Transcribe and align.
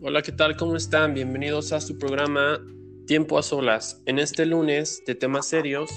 Hola, 0.00 0.22
¿qué 0.22 0.30
tal? 0.30 0.56
¿Cómo 0.56 0.76
están? 0.76 1.12
Bienvenidos 1.12 1.72
a 1.72 1.80
su 1.80 1.98
programa 1.98 2.60
Tiempo 3.08 3.36
a 3.36 3.42
Solas. 3.42 4.00
En 4.06 4.20
este 4.20 4.46
lunes 4.46 5.02
de 5.04 5.16
temas 5.16 5.48
serios, 5.48 5.90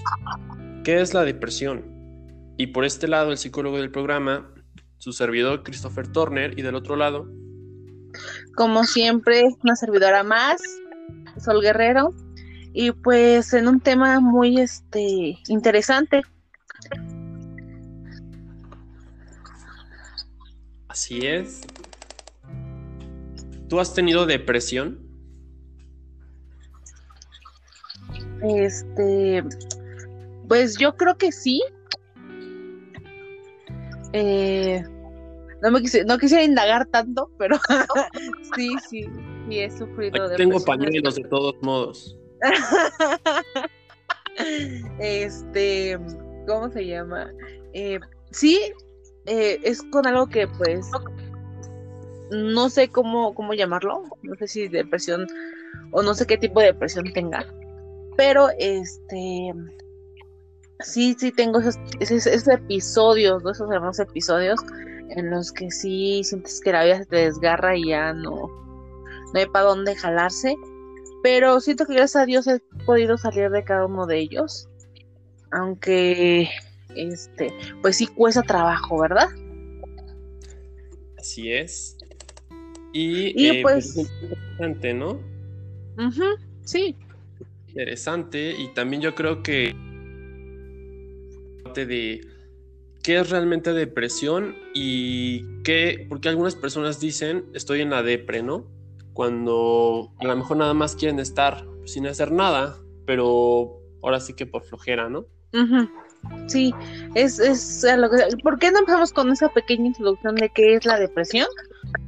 ¿qué 0.84 1.02
es 1.02 1.14
la 1.14 1.23
depresión? 1.23 1.86
Y 2.58 2.68
por 2.68 2.84
este 2.84 3.08
lado, 3.08 3.30
el 3.30 3.38
psicólogo 3.38 3.77
del 3.77 3.91
programa, 3.91 4.52
su 4.98 5.14
servidor 5.14 5.62
Christopher 5.62 6.08
Turner, 6.08 6.58
y 6.58 6.64
del 6.64 6.73
otro 6.73 6.95
lado, 6.95 7.27
como 8.55 8.86
siempre, 8.86 9.44
una 9.64 9.76
servidora 9.76 10.23
más, 10.23 10.59
Sol 11.38 11.62
Guerrero, 11.62 12.09
y 12.73 12.94
pues 12.94 13.54
en 13.54 13.68
un 13.68 13.80
tema 13.81 14.20
muy 14.20 14.59
este 14.59 15.38
interesante. 15.48 16.23
Así 20.88 21.20
es. 21.27 21.62
¿Tú 23.71 23.80
has 23.80 23.93
tenido 23.93 24.25
depresión? 24.25 24.99
Este, 28.44 29.41
pues 30.49 30.77
yo 30.77 30.94
creo 30.97 31.17
que 31.17 31.31
sí. 31.31 31.63
Eh, 34.11 34.84
no 35.61 35.71
me 35.71 35.80
no 36.05 36.17
quisiera 36.17 36.44
indagar 36.44 36.85
tanto, 36.88 37.31
pero 37.39 37.57
sí, 38.57 38.75
sí, 38.89 39.05
sí 39.47 39.59
he 39.59 39.72
sufrido 39.72 40.25
Aquí 40.25 40.35
Tengo 40.35 40.61
pañuelos 40.66 41.16
de 41.16 41.23
todos 41.30 41.55
modos. 41.61 42.19
este, 44.99 45.97
¿cómo 46.45 46.69
se 46.72 46.88
llama? 46.88 47.31
Eh, 47.72 48.02
sí, 48.31 48.59
eh, 49.28 49.61
es 49.63 49.81
con 49.94 50.06
algo 50.06 50.28
que 50.28 50.45
pues 50.58 50.85
no 52.32 52.70
sé 52.70 52.90
cómo, 52.90 53.34
cómo 53.36 53.54
llamarlo, 53.54 54.04
no 54.24 54.36
sé 54.36 54.48
si 54.48 54.68
depresión 54.68 55.28
o 55.92 56.02
no 56.02 56.14
sé 56.14 56.26
qué 56.26 56.38
tipo 56.38 56.60
de 56.60 56.68
depresión 56.68 57.12
tenga, 57.14 57.46
pero 58.18 58.50
este 58.58 59.54
sí, 60.80 61.16
sí 61.20 61.32
tengo 61.32 61.59
esos, 61.59 61.78
esos, 62.00 62.48
episodios, 62.48 63.44
esos 63.44 63.70
hermosos 63.72 64.08
episodios 64.08 64.59
en 65.09 65.30
los 65.30 65.52
que 65.52 65.70
sí 65.72 66.22
sientes 66.24 66.62
que 66.62 66.72
la 66.72 66.86
vida 66.86 67.00
se 67.00 67.06
te 67.06 67.16
desgarra 67.18 67.76
y 67.76 67.90
ya 67.90 68.14
no, 68.14 68.48
no 69.34 69.40
hay 69.40 69.46
para 69.48 69.66
dónde 69.66 69.96
jalarse, 69.96 70.56
pero 71.22 71.59
siento 71.59 71.86
que 71.86 71.96
gracias 71.96 72.24
a 72.24 72.26
Dios 72.26 72.48
he 72.48 72.62
podido 72.86 73.18
salir 73.18 73.50
de 73.50 73.64
cada 73.64 73.86
uno 73.86 74.08
de 74.08 74.20
ellos, 74.20 74.70
aunque 75.52 76.50
este, 76.96 77.54
pues 77.82 77.98
sí 77.98 78.08
cuesta 78.08 78.42
trabajo, 78.42 79.02
¿verdad? 79.02 79.28
Así 81.18 81.52
es. 81.52 81.98
Y, 82.94 83.45
eh, 83.47 83.61
pues, 83.61 83.94
pues 83.95 84.11
interesante, 84.22 84.94
¿no? 84.94 85.20
sí. 86.64 86.95
Interesante. 87.67 88.56
Y 88.58 88.67
también 88.73 89.02
yo 89.02 89.16
creo 89.16 89.44
que 89.44 89.75
de 91.73 92.22
qué 93.02 93.19
es 93.19 93.30
realmente 93.30 93.73
depresión 93.73 94.56
y 94.73 95.62
qué, 95.64 96.06
porque 96.09 96.30
algunas 96.30 96.56
personas 96.56 97.00
dicen 97.00 97.45
estoy 97.53 97.81
en 97.81 97.89
la 97.89 98.03
depre, 98.03 98.44
¿no? 98.44 98.67
Cuando 99.14 100.12
a 100.19 100.25
lo 100.25 100.36
mejor 100.36 100.58
nada 100.58 100.73
más 100.73 100.95
quieren 100.95 101.19
estar 101.19 101.66
sin 101.86 102.08
hacer 102.08 102.31
nada, 102.31 102.78
pero 103.06 103.81
ahora 104.03 104.19
sí 104.19 104.34
que 104.34 104.45
por 104.45 104.64
flojera, 104.64 105.09
¿no? 105.09 105.25
Sí, 106.47 106.73
es, 107.16 107.39
es 107.39 107.86
lo 107.97 108.09
que, 108.09 108.38
¿por 108.44 108.59
qué 108.59 108.72
no 108.72 108.80
empezamos 108.80 109.12
con 109.12 109.31
esa 109.31 109.50
pequeña 109.50 109.88
introducción 109.88 110.36
de 110.36 110.50
qué 110.50 110.75
es 110.75 110.86
la 110.86 111.00
depresión? 111.00 111.47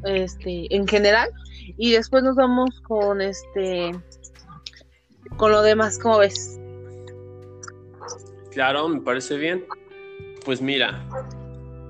Este, 0.05 0.73
en 0.75 0.87
general, 0.87 1.29
y 1.77 1.91
después 1.91 2.23
nos 2.23 2.35
vamos 2.35 2.79
con 2.81 3.21
este 3.21 3.91
con 5.37 5.51
lo 5.51 5.61
demás, 5.61 5.97
¿cómo 5.97 6.19
ves? 6.19 6.59
Claro, 8.51 8.87
me 8.87 9.01
parece 9.01 9.37
bien. 9.37 9.65
Pues 10.45 10.61
mira, 10.61 11.03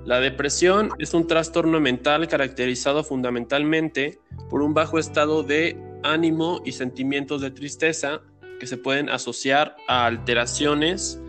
la 0.06 0.20
depresión 0.20 0.90
es 1.00 1.14
un 1.14 1.28
trastorno 1.28 1.80
mental 1.80 2.28
caracterizado 2.28 3.04
fundamentalmente 3.04 4.20
por 4.50 4.62
un 4.62 4.74
bajo 4.74 5.00
estado 5.00 5.44
de 5.44 5.78
ánimo 6.04 6.62
y 6.64 6.74
sentimientos 6.74 7.42
de 7.42 7.52
tristeza 7.52 8.22
que 8.60 8.68
se 8.68 8.78
pueden 8.78 9.10
asociar 9.10 9.76
a 9.88 10.06
alteraciones 10.06 11.20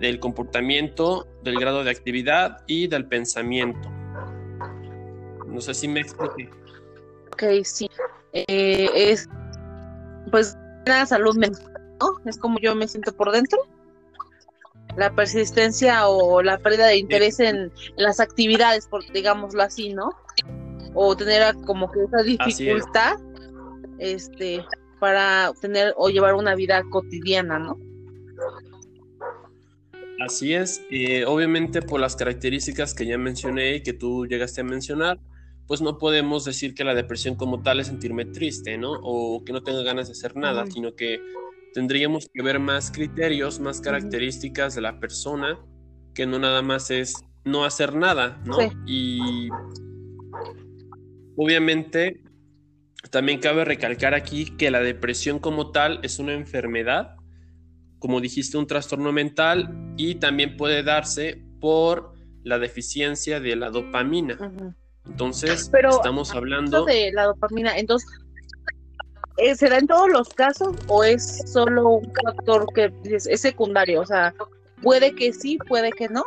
del 0.00 0.20
comportamiento, 0.20 1.26
del 1.42 1.58
grado 1.58 1.84
de 1.84 1.90
actividad 1.90 2.58
y 2.66 2.88
del 2.88 3.06
pensamiento. 3.06 4.01
No 5.52 5.60
sé 5.60 5.74
si 5.74 5.86
me 5.86 6.00
expliqué. 6.00 6.50
Ok, 7.32 7.64
sí. 7.64 7.88
Eh, 8.32 8.88
es, 8.94 9.28
pues, 10.30 10.56
la 10.86 11.06
salud 11.06 11.36
mental, 11.36 11.72
¿no? 12.00 12.18
Es 12.24 12.38
como 12.38 12.58
yo 12.58 12.74
me 12.74 12.88
siento 12.88 13.12
por 13.14 13.30
dentro. 13.30 13.58
La 14.96 15.14
persistencia 15.14 16.08
o 16.08 16.42
la 16.42 16.58
pérdida 16.58 16.86
de 16.86 16.96
interés 16.96 17.40
en, 17.40 17.72
las 17.96 18.20
actividades, 18.20 18.86
por, 18.86 19.04
digámoslo 19.12 19.62
así, 19.62 19.94
¿no? 19.94 20.10
O 20.94 21.16
tener 21.16 21.54
como 21.66 21.90
que 21.90 22.04
esa 22.04 22.22
dificultad 22.22 23.18
este, 23.98 24.64
para 25.00 25.52
tener 25.60 25.94
o 25.96 26.10
llevar 26.10 26.34
una 26.34 26.54
vida 26.54 26.82
cotidiana, 26.90 27.58
¿no? 27.58 27.78
Así 30.20 30.54
es, 30.54 30.82
eh, 30.90 31.24
obviamente 31.24 31.82
por 31.82 31.98
las 31.98 32.14
características 32.14 32.94
que 32.94 33.06
ya 33.06 33.18
mencioné 33.18 33.76
y 33.76 33.82
que 33.82 33.92
tú 33.92 34.26
llegaste 34.26 34.60
a 34.60 34.64
mencionar, 34.64 35.18
pues 35.72 35.80
no 35.80 35.96
podemos 35.96 36.44
decir 36.44 36.74
que 36.74 36.84
la 36.84 36.94
depresión 36.94 37.34
como 37.34 37.62
tal 37.62 37.80
es 37.80 37.86
sentirme 37.86 38.26
triste, 38.26 38.76
¿no? 38.76 38.92
O 39.02 39.42
que 39.42 39.54
no 39.54 39.62
tenga 39.62 39.82
ganas 39.82 40.08
de 40.08 40.12
hacer 40.12 40.36
nada, 40.36 40.66
sino 40.66 40.94
que 40.94 41.18
tendríamos 41.72 42.28
que 42.30 42.42
ver 42.42 42.60
más 42.60 42.90
criterios, 42.90 43.58
más 43.58 43.80
características 43.80 44.74
de 44.74 44.82
la 44.82 45.00
persona, 45.00 45.58
que 46.14 46.26
no 46.26 46.38
nada 46.38 46.60
más 46.60 46.90
es 46.90 47.24
no 47.46 47.64
hacer 47.64 47.94
nada, 47.94 48.38
¿no? 48.44 48.58
Y 48.84 49.48
obviamente 51.38 52.22
también 53.10 53.40
cabe 53.40 53.64
recalcar 53.64 54.12
aquí 54.12 54.54
que 54.58 54.70
la 54.70 54.80
depresión 54.80 55.38
como 55.38 55.70
tal 55.70 56.00
es 56.02 56.18
una 56.18 56.34
enfermedad 56.34 57.16
como 57.98 58.20
dijiste, 58.20 58.58
un 58.58 58.66
trastorno 58.66 59.10
mental 59.10 59.94
y 59.96 60.16
también 60.16 60.58
puede 60.58 60.82
darse 60.82 61.42
por 61.62 62.12
la 62.42 62.58
deficiencia 62.58 63.40
de 63.40 63.56
la 63.56 63.70
dopamina. 63.70 64.76
Entonces, 65.06 65.70
estamos 65.72 66.34
hablando 66.34 66.84
de 66.84 67.12
la 67.12 67.24
dopamina. 67.24 67.76
Entonces, 67.76 68.08
eh, 69.38 69.54
¿se 69.54 69.68
da 69.68 69.78
en 69.78 69.86
todos 69.86 70.10
los 70.10 70.28
casos 70.30 70.76
o 70.88 71.04
es 71.04 71.40
solo 71.50 71.88
un 71.88 72.12
factor 72.12 72.66
que 72.74 72.92
es, 73.04 73.40
secundario? 73.40 74.00
O 74.02 74.06
sea, 74.06 74.34
puede 74.82 75.14
que 75.14 75.32
sí, 75.32 75.58
puede 75.68 75.90
que 75.92 76.08
no. 76.08 76.24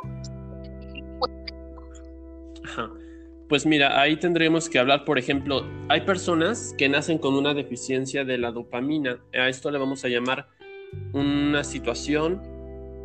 Pues 3.47 3.63
mira, 3.65 4.01
ahí 4.01 4.17
tendríamos 4.17 4.69
que 4.69 4.79
hablar, 4.79 5.05
por 5.05 5.19
ejemplo, 5.19 5.63
hay 5.87 6.01
personas 6.01 6.73
que 6.79 6.89
nacen 6.89 7.19
con 7.19 7.35
una 7.35 7.53
deficiencia 7.53 8.25
de 8.25 8.39
la 8.39 8.51
dopamina. 8.51 9.19
A 9.33 9.49
esto 9.49 9.69
le 9.69 9.77
vamos 9.77 10.03
a 10.03 10.07
llamar 10.07 10.47
una 11.13 11.63
situación 11.63 12.41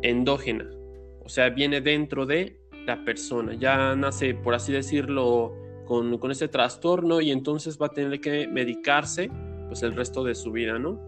endógena, 0.01 0.67
o 1.23 1.29
sea, 1.29 1.49
viene 1.49 1.79
dentro 1.81 2.25
de 2.25 2.59
la 2.85 3.03
persona, 3.05 3.53
ya 3.53 3.95
nace, 3.95 4.33
por 4.33 4.55
así 4.55 4.73
decirlo, 4.73 5.53
con, 5.85 6.17
con 6.17 6.31
ese 6.31 6.47
trastorno 6.47 7.21
y 7.21 7.31
entonces 7.31 7.77
va 7.81 7.87
a 7.87 7.89
tener 7.89 8.19
que 8.19 8.47
medicarse 8.47 9.29
pues 9.67 9.83
el 9.83 9.95
resto 9.95 10.23
de 10.23 10.35
su 10.35 10.51
vida, 10.51 10.77
¿no? 10.79 10.99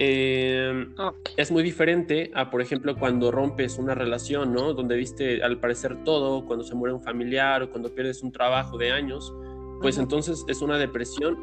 Em, 0.00 0.94
es 1.36 1.50
muy 1.50 1.62
diferente 1.64 2.30
a, 2.34 2.50
por 2.50 2.62
ejemplo, 2.62 2.96
cuando 2.96 3.32
rompes 3.32 3.78
una 3.78 3.94
relación, 3.94 4.52
¿no? 4.52 4.72
Donde 4.72 4.96
viste 4.96 5.42
al 5.42 5.58
parecer 5.58 6.04
todo, 6.04 6.44
cuando 6.46 6.64
se 6.64 6.74
muere 6.76 6.94
un 6.94 7.02
familiar 7.02 7.62
o 7.62 7.70
cuando 7.70 7.92
pierdes 7.92 8.22
un 8.22 8.30
trabajo 8.30 8.78
de 8.78 8.92
años, 8.92 9.34
pues 9.80 9.98
entonces 9.98 10.44
es 10.46 10.62
una 10.62 10.78
depresión 10.78 11.36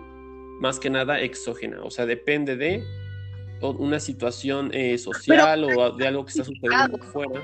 más 0.61 0.79
que 0.79 0.89
nada 0.89 1.19
exógena, 1.19 1.81
o 1.83 1.91
sea, 1.91 2.05
depende 2.05 2.55
de 2.55 2.83
una 3.61 3.99
situación 3.99 4.69
eh, 4.73 4.97
social 4.97 5.63
o 5.63 5.91
de 5.91 6.07
algo 6.07 6.23
que 6.23 6.29
está 6.29 6.43
sucediendo 6.43 6.97
fuera. 6.99 7.41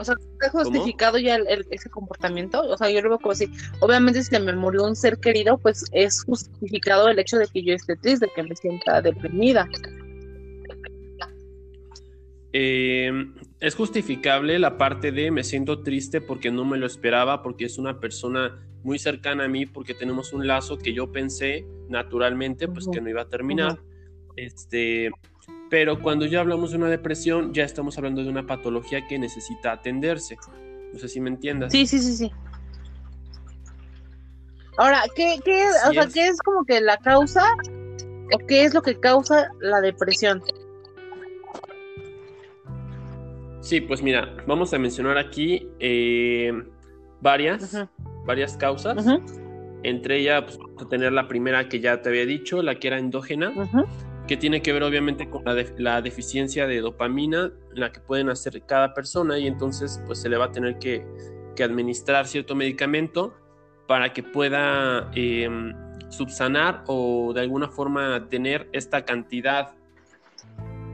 O 0.00 0.04
sea, 0.04 0.14
¿está 0.32 0.48
justificado 0.48 1.18
ya 1.18 1.36
ese 1.70 1.90
comportamiento? 1.90 2.62
O 2.62 2.76
sea, 2.78 2.90
yo 2.90 3.02
lo 3.02 3.10
veo 3.10 3.18
como 3.18 3.34
si, 3.34 3.50
obviamente 3.80 4.24
si 4.24 4.38
me 4.40 4.54
murió 4.54 4.84
un 4.84 4.96
ser 4.96 5.18
querido, 5.18 5.58
pues 5.58 5.84
es 5.92 6.24
justificado 6.24 7.08
el 7.08 7.18
hecho 7.18 7.36
de 7.36 7.46
que 7.46 7.62
yo 7.62 7.74
esté 7.74 7.96
triste, 7.96 8.24
de 8.24 8.32
que 8.32 8.42
me 8.42 8.56
sienta 8.56 9.02
deprimida. 9.02 9.68
Eh, 12.54 13.12
es 13.60 13.74
justificable 13.74 14.58
la 14.58 14.78
parte 14.78 15.12
de 15.12 15.30
me 15.30 15.44
siento 15.44 15.82
triste 15.82 16.22
porque 16.22 16.50
no 16.50 16.64
me 16.64 16.78
lo 16.78 16.86
esperaba, 16.86 17.42
porque 17.42 17.66
es 17.66 17.76
una 17.76 18.00
persona 18.00 18.66
muy 18.82 18.98
cercana 18.98 19.44
a 19.44 19.48
mí, 19.48 19.66
porque 19.66 19.92
tenemos 19.92 20.32
un 20.32 20.46
lazo 20.46 20.78
que 20.78 20.94
yo 20.94 21.12
pensé 21.12 21.66
naturalmente, 21.90 22.68
pues 22.68 22.88
que 22.90 23.02
no 23.02 23.10
iba 23.10 23.20
a 23.20 23.28
terminar. 23.28 23.78
Este, 24.34 25.10
pero 25.70 26.02
cuando 26.02 26.26
ya 26.26 26.40
hablamos 26.40 26.72
de 26.72 26.78
una 26.78 26.88
depresión, 26.88 27.54
ya 27.54 27.64
estamos 27.64 27.96
hablando 27.96 28.22
de 28.24 28.28
una 28.28 28.44
patología 28.44 29.06
que 29.06 29.18
necesita 29.18 29.70
atenderse. 29.70 30.36
No 30.92 30.98
sé 30.98 31.08
si 31.08 31.20
me 31.20 31.30
entiendas. 31.30 31.70
Sí, 31.70 31.86
sí, 31.86 32.00
sí, 32.00 32.16
sí. 32.16 32.32
Ahora, 34.76 35.04
¿qué, 35.14 35.38
qué, 35.44 35.64
o 35.88 35.92
sea, 35.92 36.02
es. 36.02 36.12
¿qué 36.12 36.26
es 36.26 36.38
como 36.42 36.64
que 36.64 36.80
la 36.80 36.96
causa 36.96 37.44
o 38.32 38.38
qué 38.46 38.64
es 38.64 38.74
lo 38.74 38.82
que 38.82 38.98
causa 38.98 39.48
la 39.60 39.80
depresión? 39.80 40.42
Sí, 43.60 43.80
pues 43.80 44.02
mira, 44.02 44.34
vamos 44.48 44.74
a 44.74 44.78
mencionar 44.78 45.18
aquí 45.18 45.68
eh, 45.78 46.52
varias, 47.20 47.86
varias 48.26 48.56
causas. 48.56 49.06
Entre 49.84 50.18
ellas, 50.18 50.42
pues, 50.42 50.58
vamos 50.58 50.82
a 50.82 50.88
tener 50.88 51.12
la 51.12 51.28
primera 51.28 51.68
que 51.68 51.78
ya 51.78 52.02
te 52.02 52.08
había 52.08 52.26
dicho, 52.26 52.60
la 52.60 52.74
que 52.74 52.88
era 52.88 52.98
endógena, 52.98 53.50
ujú, 53.50 53.86
que 54.30 54.36
tiene 54.36 54.62
que 54.62 54.72
ver 54.72 54.84
obviamente 54.84 55.28
con 55.28 55.44
la, 55.44 55.54
def- 55.56 55.74
la 55.76 56.00
deficiencia 56.02 56.68
de 56.68 56.80
dopamina, 56.80 57.50
la 57.74 57.90
que 57.90 57.98
pueden 57.98 58.28
hacer 58.28 58.62
cada 58.64 58.94
persona 58.94 59.36
y 59.40 59.48
entonces 59.48 60.00
pues 60.06 60.20
se 60.20 60.28
le 60.28 60.36
va 60.36 60.44
a 60.44 60.52
tener 60.52 60.78
que, 60.78 61.04
que 61.56 61.64
administrar 61.64 62.28
cierto 62.28 62.54
medicamento 62.54 63.34
para 63.88 64.12
que 64.12 64.22
pueda 64.22 65.10
eh, 65.16 65.50
subsanar 66.10 66.84
o 66.86 67.32
de 67.34 67.40
alguna 67.40 67.70
forma 67.70 68.28
tener 68.28 68.68
esta 68.70 69.04
cantidad 69.04 69.72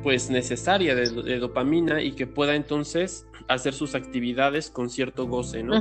pues 0.02 0.30
necesaria 0.30 0.94
de, 0.94 1.10
de 1.10 1.38
dopamina 1.38 2.00
y 2.00 2.12
que 2.12 2.26
pueda 2.26 2.54
entonces 2.54 3.26
hacer 3.48 3.74
sus 3.74 3.94
actividades 3.94 4.70
con 4.70 4.88
cierto 4.88 5.26
goce, 5.26 5.62
¿no? 5.62 5.74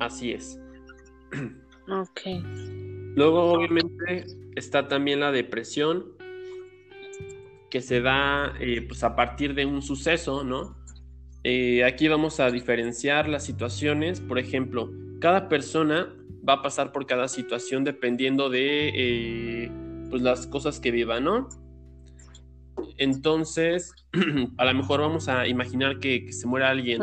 Así 0.00 0.32
es. 0.32 0.58
Ok. 1.90 2.20
Luego, 3.16 3.52
obviamente, 3.52 4.26
está 4.58 4.88
también 4.88 5.20
la 5.20 5.32
depresión, 5.32 6.12
que 7.70 7.80
se 7.80 8.00
da 8.00 8.54
eh, 8.60 8.82
pues, 8.82 9.04
a 9.04 9.14
partir 9.14 9.54
de 9.54 9.66
un 9.66 9.82
suceso, 9.82 10.44
¿no? 10.44 10.76
Eh, 11.44 11.84
aquí 11.84 12.08
vamos 12.08 12.40
a 12.40 12.50
diferenciar 12.50 13.28
las 13.28 13.44
situaciones. 13.44 14.20
Por 14.20 14.38
ejemplo, 14.38 14.90
cada 15.20 15.48
persona 15.48 16.14
va 16.46 16.54
a 16.54 16.62
pasar 16.62 16.92
por 16.92 17.06
cada 17.06 17.28
situación 17.28 17.84
dependiendo 17.84 18.48
de 18.50 18.90
eh, 18.94 19.70
pues, 20.10 20.22
las 20.22 20.46
cosas 20.46 20.80
que 20.80 20.90
viva, 20.90 21.20
¿no? 21.20 21.48
Entonces, 22.96 23.92
a 24.56 24.64
lo 24.64 24.74
mejor 24.74 25.00
vamos 25.00 25.28
a 25.28 25.46
imaginar 25.46 25.98
que, 25.98 26.24
que 26.24 26.32
se 26.32 26.46
muere 26.46 26.66
alguien 26.66 27.00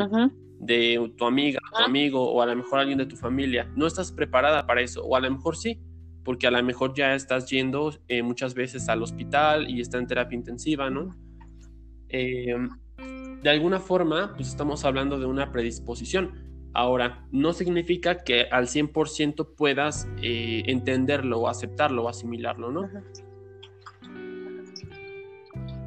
de 0.58 1.12
tu 1.16 1.26
amiga, 1.26 1.60
tu 1.76 1.82
amigo 1.82 2.32
o 2.32 2.42
a 2.42 2.46
lo 2.46 2.56
mejor 2.56 2.80
alguien 2.80 2.98
de 2.98 3.06
tu 3.06 3.16
familia. 3.16 3.70
No 3.76 3.86
estás 3.86 4.10
preparada 4.10 4.66
para 4.66 4.80
eso, 4.80 5.04
o 5.04 5.16
a 5.16 5.20
lo 5.20 5.30
mejor 5.30 5.56
sí, 5.56 5.78
porque 6.26 6.48
a 6.48 6.50
lo 6.50 6.60
mejor 6.64 6.92
ya 6.92 7.14
estás 7.14 7.48
yendo 7.48 7.94
eh, 8.08 8.20
muchas 8.20 8.54
veces 8.54 8.88
al 8.88 9.00
hospital 9.00 9.70
y 9.70 9.80
está 9.80 9.98
en 9.98 10.08
terapia 10.08 10.36
intensiva, 10.36 10.90
¿no? 10.90 11.16
Eh, 12.08 12.56
de 13.42 13.48
alguna 13.48 13.78
forma, 13.78 14.32
pues 14.34 14.48
estamos 14.48 14.84
hablando 14.84 15.20
de 15.20 15.26
una 15.26 15.52
predisposición. 15.52 16.68
Ahora, 16.74 17.24
no 17.30 17.52
significa 17.52 18.24
que 18.24 18.48
al 18.50 18.66
100% 18.66 19.54
puedas 19.54 20.08
eh, 20.20 20.64
entenderlo 20.66 21.42
o 21.42 21.48
aceptarlo 21.48 22.02
o 22.02 22.08
asimilarlo, 22.08 22.72
¿no? 22.72 22.90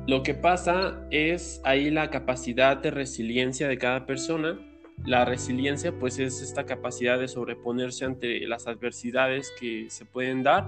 Lo 0.08 0.24
que 0.24 0.36
pasa 0.36 1.06
es 1.12 1.60
ahí 1.66 1.92
la 1.92 2.10
capacidad 2.10 2.78
de 2.78 2.92
resiliencia 2.92 3.68
de 3.68 3.78
cada 3.78 4.06
persona. 4.06 4.58
La 5.06 5.26
resiliencia 5.26 5.92
pues 5.98 6.20
es 6.20 6.42
esta 6.42 6.66
capacidad 6.66 7.18
de 7.20 7.28
sobreponerse 7.28 8.06
ante 8.06 8.40
las 8.48 8.68
adversidades 8.68 9.52
que 9.60 9.90
se 9.90 10.06
pueden 10.06 10.44
dar 10.44 10.68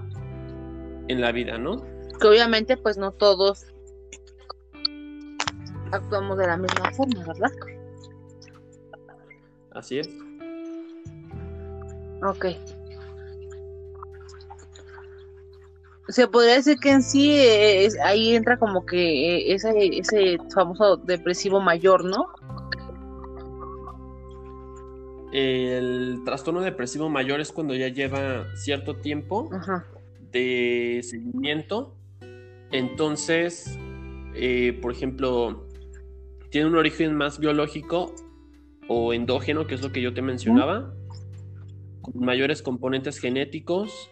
en 1.08 1.20
la 1.20 1.32
vida, 1.32 1.58
¿no? 1.58 1.84
Que 2.20 2.26
obviamente 2.28 2.76
pues 2.76 2.96
no 2.96 3.12
todos 3.12 3.66
actuamos 5.92 6.38
de 6.38 6.46
la 6.46 6.56
misma 6.56 6.90
forma, 6.92 7.24
¿verdad? 7.26 7.50
Así 9.72 9.98
es. 9.98 10.08
Ok. 12.22 12.46
Se 16.08 16.26
podría 16.28 16.54
decir 16.54 16.78
que 16.78 16.90
en 16.90 17.02
sí 17.02 17.36
eh, 17.38 17.84
es- 17.86 17.98
ahí 18.00 18.34
entra 18.34 18.58
como 18.58 18.84
que 18.84 18.98
eh, 19.50 19.54
ese, 19.54 19.72
ese 19.98 20.36
famoso 20.54 20.96
depresivo 20.96 21.60
mayor, 21.60 22.04
¿no? 22.04 22.26
El 25.32 26.22
trastorno 26.24 26.60
depresivo 26.60 27.08
mayor 27.08 27.40
es 27.40 27.52
cuando 27.52 27.74
ya 27.74 27.88
lleva 27.88 28.54
cierto 28.54 28.96
tiempo 28.96 29.48
Ajá. 29.52 29.86
de 30.30 31.00
seguimiento. 31.02 31.96
Entonces, 32.70 33.78
eh, 34.34 34.78
por 34.82 34.92
ejemplo, 34.92 35.66
tiene 36.50 36.66
un 36.66 36.76
origen 36.76 37.14
más 37.14 37.38
biológico 37.38 38.14
o 38.88 39.14
endógeno, 39.14 39.66
que 39.66 39.74
es 39.74 39.82
lo 39.82 39.90
que 39.90 40.02
yo 40.02 40.12
te 40.12 40.20
mencionaba, 40.20 40.94
con 42.02 42.24
mayores 42.24 42.60
componentes 42.60 43.18
genéticos 43.18 44.10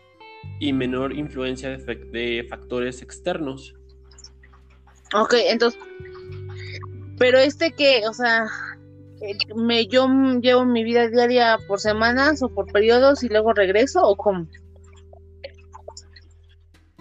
y 0.58 0.73
menor 0.73 1.12
influencia 1.12 1.76
de, 1.76 1.94
de 1.94 2.46
factores 2.49 3.02
externos. 3.02 3.75
Ok, 5.14 5.34
entonces, 5.49 5.78
pero 7.19 7.38
este 7.38 7.73
que, 7.73 8.08
o 8.08 8.14
sea, 8.14 8.46
eh, 9.20 9.37
me 9.55 9.87
yo 9.87 10.08
llevo 10.40 10.64
mi 10.64 10.84
vida 10.84 11.08
diaria 11.08 11.58
por 11.69 11.81
semanas 11.81 12.43
o 12.43 12.49
por 12.49 12.70
periodos 12.72 13.22
y 13.22 13.28
luego 13.28 13.52
regreso 13.52 14.02
o 14.02 14.17
cómo? 14.17 14.46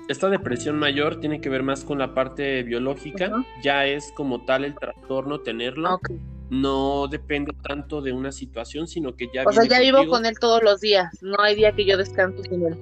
Esta 0.07 0.27
depresión 0.29 0.77
mayor 0.77 1.19
tiene 1.19 1.39
que 1.39 1.49
ver 1.49 1.61
más 1.61 1.83
con 1.83 1.99
la 1.99 2.15
parte 2.15 2.63
biológica, 2.63 3.31
ya 3.63 3.85
es 3.85 4.11
como 4.15 4.43
tal 4.43 4.65
el 4.65 4.73
trastorno 4.73 5.41
tenerlo, 5.41 5.99
no 6.49 7.07
depende 7.07 7.53
tanto 7.61 8.01
de 8.01 8.11
una 8.11 8.31
situación, 8.31 8.87
sino 8.87 9.15
que 9.15 9.29
ya 9.31 9.43
O 9.45 9.51
sea, 9.51 9.65
ya 9.65 9.79
vivo 9.79 10.07
con 10.07 10.25
él 10.25 10.33
todos 10.39 10.63
los 10.63 10.81
días, 10.81 11.11
no 11.21 11.39
hay 11.39 11.55
día 11.55 11.73
que 11.73 11.85
yo 11.85 11.95
descanse 11.95 12.41
sin 12.43 12.65
él. 12.65 12.79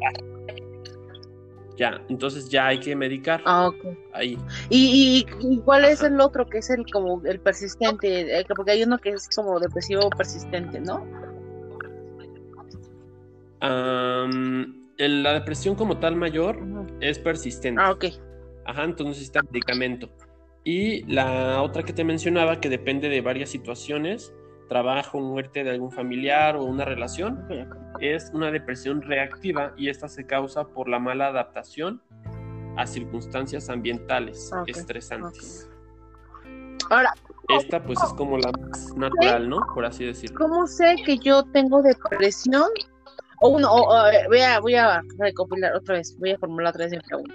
Ya, 1.78 2.02
entonces 2.10 2.50
ya 2.50 2.68
hay 2.68 2.80
que 2.80 2.96
medicar 2.96 3.42
Ah, 3.46 3.68
ok. 3.68 3.86
ahí. 4.14 4.38
¿Y, 4.70 5.26
y, 5.42 5.48
y 5.54 5.60
cuál 5.60 5.86
es 5.86 6.02
el 6.02 6.20
otro 6.20 6.48
que 6.50 6.58
es 6.58 6.70
el 6.72 6.84
como 6.92 7.22
el 7.24 7.40
persistente? 7.40 8.40
Eh, 8.40 8.44
que- 8.46 8.56
Porque 8.56 8.72
hay 8.72 8.84
uno 8.84 8.98
que 8.98 9.12
es 9.12 9.30
como 9.36 9.60
depresivo 9.60 10.10
persistente, 10.10 10.80
¿no? 10.82 11.06
El- 14.98 15.22
la 15.24 15.34
depresión 15.34 15.76
como 15.76 15.98
tal 16.00 16.16
mayor 16.16 16.60
es 17.00 17.20
persistente. 17.20 17.80
Ah, 17.82 17.92
ok. 17.92 18.06
Ajá, 18.66 18.84
entonces 18.84 19.18
necesita 19.18 19.42
medicamento. 19.44 20.10
Y 20.64 21.04
la 21.04 21.62
otra 21.62 21.84
que 21.84 21.94
te 21.94 22.04
mencionaba, 22.04 22.60
que 22.60 22.70
depende 22.70 23.08
de 23.08 23.22
varias 23.22 23.50
situaciones, 23.50 24.34
trabajo, 24.68 25.20
muerte 25.20 25.64
de 25.64 25.72
algún 25.72 25.92
familiar 25.92 26.56
o 26.56 26.64
una 26.64 26.86
relación, 26.86 27.46
es 28.00 28.30
una 28.34 28.52
depresión 28.52 29.02
reactiva 29.02 29.74
y 29.78 29.90
esta 29.90 30.08
se 30.08 30.26
causa 30.26 30.66
por 30.68 30.88
la 30.90 31.00
mala 31.00 31.28
adaptación 31.28 32.02
a 32.76 32.86
circunstancias 32.86 33.70
ambientales 33.70 34.52
Ah, 34.54 34.64
estresantes. 34.68 35.70
Ahora, 36.90 37.12
Esta 37.50 37.82
pues 37.82 37.98
es 38.04 38.14
como 38.14 38.38
la 38.38 38.52
más 38.52 38.94
natural, 38.96 39.50
¿no? 39.50 39.62
Por 39.74 39.86
así 39.86 40.06
decirlo. 40.06 40.38
¿cómo 40.38 40.68
sé 40.68 40.96
que 41.06 41.18
yo 41.18 41.44
tengo 41.54 41.82
depresión? 41.82 42.66
O 43.42 43.50
uno, 43.50 43.72
o- 43.72 43.94
o, 43.96 44.04
voy, 44.28 44.40
a, 44.42 44.60
voy 44.60 44.76
a 44.76 45.02
recopilar 45.18 45.76
otra 45.76 45.96
vez, 45.96 46.18
voy 46.20 46.32
a 46.32 46.38
formular 46.40 46.70
otra 46.74 46.86
vez 46.86 46.94
mi 46.94 47.00
pregunta. 47.00 47.34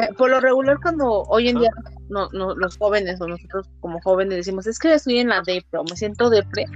Eh, 0.00 0.08
por 0.16 0.30
lo 0.30 0.40
regular, 0.40 0.78
cuando 0.80 1.22
hoy 1.28 1.48
en 1.50 1.58
día 1.60 1.70
no, 2.12 2.28
no, 2.32 2.54
los 2.54 2.76
jóvenes 2.76 3.20
o 3.20 3.26
nosotros 3.26 3.68
como 3.80 4.00
jóvenes 4.02 4.36
decimos, 4.36 4.66
es 4.66 4.78
que 4.78 4.92
estoy 4.94 5.18
en 5.18 5.28
la 5.28 5.42
depre 5.42 5.80
o 5.80 5.84
me 5.84 5.96
siento 5.96 6.28
depre, 6.28 6.66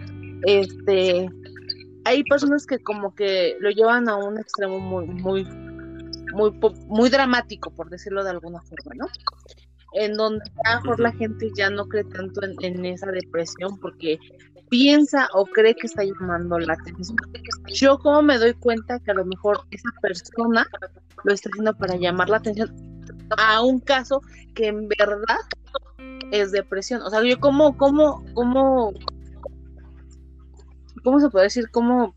este, 0.45 1.31
hay 2.05 2.25
personas 2.25 2.67
que 2.67 2.79
como 2.79 3.15
que 3.15 3.57
lo 3.61 3.71
llevan 3.71 4.09
a 4.09 4.17
un 4.17 4.39
extremo 4.39 4.79
muy, 4.79 5.07
muy, 5.07 5.45
muy, 6.33 6.53
muy 6.87 7.11
dramático, 7.11 7.71
por 7.71 7.91
decirlo 7.91 8.25
de 8.25 8.31
alguna 8.31 8.61
forma, 8.63 8.93
¿no? 8.97 9.07
En 9.93 10.15
donde 10.15 10.43
a 10.65 10.77
lo 10.77 10.81
mejor 10.83 11.01
la 11.01 11.13
gente 11.13 11.51
ya 11.57 11.69
no 11.69 11.87
cree 11.87 12.05
tanto 12.05 12.43
en, 12.45 12.55
en 12.63 12.85
esa 12.87 13.11
depresión 13.11 13.79
porque 13.79 14.19
piensa 14.71 15.29
o 15.35 15.45
cree 15.45 15.75
que 15.75 15.87
está 15.87 16.03
llamando 16.03 16.59
la 16.59 16.75
atención. 16.75 17.17
Yo 17.75 17.99
como 17.99 18.23
me 18.23 18.39
doy 18.39 18.55
cuenta 18.55 18.99
que 19.01 19.11
a 19.11 19.15
lo 19.15 19.25
mejor 19.25 19.61
esa 19.71 19.91
persona 20.01 20.67
lo 21.25 21.33
está 21.33 21.51
haciendo 21.51 21.75
para 21.77 21.97
llamar 21.97 22.31
la 22.31 22.39
atención 22.39 22.75
a 23.37 23.63
un 23.63 23.81
caso 23.81 24.23
que 24.55 24.69
en 24.69 24.89
verdad 24.89 25.39
es 26.31 26.53
depresión. 26.53 27.03
O 27.03 27.11
sea, 27.11 27.23
yo 27.23 27.39
como, 27.41 27.77
como, 27.77 28.25
como, 28.35 28.93
¿cómo 31.05 31.21
se 31.21 31.31
puede 31.31 31.45
decir? 31.45 31.71
¿Cómo 31.71 32.15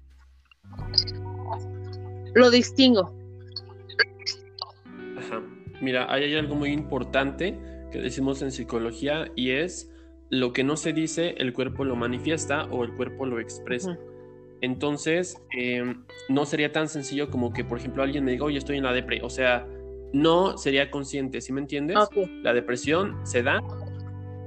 lo 2.33 2.49
distingo? 2.49 3.13
Ajá. 5.17 5.41
Mira, 5.81 6.11
ahí 6.11 6.23
hay 6.23 6.35
algo 6.35 6.55
muy 6.55 6.71
importante 6.71 7.59
que 7.91 7.99
decimos 7.99 8.41
en 8.41 8.51
psicología 8.51 9.31
y 9.35 9.51
es 9.51 9.91
lo 10.29 10.53
que 10.53 10.63
no 10.63 10.77
se 10.77 10.93
dice, 10.93 11.35
el 11.37 11.53
cuerpo 11.53 11.83
lo 11.83 11.95
manifiesta 11.95 12.65
o 12.65 12.83
el 12.83 12.93
cuerpo 12.93 13.25
lo 13.25 13.39
expresa. 13.39 13.97
Entonces, 14.61 15.41
eh, 15.57 15.95
no 16.27 16.45
sería 16.45 16.71
tan 16.71 16.87
sencillo 16.89 17.29
como 17.31 17.53
que, 17.53 17.63
por 17.63 17.79
ejemplo, 17.79 18.03
alguien 18.03 18.25
me 18.25 18.31
diga, 18.31 18.45
oye, 18.45 18.57
estoy 18.57 18.77
en 18.77 18.83
la 18.83 18.93
depre. 18.93 19.21
O 19.23 19.29
sea, 19.29 19.65
no 20.13 20.57
sería 20.57 20.91
consciente, 20.91 21.41
¿sí 21.41 21.53
me 21.53 21.61
entiendes? 21.61 21.97
La 22.43 22.53
depresión 22.53 23.17
se 23.25 23.43
da 23.43 23.61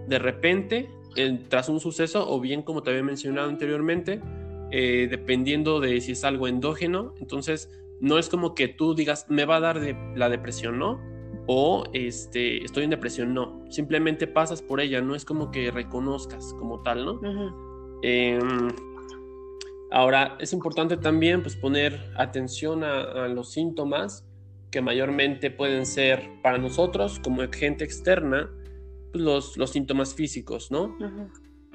de 0.08 0.18
repente, 0.18 0.90
en- 1.16 1.48
tras 1.48 1.68
un 1.68 1.80
suceso, 1.80 2.28
o 2.28 2.40
bien, 2.40 2.62
como 2.62 2.82
te 2.82 2.90
había 2.90 3.02
mencionado 3.02 3.48
anteriormente, 3.48 4.20
eh, 4.70 5.06
dependiendo 5.10 5.80
de 5.80 6.00
si 6.00 6.12
es 6.12 6.24
algo 6.24 6.48
endógeno. 6.48 7.14
Entonces, 7.20 7.70
no 8.00 8.18
es 8.18 8.28
como 8.28 8.54
que 8.54 8.68
tú 8.68 8.94
digas, 8.94 9.26
me 9.28 9.44
va 9.44 9.56
a 9.56 9.60
dar 9.60 9.80
de 9.80 9.96
la 10.16 10.28
depresión, 10.28 10.78
¿no? 10.78 11.00
O 11.46 11.84
este, 11.92 12.64
estoy 12.64 12.84
en 12.84 12.90
depresión, 12.90 13.32
no. 13.34 13.64
Simplemente 13.70 14.26
pasas 14.26 14.60
por 14.62 14.80
ella, 14.80 15.00
no 15.00 15.14
es 15.14 15.24
como 15.24 15.50
que 15.50 15.70
reconozcas 15.70 16.54
como 16.58 16.82
tal, 16.82 17.04
¿no? 17.04 17.20
Em, 18.02 18.68
ahora, 19.90 20.36
es 20.40 20.52
importante 20.52 20.96
también 20.96 21.42
pues, 21.42 21.54
poner 21.56 22.00
atención 22.16 22.82
a, 22.82 23.28
los 23.28 23.52
síntomas 23.52 24.26
que 24.72 24.80
mayormente 24.80 25.52
pueden 25.52 25.86
ser 25.86 26.28
para 26.42 26.58
nosotros 26.58 27.20
como 27.22 27.42
gente 27.52 27.84
externa, 27.84 28.50
pues, 29.12 29.22
los, 29.22 29.56
los 29.56 29.70
síntomas 29.70 30.14
físicos, 30.14 30.72
¿no? 30.72 30.96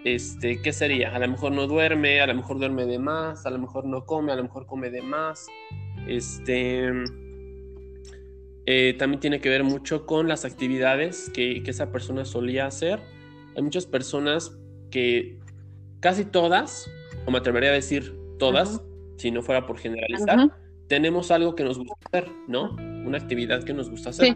este, 0.03 0.61
¿qué 0.61 0.73
sería? 0.73 1.15
A 1.15 1.19
lo 1.19 1.27
mejor 1.27 1.51
no 1.51 1.67
duerme, 1.67 2.21
a 2.21 2.27
lo 2.27 2.35
mejor 2.35 2.59
duerme 2.59 2.85
de 2.85 2.99
más, 2.99 3.45
a 3.45 3.49
lo 3.49 3.59
mejor 3.59 3.85
no 3.85 4.05
come, 4.05 4.31
a 4.31 4.35
lo 4.35 4.43
mejor 4.43 4.65
come 4.65 4.89
de 4.89 5.01
más. 5.01 5.47
Este, 6.07 6.89
eh, 8.65 8.95
también 8.97 9.19
tiene 9.19 9.41
que 9.41 9.49
ver 9.49 9.63
mucho 9.63 10.05
con 10.05 10.27
las 10.27 10.45
actividades 10.45 11.29
que, 11.33 11.61
esa 11.65 11.91
persona 11.91 12.25
solía 12.25 12.67
hacer. 12.67 12.99
Hay 13.55 13.63
muchas 13.63 13.85
personas 13.85 14.57
que 14.91 15.39
casi 15.99 16.25
todas, 16.25 16.89
o 17.25 17.31
me 17.31 17.39
atrevería 17.39 17.71
a 17.71 17.73
decir 17.73 18.15
todas, 18.39 18.81
si 19.17 19.31
no 19.31 19.41
fuera 19.41 19.65
por 19.65 19.77
generalizar, 19.77 20.51
tenemos 20.87 21.31
algo 21.31 21.55
que 21.55 21.63
nos 21.63 21.77
gusta 21.77 21.95
hacer, 22.05 22.31
¿no? 22.47 22.75
Una 23.07 23.17
actividad 23.17 23.63
que 23.63 23.73
nos 23.73 23.89
gusta 23.89 24.09
hacer. 24.09 24.35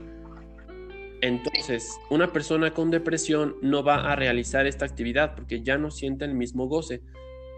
Entonces, 1.22 2.00
una 2.10 2.34
persona 2.34 2.74
con 2.74 2.90
depresión 2.90 3.56
no 3.62 3.84
va 3.84 4.12
a 4.12 4.16
realizar 4.16 4.66
esta 4.66 4.86
actividad 4.86 5.36
porque 5.36 5.62
ya 5.62 5.78
no 5.78 5.92
siente 5.92 6.26
el 6.26 6.34
mismo 6.34 6.68
goce. 6.68 7.02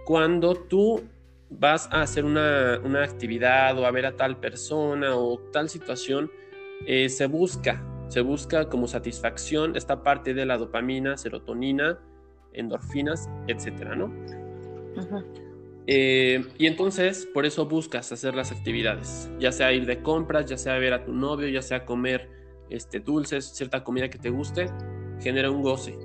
Cuando 0.06 0.56
tú 0.56 1.02
vas 1.50 1.88
a 1.92 2.02
hacer 2.02 2.26
una, 2.26 3.04
actividad 3.04 3.78
o 3.80 3.86
a 3.86 3.92
ver 3.92 4.06
a 4.06 4.18
tal 4.18 4.38
persona 4.38 5.16
o 5.16 5.40
tal 5.52 5.70
situación, 5.70 6.30
eh, 6.88 7.08
se 7.08 7.28
busca, 7.28 7.82
se 8.10 8.22
busca 8.22 8.68
como 8.70 8.88
satisfacción 8.88 9.78
esta 9.78 10.04
parte 10.04 10.34
de 10.34 10.46
la 10.46 10.58
dopamina, 10.58 11.16
serotonina, 11.16 12.00
endorfinas, 12.52 13.30
etcétera, 13.48 13.96
¿no? 13.96 14.12
Eh, 15.86 16.46
y 16.58 16.68
entonces, 16.68 17.28
por 17.34 17.46
eso 17.46 17.66
buscas 17.66 18.12
hacer 18.12 18.36
las 18.36 18.52
actividades, 18.52 19.30
ya 19.40 19.52
sea 19.52 19.74
ir 19.74 19.86
de 19.86 20.02
compras, 20.02 20.46
ya 20.46 20.58
sea 20.58 20.78
ver 20.78 20.94
a 20.94 21.04
tu 21.04 21.14
novio, 21.14 21.48
ya 21.50 21.62
sea 21.62 21.86
comer 21.86 22.30
este, 22.70 23.00
dulces, 23.00 23.46
cierta 23.46 23.84
comida 23.84 24.10
que 24.10 24.18
te 24.18 24.30
guste, 24.30 24.68
genera 25.20 25.52
un 25.52 25.62
goce. 25.62 25.98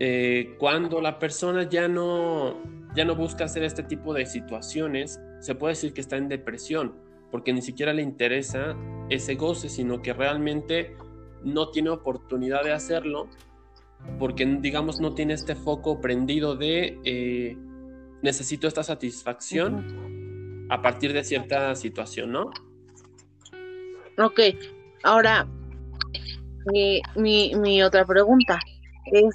Eh, 0.00 0.56
cuando 0.58 1.00
la 1.00 1.18
persona 1.18 1.68
ya 1.68 1.86
no, 1.86 2.56
ya 2.96 3.04
no 3.04 3.14
busca 3.14 3.44
hacer 3.44 3.62
este 3.62 3.82
tipo 3.82 4.12
de 4.12 4.26
situaciones, 4.26 5.20
se 5.40 5.54
puede 5.54 5.72
decir 5.72 5.92
que 5.92 6.00
está 6.00 6.16
en 6.16 6.28
depresión, 6.28 6.94
porque 7.30 7.52
ni 7.52 7.62
siquiera 7.62 7.92
le 7.92 8.02
interesa 8.02 8.76
ese 9.08 9.36
goce, 9.36 9.68
sino 9.68 10.02
que 10.02 10.12
realmente 10.12 10.96
no 11.44 11.70
tiene 11.70 11.90
oportunidad 11.90 12.64
de 12.64 12.72
hacerlo, 12.72 13.28
porque 14.18 14.46
digamos 14.46 15.00
no 15.00 15.14
tiene 15.14 15.34
este 15.34 15.54
foco 15.54 16.00
prendido 16.00 16.56
de 16.56 16.98
eh, 17.04 17.56
necesito 18.22 18.68
esta 18.68 18.82
satisfacción 18.82 20.66
a 20.70 20.82
partir 20.82 21.12
de 21.12 21.24
cierta 21.24 21.74
situación, 21.74 22.32
¿no? 22.32 22.50
Ok, 24.18 24.40
ahora 25.02 25.48
mi, 27.16 27.54
mi, 27.54 27.82
otra 27.82 28.04
pregunta 28.04 28.58
es, 29.06 29.34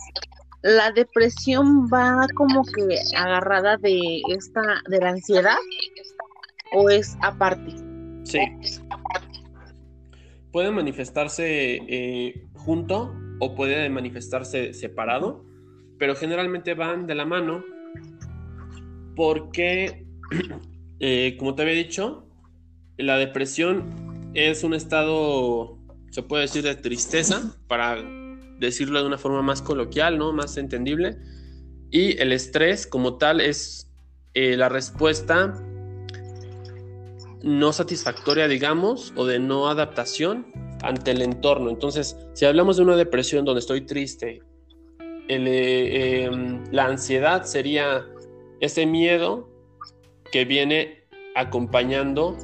¿la 0.62 0.92
depresión 0.92 1.88
va 1.88 2.28
como 2.36 2.64
que 2.64 3.00
agarrada 3.18 3.78
de 3.78 4.22
esta, 4.30 4.62
de 4.88 5.00
la 5.00 5.10
ansiedad 5.10 5.58
o 6.74 6.90
es 6.90 7.18
aparte? 7.22 7.76
Sí. 8.24 8.40
Puede 10.52 10.72
manifestarse 10.72 11.82
eh, 11.88 12.48
junto 12.54 13.14
o 13.40 13.56
puede 13.56 13.90
manifestarse 13.90 14.74
separado, 14.74 15.44
pero 15.98 16.16
generalmente 16.16 16.74
van 16.76 17.08
de 17.08 17.16
la 17.16 17.26
mano 17.26 17.64
porque, 19.16 20.06
eh, 21.00 21.36
como 21.38 21.56
te 21.56 21.64
había 21.64 21.76
dicho, 21.76 22.28
la 22.98 23.18
depresión 23.18 24.32
es 24.34 24.64
un 24.64 24.74
estado 24.74 25.80
se 26.16 26.24
puede 26.24 26.44
decir 26.44 26.64
de 26.64 26.76
tristeza, 26.76 27.58
para 27.68 27.98
decirlo 28.58 29.02
de 29.02 29.06
una 29.06 29.18
forma 29.18 29.42
más 29.42 29.62
coloquial, 29.62 30.18
¿no? 30.18 30.32
Más 30.32 30.56
entendible. 30.56 31.18
Y 31.92 32.18
el 32.22 32.32
estrés 32.32 32.88
como 32.88 33.18
tal 33.18 33.42
es 33.42 33.92
eh, 34.34 34.56
la 34.56 34.70
respuesta 34.70 35.62
no 37.44 37.74
satisfactoria, 37.74 38.48
digamos, 38.48 39.12
o 39.18 39.26
de 39.26 39.40
no 39.40 39.68
adaptación 39.68 40.48
ante 40.84 41.12
el 41.12 41.22
entorno. 41.22 41.70
Entonces, 41.70 42.16
si 42.32 42.46
hablamos 42.46 42.78
de 42.78 42.84
una 42.84 42.96
depresión 42.96 43.44
donde 43.44 43.60
estoy 43.60 43.82
triste, 43.82 44.42
eh, 45.28 46.28
em, 46.32 46.64
la 46.72 46.86
ansiedad 46.86 47.44
sería 47.44 48.06
ese 48.60 48.86
miedo 48.86 49.50
que 50.32 50.46
viene 50.46 51.04
acompañando 51.36 52.38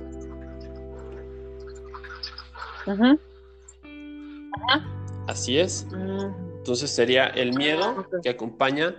Así 5.27 5.58
es. 5.58 5.88
Mm. 5.91 6.51
Entonces 6.58 6.91
sería 6.91 7.27
el 7.27 7.53
miedo 7.53 8.06
que 8.22 8.30
acompaña 8.30 8.96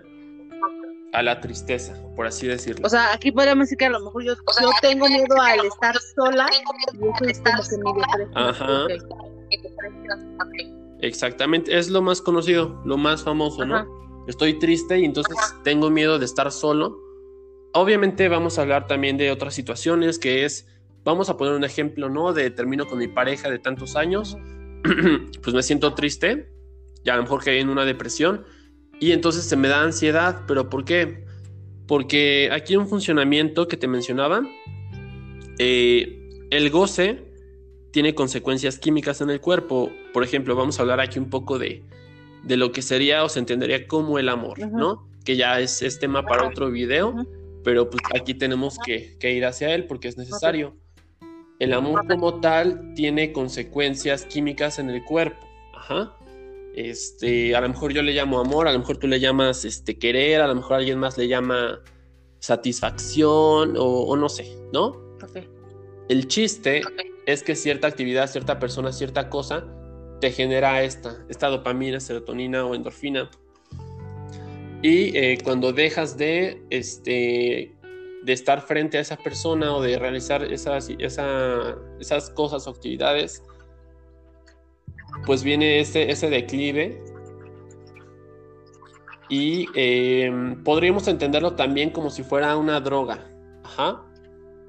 a 1.13 1.23
la 1.23 1.41
tristeza, 1.41 1.95
por 2.17 2.27
así 2.27 2.47
decirlo. 2.47 2.87
O 2.87 2.89
sea, 2.89 3.13
aquí 3.13 3.31
podríamos 3.31 3.67
decir 3.67 3.79
que 3.79 3.85
a 3.87 3.91
lo 3.91 4.01
mejor 4.01 4.25
yo, 4.25 4.35
tengo 4.81 5.07
miedo 5.09 5.41
al 5.41 5.67
estar 5.67 5.95
sola 6.17 6.47
y 6.51 7.31
eso 7.31 7.53
es 7.61 7.79
como 7.83 7.95
que 7.95 8.29
Ajá. 8.35 8.87
Exactamente, 11.01 11.77
es 11.77 11.91
lo 11.91 12.01
más 12.01 12.23
conocido, 12.23 12.81
lo 12.85 12.97
más 12.97 13.23
famoso, 13.23 13.65
¿no? 13.65 13.87
Estoy 14.27 14.59
triste 14.59 14.99
y 14.99 15.05
entonces 15.05 15.37
tengo 15.65 15.91
miedo 15.91 16.19
de 16.19 16.25
estar 16.25 16.51
solo. 16.53 16.99
Obviamente 17.75 18.29
vamos 18.29 18.59
a 18.59 18.63
hablar 18.63 18.87
también 18.87 19.17
de 19.17 19.31
otras 19.31 19.55
situaciones 19.55 20.19
que 20.19 20.45
es, 20.45 20.67
vamos 21.05 21.29
a 21.29 21.37
poner 21.37 21.55
un 21.55 21.65
ejemplo, 21.65 22.09
¿no? 22.09 22.33
De 22.33 22.51
termino 22.51 22.87
con 22.87 22.99
mi 22.99 23.09
pareja 23.09 23.51
de 23.51 23.59
tantos 23.59 23.97
años 23.97 24.37
pues 25.43 25.55
me 25.55 25.63
siento 25.63 25.95
triste, 25.95 26.49
ya 27.05 27.15
a 27.15 27.17
lo 27.17 27.23
mejor 27.23 27.43
hay 27.47 27.59
en 27.59 27.69
una 27.69 27.85
depresión, 27.85 28.45
y 29.01 29.13
entonces 29.13 29.45
se 29.45 29.57
me 29.57 29.69
da 29.69 29.83
ansiedad, 29.83 30.43
pero 30.47 30.69
¿por 30.69 30.85
qué? 30.85 31.25
Porque 31.87 32.49
aquí 32.53 32.77
un 32.77 32.89
funcionamiento 32.89 33.69
que 33.69 33.77
te 33.77 33.89
mencionaba, 33.89 34.43
eh, 35.59 36.47
el 36.51 36.71
goce 36.71 37.25
tiene 37.91 38.15
consecuencias 38.15 38.79
químicas 38.79 39.21
en 39.21 39.31
el 39.31 39.41
cuerpo. 39.41 39.91
Por 40.13 40.25
ejemplo, 40.25 40.57
vamos 40.57 40.79
a 40.79 40.83
hablar 40.83 41.01
aquí 41.01 41.19
un 41.19 41.29
poco 41.29 41.59
de, 41.59 41.83
de 42.45 42.57
lo 42.57 42.73
que 42.73 42.83
sería 42.83 43.25
o 43.25 43.29
se 43.29 43.39
entendería 43.39 43.87
como 43.87 44.19
el 44.19 44.29
amor, 44.29 44.59
¿no? 44.59 45.09
Que 45.25 45.37
ya 45.37 45.61
es, 45.61 45.99
tema 46.01 46.25
para 46.25 46.49
otro 46.49 46.71
video, 46.71 47.15
pero 47.65 47.89
pues 47.89 48.03
aquí 48.15 48.35
tenemos 48.35 48.79
que, 48.85 49.17
que, 49.19 49.33
ir 49.33 49.45
hacia 49.45 49.75
él 49.75 49.87
porque 49.87 50.09
es 50.09 50.17
necesario. 50.17 50.77
El 51.59 51.73
amor 51.75 52.07
como 52.09 52.41
tal 52.41 52.93
tiene 52.95 53.33
consecuencias 53.33 54.25
químicas 54.25 54.79
en 54.79 54.91
el 54.91 55.05
cuerpo. 55.05 55.47
Ajá. 55.75 56.17
Este, 56.75 57.55
a 57.55 57.61
lo 57.61 57.69
mejor 57.69 57.93
yo 57.93 58.03
le 58.03 58.13
llamo 58.13 58.41
amor, 58.41 58.67
a 58.67 58.73
lo 58.73 58.79
mejor 58.79 58.97
tú 58.97 59.07
le 59.07 59.21
llamas 59.21 59.65
este, 59.65 59.99
querer, 59.99 60.41
a 60.41 60.49
lo 60.49 60.55
mejor 60.55 60.79
alguien 60.79 60.99
más 60.99 61.19
le 61.19 61.29
llama 61.29 61.81
satisfacción 62.39 63.75
o, 63.79 64.17
no 64.17 64.29
sé, 64.29 64.57
¿no? 64.73 65.01
El 66.09 66.27
chiste 66.27 66.83
es 67.27 67.43
que 67.43 67.55
cierta 67.55 67.87
actividad, 67.87 68.29
cierta 68.29 68.59
persona, 68.59 68.93
cierta 68.93 69.29
cosa 69.31 69.65
te 70.23 70.31
genera 70.31 70.85
esta, 70.85 71.17
esta 71.29 71.49
dopamina, 71.49 71.99
serotonina 71.99 72.65
o 72.65 72.77
endorfina. 72.77 73.29
Y 74.81 75.17
eh, 75.19 75.39
cuando 75.43 75.73
dejas 75.73 76.17
de 76.17 76.63
este, 76.71 77.75
de 78.23 78.33
estar 78.33 78.61
frente 78.63 78.99
a 78.99 79.01
esa 79.01 79.17
persona 79.17 79.75
o 79.75 79.83
de 79.83 79.99
realizar 79.99 80.45
esas, 80.45 80.91
esas 80.91 82.31
cosas 82.31 82.69
o 82.69 82.71
actividades, 82.71 83.43
pues 85.27 85.43
viene 85.43 85.81
ese, 85.81 86.09
ese 86.09 86.31
declive 86.31 87.03
y 89.29 89.67
em, 89.75 90.63
podríamos 90.63 91.09
entenderlo 91.09 91.57
también 91.57 91.91
como 91.91 92.11
si 92.11 92.23
fuera 92.23 92.57
una 92.57 92.81
droga. 92.81 93.29
Ajá. 93.65 94.05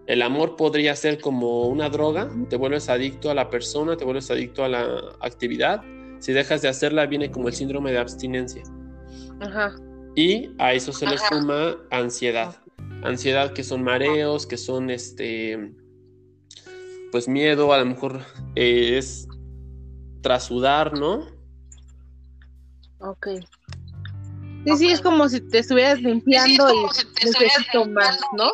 El 0.05 0.21
amor 0.21 0.55
podría 0.55 0.95
ser 0.95 1.21
como 1.21 1.67
una 1.67 1.89
droga, 1.89 2.29
te 2.49 2.57
vuelves 2.57 2.89
adicto 2.89 3.29
a 3.29 3.33
la 3.33 3.49
persona, 3.49 3.95
te 3.95 4.03
vuelves 4.03 4.29
adicto 4.31 4.63
a 4.63 4.69
la 4.69 5.01
actividad. 5.21 5.81
Si 6.19 6.33
dejas 6.33 6.61
de 6.61 6.69
hacerla, 6.69 7.05
viene 7.05 7.31
como 7.31 7.47
el 7.47 7.53
síndrome 7.53 7.91
de 7.91 7.99
abstinencia. 7.99 8.63
Ajá. 9.39 9.75
Y 10.15 10.51
a 10.59 10.73
eso 10.73 10.91
se 10.91 11.05
le 11.05 11.17
suma 11.17 11.77
ansiedad 11.89 12.55
ansiedad 13.03 13.53
que 13.53 13.63
son 13.63 13.83
mareos, 13.83 14.47
que 14.47 14.57
son 14.57 14.89
este, 14.89 15.73
pues 17.11 17.27
miedo, 17.27 17.73
a 17.73 17.79
lo 17.79 17.85
mejor 17.85 18.21
eh, 18.55 18.97
es 18.97 19.27
trasudar, 20.21 20.97
¿no? 20.97 21.27
Ok. 22.99 23.27
Sí, 24.65 24.77
sí, 24.77 24.91
es 24.91 25.01
como 25.01 25.27
si 25.27 25.41
te 25.41 25.59
estuvieras 25.59 26.01
limpiando 26.01 26.73
y 26.73 27.25
necesito 27.25 27.85
más, 27.85 28.17
¿no? 28.37 28.49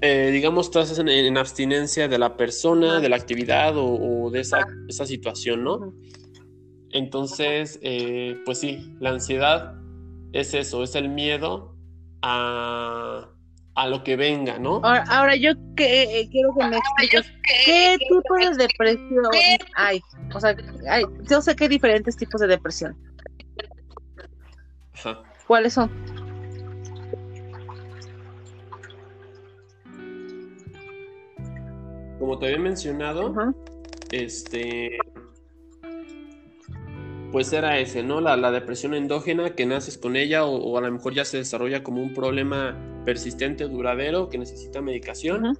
Eh, 0.00 0.30
digamos, 0.32 0.66
estás 0.66 0.96
en, 1.00 1.36
abstinencia 1.36 2.06
de 2.06 2.18
la 2.18 2.36
persona, 2.36 3.00
de 3.00 3.08
la 3.08 3.16
actividad 3.16 3.72
o, 3.76 4.30
de 4.30 4.40
esa, 4.40 4.64
esa, 4.86 5.04
situación, 5.04 5.64
¿no? 5.64 5.92
Entonces, 6.92 7.80
eh, 7.82 8.40
pues 8.44 8.60
sí, 8.60 8.94
la 9.00 9.10
ansiedad 9.10 9.74
es 10.32 10.54
eso, 10.54 10.84
es 10.84 10.94
el 10.94 11.08
miedo 11.08 11.74
a, 12.22 13.28
lo 13.88 14.04
que 14.04 14.16
venga, 14.16 14.58
¿no? 14.58 14.80
Ahora, 14.84 15.34
yo 15.36 15.52
que, 15.76 16.02
eh, 16.02 16.28
quiero 16.30 16.54
que 16.58 16.66
me 16.66 16.76
expliques 16.76 17.32
qué 17.64 17.96
tipo 17.98 18.34
de 18.34 18.56
depresión 18.56 19.24
hay. 19.74 20.00
O 20.34 20.40
sea, 20.40 20.56
hay, 20.90 21.04
yo 21.28 21.40
sé 21.40 21.56
que 21.56 21.64
hay 21.64 21.70
diferentes 21.70 22.16
tipos 22.16 22.40
de 22.40 22.48
depresión. 22.48 22.96
¿Cuáles 25.46 25.74
son? 25.74 25.90
Como 32.18 32.38
te 32.38 32.46
había 32.46 32.58
mencionado, 32.58 33.34
este 34.10 34.98
pues 37.30 37.52
era 37.52 37.78
ese, 37.78 38.02
¿no? 38.02 38.20
La, 38.20 38.50
depresión 38.50 38.94
endógena 38.94 39.54
que 39.54 39.66
naces 39.66 39.98
con 39.98 40.16
ella 40.16 40.44
o, 40.44 40.78
a 40.78 40.80
lo 40.80 40.90
mejor 40.90 41.14
ya 41.14 41.24
se 41.24 41.36
desarrolla 41.36 41.82
como 41.82 42.02
un 42.02 42.14
problema 42.14 42.76
persistente, 43.04 43.64
duradero, 43.64 44.28
que 44.28 44.38
necesita 44.38 44.80
medicación. 44.80 45.56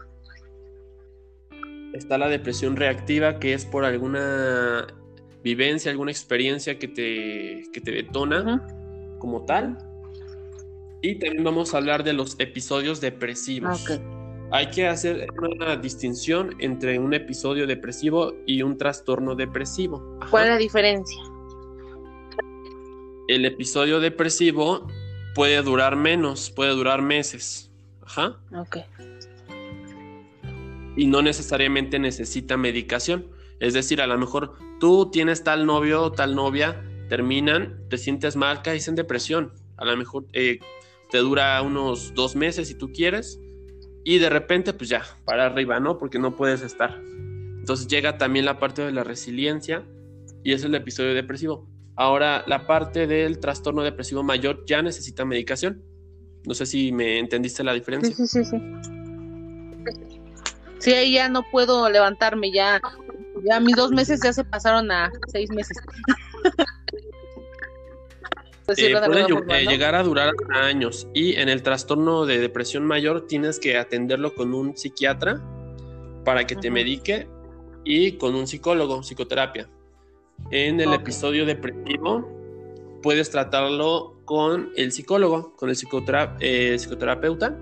Está 1.93 2.17
la 2.19 2.29
depresión 2.29 2.77
reactiva 2.77 3.38
que 3.38 3.53
es 3.53 3.65
por 3.65 3.85
alguna 3.85 4.87
vivencia, 5.43 5.91
alguna 5.91 6.11
experiencia 6.11 6.79
que 6.79 6.88
te, 6.88 7.65
que 7.73 7.81
te 7.81 7.91
detona 7.91 8.67
como 9.19 9.45
tal. 9.45 9.79
Y 11.03 11.17
también 11.17 11.45
vamos 11.45 11.75
a 11.75 11.79
hablar 11.79 12.03
de 12.03 12.12
los 12.12 12.37
episodios 12.41 13.00
depresivos. 13.00 14.00
Hay 14.50 14.71
que 14.71 14.87
hacer 14.87 15.28
una 15.37 15.76
distinción 15.76 16.57
entre 16.59 16.99
un 16.99 17.12
episodio 17.12 17.67
depresivo 17.67 18.33
y 18.47 18.62
un 18.62 18.78
trastorno 18.78 19.35
depresivo. 19.35 20.19
¿Cuál 20.31 20.45
es 20.45 20.50
la 20.50 20.57
diferencia? 20.57 21.23
El 23.28 23.45
episodio 23.45 24.00
depresivo 24.00 24.87
puede 25.35 25.61
durar 25.61 25.97
menos, 25.97 26.50
puede 26.50 26.71
durar 26.71 27.02
meses. 27.02 27.71
Ajá. 28.02 28.38
Ok. 28.57 28.78
Y 30.97 31.07
no 31.07 31.21
necesariamente 31.21 31.99
necesita 31.99 32.57
medicación. 32.57 33.26
Es 33.61 33.75
decir, 33.75 34.00
a 34.00 34.07
lo 34.07 34.17
mejor 34.17 34.55
tú 34.81 35.11
tienes 35.11 35.45
tal 35.45 35.67
novio 35.67 36.05
o 36.05 36.12
tal 36.12 36.35
novia, 36.35 36.83
terminan, 37.11 37.83
te 37.90 37.99
sientes 37.99 38.35
mal, 38.35 38.62
caes 38.62 38.88
en 38.88 38.95
depresión. 38.95 39.52
A 39.76 39.85
lo 39.85 39.95
mejor 39.95 40.25
eh, 40.33 40.59
te 41.11 41.19
dura 41.19 41.61
unos 41.61 42.14
dos 42.14 42.35
meses 42.35 42.69
si 42.69 42.75
tú 42.75 42.90
quieres 42.93 43.38
y 44.09 44.19
de 44.19 44.31
repente 44.31 44.73
pues 44.73 44.88
ya, 44.88 45.03
para 45.27 45.45
arriba, 45.45 45.81
¿no? 45.81 45.99
Porque 45.99 46.19
no 46.19 46.35
puedes 46.35 46.62
estar. 46.62 46.99
Entonces 46.99 47.88
llega 47.88 48.17
también 48.17 48.47
la 48.47 48.59
parte 48.59 48.81
de 48.81 48.91
la 48.91 49.05
resiliencia 49.05 49.85
y 50.43 50.55
es 50.55 50.65
el 50.65 50.75
episodio 50.75 51.12
depresivo. 51.12 51.69
Ahora, 51.95 52.43
la 52.47 52.67
parte 52.67 53.07
del 53.07 53.38
trastorno 53.38 53.83
depresivo 53.83 54.23
mayor 54.23 54.65
ya 54.67 54.81
necesita 54.81 55.27
medicación. 55.27 55.85
No 56.47 56.55
sé 56.55 56.65
si 56.65 56.91
me 56.91 57.19
entendiste 57.19 57.62
la 57.62 57.75
diferencia. 57.75 58.17
Sí, 58.17 58.27
sí, 58.27 58.45
sí, 58.45 58.50
sí. 58.50 58.62
Sí, 60.79 60.93
ahí 60.95 61.12
ya 61.12 61.29
no 61.29 61.43
puedo 61.53 61.91
levantarme, 61.91 62.50
ya, 62.50 62.81
ya 63.45 63.61
mis 63.61 63.77
dos 63.77 63.91
meses 63.91 64.23
ya 64.25 64.33
se 64.33 64.43
pasaron 64.43 64.91
a 64.91 65.12
seis 65.31 65.50
meses. 65.50 65.77
Pues 68.69 68.81
eh, 68.81 68.93
puede 69.47 69.65
llegar 69.65 69.95
a 69.95 70.02
durar 70.02 70.35
años 70.50 71.09
y 71.15 71.37
en 71.37 71.49
el 71.49 71.63
trastorno 71.63 72.26
de 72.26 72.39
depresión 72.39 72.85
mayor 72.85 73.26
tienes 73.26 73.59
que 73.59 73.78
atenderlo 73.78 74.35
con 74.35 74.52
un 74.52 74.76
psiquiatra 74.76 75.41
para 76.23 76.47
que 76.47 76.54
te 76.54 76.71
medique 76.71 77.26
y 77.83 78.19
con 78.19 78.35
un 78.35 78.47
psicólogo, 78.47 79.02
psicoterapia. 79.02 79.71
En 80.50 80.83
el 80.83 80.93
episodio 80.93 81.47
depresivo 81.47 82.28
puedes 83.02 83.31
tratarlo 83.31 84.21
con 84.26 84.71
el 84.76 84.93
psicólogo, 84.93 85.57
con 85.57 85.71
el 85.71 85.76
eh, 86.41 86.76
psicoterapeuta, 86.78 87.57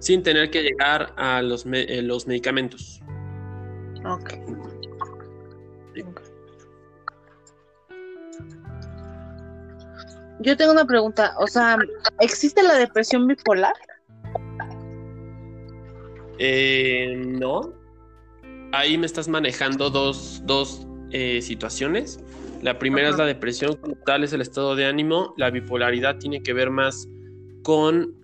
sin 0.00 0.24
tener 0.24 0.50
que 0.50 0.64
llegar 0.64 1.14
a 1.16 1.40
los, 1.40 1.66
eh, 1.70 2.02
los 2.02 2.26
medicamentos. 2.26 3.00
Ok. 4.04 4.34
Yo 10.40 10.56
tengo 10.56 10.72
una 10.72 10.84
pregunta, 10.84 11.34
o 11.38 11.46
sea, 11.46 11.78
¿existe 12.20 12.62
la 12.62 12.74
depresión 12.74 13.26
bipolar? 13.26 13.74
Eh, 16.38 17.22
no. 17.26 17.72
Ahí 18.72 18.98
me 18.98 19.06
estás 19.06 19.28
manejando 19.28 19.90
dos, 19.90 20.42
eh, 21.10 21.40
situaciones. 21.40 22.18
La 22.62 22.78
primera 22.78 23.10
es 23.10 23.18
la 23.18 23.26
depresión, 23.26 23.78
tal 24.04 24.24
es 24.24 24.32
el 24.32 24.40
estado 24.40 24.74
de 24.74 24.86
ánimo. 24.86 25.34
La 25.36 25.50
bipolaridad 25.50 26.18
tiene 26.18 26.42
que 26.42 26.52
ver 26.52 26.70
más 26.70 27.06
con 27.62 28.14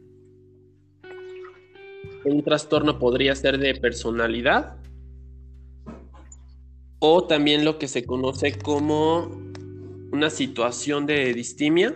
un 2.25 2.43
trastorno 2.43 2.99
podría 2.99 3.35
ser 3.35 3.59
de 3.59 3.75
personalidad 3.75 4.77
o 6.99 7.25
también 7.25 7.65
lo 7.65 7.79
que 7.79 7.89
se 7.89 8.05
conoce 8.05 8.59
como 8.59 9.50
una 10.13 10.31
situación 10.31 11.07
de 11.07 11.33
distimia, 11.35 11.95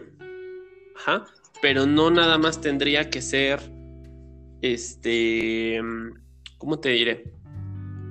ajá, 0.96 1.24
pero 1.60 1.86
no 1.86 2.10
nada 2.10 2.38
más 2.38 2.60
tendría 2.60 3.10
que 3.10 3.22
ser, 3.22 3.60
este, 4.62 5.80
¿cómo 6.58 6.78
te 6.78 6.90
diré? 6.90 7.32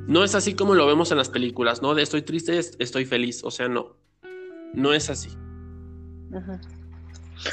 No 0.07 0.23
es 0.23 0.35
así 0.35 0.53
como 0.53 0.75
lo 0.75 0.85
vemos 0.85 1.11
en 1.11 1.17
las 1.17 1.29
películas, 1.29 1.81
¿no? 1.81 1.95
De 1.95 2.03
estoy 2.03 2.23
triste, 2.23 2.57
estoy 2.57 3.05
feliz, 3.05 3.43
o 3.43 3.51
sea, 3.51 3.69
no, 3.69 3.95
no 4.73 4.93
es 4.93 5.09
así. 5.09 5.29
Ajá. 6.35 6.59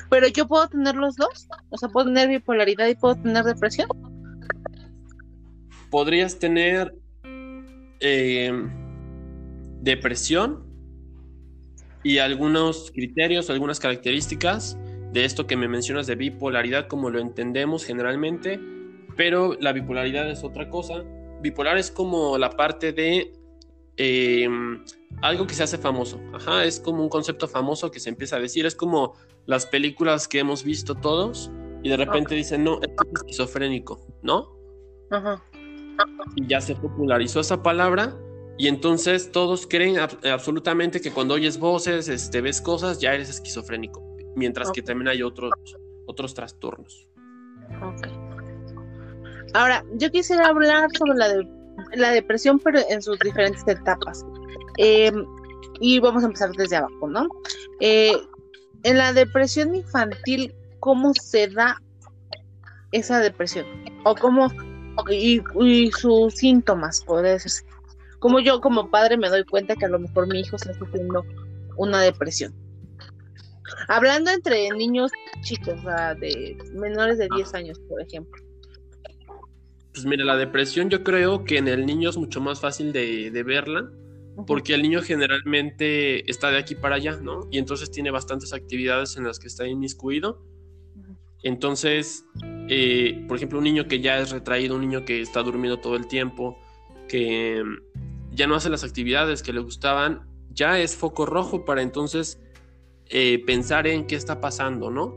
Pero 0.09 0.29
yo 0.29 0.47
puedo 0.47 0.69
tener 0.69 0.95
los 0.97 1.17
dos, 1.17 1.49
o 1.71 1.79
sea, 1.79 1.89
puedo 1.89 2.07
tener 2.07 2.29
bipolaridad 2.29 2.89
y 2.89 2.95
puedo 2.95 3.17
tener 3.17 3.45
depresión. 3.45 3.89
Podrías 5.91 6.39
tener 6.39 6.95
eh, 8.01 8.53
depresión 9.81 10.70
y 12.03 12.19
algunos 12.19 12.91
criterios, 12.93 13.51
algunas 13.51 13.81
características 13.81 14.79
de 15.13 15.25
esto 15.25 15.47
que 15.47 15.57
me 15.57 15.69
mencionas 15.69 16.07
de 16.07 16.15
bipolaridad 16.15 16.87
como 16.87 17.11
lo 17.11 17.19
entendemos 17.19 17.85
generalmente, 17.85 18.61
pero 19.17 19.57
la 19.61 19.73
bipolaridad 19.73 20.31
es 20.31 20.45
otra 20.45 20.69
cosa. 20.71 21.05
Bipolar 21.43 21.79
es 21.79 21.91
como 21.91 22.39
la 22.39 22.51
parte 22.51 22.93
de 22.93 23.33
em, 23.97 24.83
algo 25.21 25.47
que 25.47 25.55
se 25.55 25.63
hace 25.63 25.79
famoso, 25.79 26.21
Ajá, 26.33 26.65
es 26.65 26.81
como 26.81 27.03
un 27.03 27.09
concepto 27.09 27.49
famoso 27.49 27.91
que 27.91 28.01
se 28.01 28.09
empieza 28.09 28.37
a 28.37 28.41
decir, 28.41 28.67
es 28.67 28.75
como 28.75 29.15
las 29.47 29.67
películas 29.67 30.29
que 30.29 30.39
hemos 30.39 30.65
visto 30.65 30.95
todos 30.95 31.51
y 31.83 31.89
de 31.89 31.97
repente 31.97 32.35
dicen, 32.35 32.65
no, 32.65 32.81
es 32.83 32.91
esquizofrénico, 33.15 34.07
¿no? 34.23 34.49
Ajá. 35.11 35.43
Y 36.37 36.47
ya 36.47 36.61
se 36.61 36.75
popularizó 36.77 37.41
esa 37.41 37.63
palabra 37.63 38.17
y 38.61 38.69
entonces 38.69 39.33
todos 39.33 39.67
creen 39.67 39.97
absolutamente 39.99 41.01
que 41.01 41.11
cuando 41.11 41.33
oyes 41.33 41.59
voces, 41.59 42.09
este, 42.09 42.43
ves 42.43 42.61
cosas, 42.61 42.99
ya 42.99 43.15
eres 43.15 43.31
esquizofrénico. 43.31 44.03
Mientras 44.37 44.71
que 44.71 44.83
también 44.83 45.09
hay 45.09 45.23
otros, 45.23 45.51
otros 46.05 46.35
trastornos. 46.35 47.09
Ok. 47.83 48.07
Ahora, 49.55 49.83
yo 49.95 50.11
quisiera 50.11 50.49
hablar 50.49 50.91
sobre 50.95 51.15
la, 51.15 51.43
la 51.95 52.11
depresión, 52.11 52.59
pero 52.59 52.81
en 52.91 53.01
sus 53.01 53.19
diferentes 53.21 53.67
etapas. 53.67 54.27
Em, 54.77 55.25
y 55.81 55.99
vamos 55.99 56.23
a 56.23 56.27
empezar 56.27 56.53
desde 56.53 56.77
abajo, 56.77 57.09
¿no? 57.09 57.29
Eh, 57.81 58.13
en 58.83 58.99
la 58.99 59.15
depresión 59.15 59.75
infantil, 59.75 60.55
¿cómo 60.81 61.15
se 61.15 61.49
da 61.49 61.81
esa 62.93 63.21
depresión? 63.21 63.65
O 64.05 64.15
cómo, 64.15 64.53
y, 65.11 65.41
y 65.59 65.91
sus 65.93 66.35
síntomas, 66.35 67.03
podría 67.03 67.33
decirse 67.33 67.70
como 68.21 68.39
yo 68.39 68.61
como 68.61 68.91
padre 68.91 69.17
me 69.17 69.29
doy 69.29 69.45
cuenta 69.45 69.75
que 69.75 69.87
a 69.87 69.89
lo 69.89 69.99
mejor 69.99 70.29
mi 70.29 70.41
hijo 70.41 70.57
está 70.57 70.73
sufriendo 70.75 71.25
una 71.77 72.01
depresión. 72.03 72.55
Hablando 73.89 74.31
entre 74.31 74.71
niños 74.71 75.11
chicos, 75.43 75.83
de 76.21 76.57
menores 76.75 77.19
de 77.19 77.29
10 77.35 77.55
años, 77.55 77.81
por 77.89 78.01
ejemplo. 78.01 78.43
Pues 79.93 80.05
mira, 80.05 80.25
la 80.25 80.37
depresión 80.37 80.91
yo 80.91 81.03
creo 81.03 81.45
que 81.45 81.59
en 81.59 81.67
el 81.67 81.87
niño 81.87 82.11
es 82.11 82.17
mucho 82.17 82.41
más 82.41 82.61
fácil 82.61 82.93
de, 82.93 83.43
verla, 83.45 83.91
porque 84.47 84.75
el 84.75 84.83
niño 84.83 85.03
generalmente 85.03 86.31
está 86.31 86.51
de 86.51 86.59
aquí 86.59 86.75
para 86.75 86.97
allá, 86.97 87.17
¿no? 87.17 87.49
Y 87.51 87.59
entonces 87.59 87.91
tiene 87.91 88.11
bastantes 88.11 88.53
actividades 88.53 89.17
en 89.17 89.25
las 89.25 89.39
que 89.39 89.49
está 89.49 89.67
inmiscuido. 89.67 90.45
Entonces, 91.43 92.25
eh, 92.69 93.25
por 93.27 93.39
ejemplo, 93.39 93.59
un 93.59 93.65
niño 93.65 93.89
que 93.89 94.01
ya 94.01 94.19
es 94.19 94.31
retraído, 94.31 94.77
un 94.77 94.83
niño 94.83 95.05
que 95.05 95.23
está 95.23 95.43
durmiendo 95.43 95.81
todo 95.81 95.97
el 95.97 96.07
tiempo, 96.07 96.59
que 97.09 97.63
ya 98.41 98.47
no 98.47 98.55
hace 98.55 98.71
las 98.71 98.85
actividades 98.85 99.43
que 99.43 99.53
le 99.53 99.61
gustaban, 99.61 100.27
ya 100.49 100.79
es 100.79 100.97
foco 100.97 101.27
rojo 101.27 101.67
para 101.67 101.83
entonces 101.83 102.41
eh, 103.11 103.45
pensar 103.45 103.87
en 103.87 104.07
qué 104.07 104.17
está 104.17 104.41
pasando, 104.41 104.91
¿no? 104.91 105.15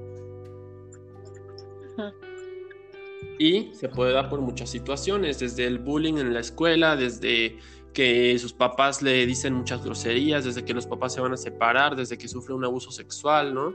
Y 3.39 3.73
se 3.75 3.88
puede 3.88 4.12
dar 4.12 4.29
por 4.29 4.41
muchas 4.41 4.69
situaciones, 4.69 5.39
desde 5.39 5.65
el 5.65 5.79
bullying 5.79 6.15
en 6.15 6.33
la 6.33 6.41
escuela, 6.41 6.97
desde 6.97 7.57
que 7.93 8.38
sus 8.39 8.51
papás 8.51 9.01
le 9.01 9.25
dicen 9.25 9.53
muchas 9.53 9.81
groserías, 9.86 10.43
desde 10.43 10.65
que 10.65 10.73
los 10.73 10.86
papás 10.86 11.13
se 11.13 11.21
van 11.21 11.31
a 11.31 11.38
separar, 11.38 11.95
desde 11.95 12.17
que 12.17 12.27
sufre 12.27 12.53
un 12.53 12.65
abuso 12.65 12.91
sexual, 12.91 13.53
¿no? 13.53 13.73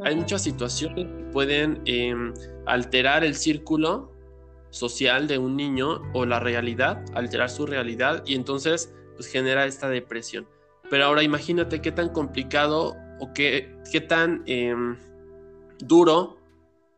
Hay 0.00 0.16
muchas 0.16 0.42
situaciones 0.42 1.06
que 1.06 1.24
pueden 1.32 1.80
em, 1.84 2.34
alterar 2.66 3.22
el 3.22 3.36
círculo 3.36 4.17
social 4.70 5.26
de 5.26 5.38
un 5.38 5.56
niño 5.56 6.02
o 6.12 6.26
la 6.26 6.40
realidad, 6.40 7.04
alterar 7.14 7.50
su 7.50 7.66
realidad 7.66 8.22
y 8.26 8.34
entonces 8.34 8.92
pues 9.16 9.28
genera 9.28 9.66
esta 9.66 9.88
depresión. 9.88 10.46
Pero 10.90 11.04
ahora 11.04 11.22
imagínate 11.22 11.80
qué 11.80 11.92
tan 11.92 12.08
complicado 12.10 12.96
o 13.20 13.32
qué, 13.34 13.76
qué 13.90 14.00
tan 14.00 14.42
em, 14.46 14.96
duro, 15.78 16.38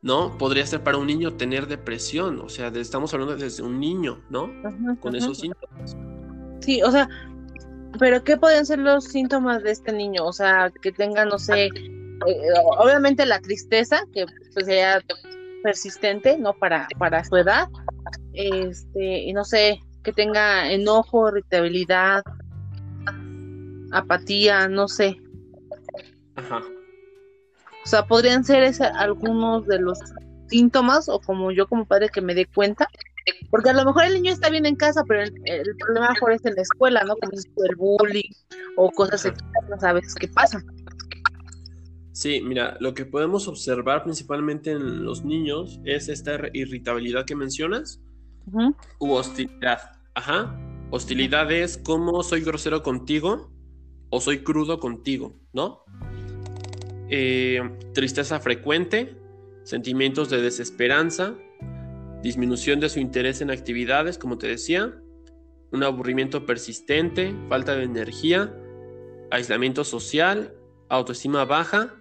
¿no? 0.03 0.37
Podría 0.39 0.67
ser 0.67 0.83
para 0.83 0.99
un 0.99 1.07
niño 1.07 1.35
tener 1.35 1.67
depresión. 1.67 2.41
O 2.41 2.49
sea, 2.49 2.69
estamos 2.69 3.13
hablando 3.15 3.37
desde 3.37 3.63
un 3.63 3.81
niño, 3.81 4.23
¿no? 4.31 4.51
Con 5.01 5.17
esos 5.17 5.39
síntomas. 5.39 5.97
Sí, 6.61 6.83
o 6.83 6.91
sea, 6.91 7.09
pero 7.99 8.23
¿qué 8.23 8.37
pueden 8.37 8.65
ser 8.67 8.79
los 8.79 9.05
síntomas 9.05 9.63
de 9.63 9.73
este 9.73 9.93
niño? 9.93 10.25
O 10.25 10.33
sea, 10.33 10.73
que 10.83 10.93
tenga, 10.93 11.25
no 11.25 11.39
sé, 11.39 11.67
eh, 11.67 11.71
obviamente 12.79 13.27
la 13.27 13.41
tristeza, 13.41 14.03
que 14.13 14.27
pues 14.55 14.67
sea 14.67 15.01
persistente, 15.63 16.39
¿no? 16.39 16.55
Para, 16.55 16.89
para 16.99 17.25
su 17.25 17.37
edad. 17.37 17.69
Este, 18.33 19.19
y 19.19 19.33
no 19.33 19.45
sé, 19.45 19.81
que 20.03 20.13
tenga 20.13 20.71
enojo, 20.71 21.29
irritabilidad, 21.29 22.23
apatía, 23.93 24.69
no 24.69 24.89
sé. 24.89 25.21
Ajá. 26.37 26.63
O 27.85 27.87
sea, 27.87 28.07
podrían 28.07 28.45
ser 28.45 28.63
ese, 28.63 28.85
algunos 28.85 29.67
de 29.67 29.81
los 29.81 29.99
síntomas 30.49 31.09
o 31.09 31.21
como 31.21 31.51
yo 31.51 31.67
como 31.67 31.87
padre 31.87 32.09
que 32.09 32.21
me 32.21 32.35
dé 32.35 32.47
cuenta. 32.47 32.89
Porque 33.51 33.71
a 33.71 33.73
lo 33.73 33.85
mejor 33.85 34.05
el 34.05 34.15
niño 34.15 34.33
está 34.33 34.49
bien 34.49 34.67
en 34.67 34.77
casa, 34.77 35.03
pero 35.07 35.23
el, 35.23 35.77
problema 35.79 36.11
mejor 36.11 36.33
es 36.33 36.45
en 36.45 36.55
la 36.55 36.63
escuela, 36.63 37.05
¿no? 37.05 37.15
Como 37.17 37.33
el 37.33 37.77
bullying 37.77 38.31
o 38.77 38.91
cosas 38.91 39.25
externas 39.25 39.85
a 39.85 39.93
veces 39.93 40.15
que 40.15 40.29
pasan. 40.29 40.65
Sí, 42.21 42.43
mira, 42.43 42.77
lo 42.81 42.93
que 42.93 43.07
podemos 43.07 43.49
observar 43.49 44.05
principalmente 44.05 44.73
en 44.73 45.07
los 45.07 45.25
niños 45.25 45.81
es 45.87 46.11
esta 46.11 46.39
irritabilidad 46.53 47.25
que 47.25 47.35
mencionas 47.35 48.03
u 48.99 49.13
hostilidad. 49.13 49.93
Ajá. 50.15 50.55
Hostilidad 50.91 51.51
es 51.51 51.79
como 51.79 52.23
soy 52.23 52.43
grosero 52.43 52.83
contigo 52.83 53.51
o 54.11 54.21
soy 54.21 54.41
crudo 54.41 54.81
contigo, 54.81 55.41
¿no? 55.55 55.83
Eh, 57.09 57.63
tristeza 57.95 58.39
frecuente, 58.39 59.17
sentimientos 59.63 60.29
de 60.29 60.43
desesperanza, 60.43 61.39
disminución 62.23 62.81
de 62.81 62.91
su 62.91 63.01
interés 63.01 63.41
en 63.41 63.51
actividades, 63.51 64.19
como 64.19 64.37
te 64.37 64.47
decía, 64.47 64.95
un 65.73 65.83
aburrimiento 65.83 66.45
persistente, 66.45 67.35
falta 67.49 67.77
de 67.77 67.85
energía, 67.85 68.55
aislamiento 69.31 69.85
social, 69.85 70.55
autoestima 70.91 71.47
baja. 71.47 71.97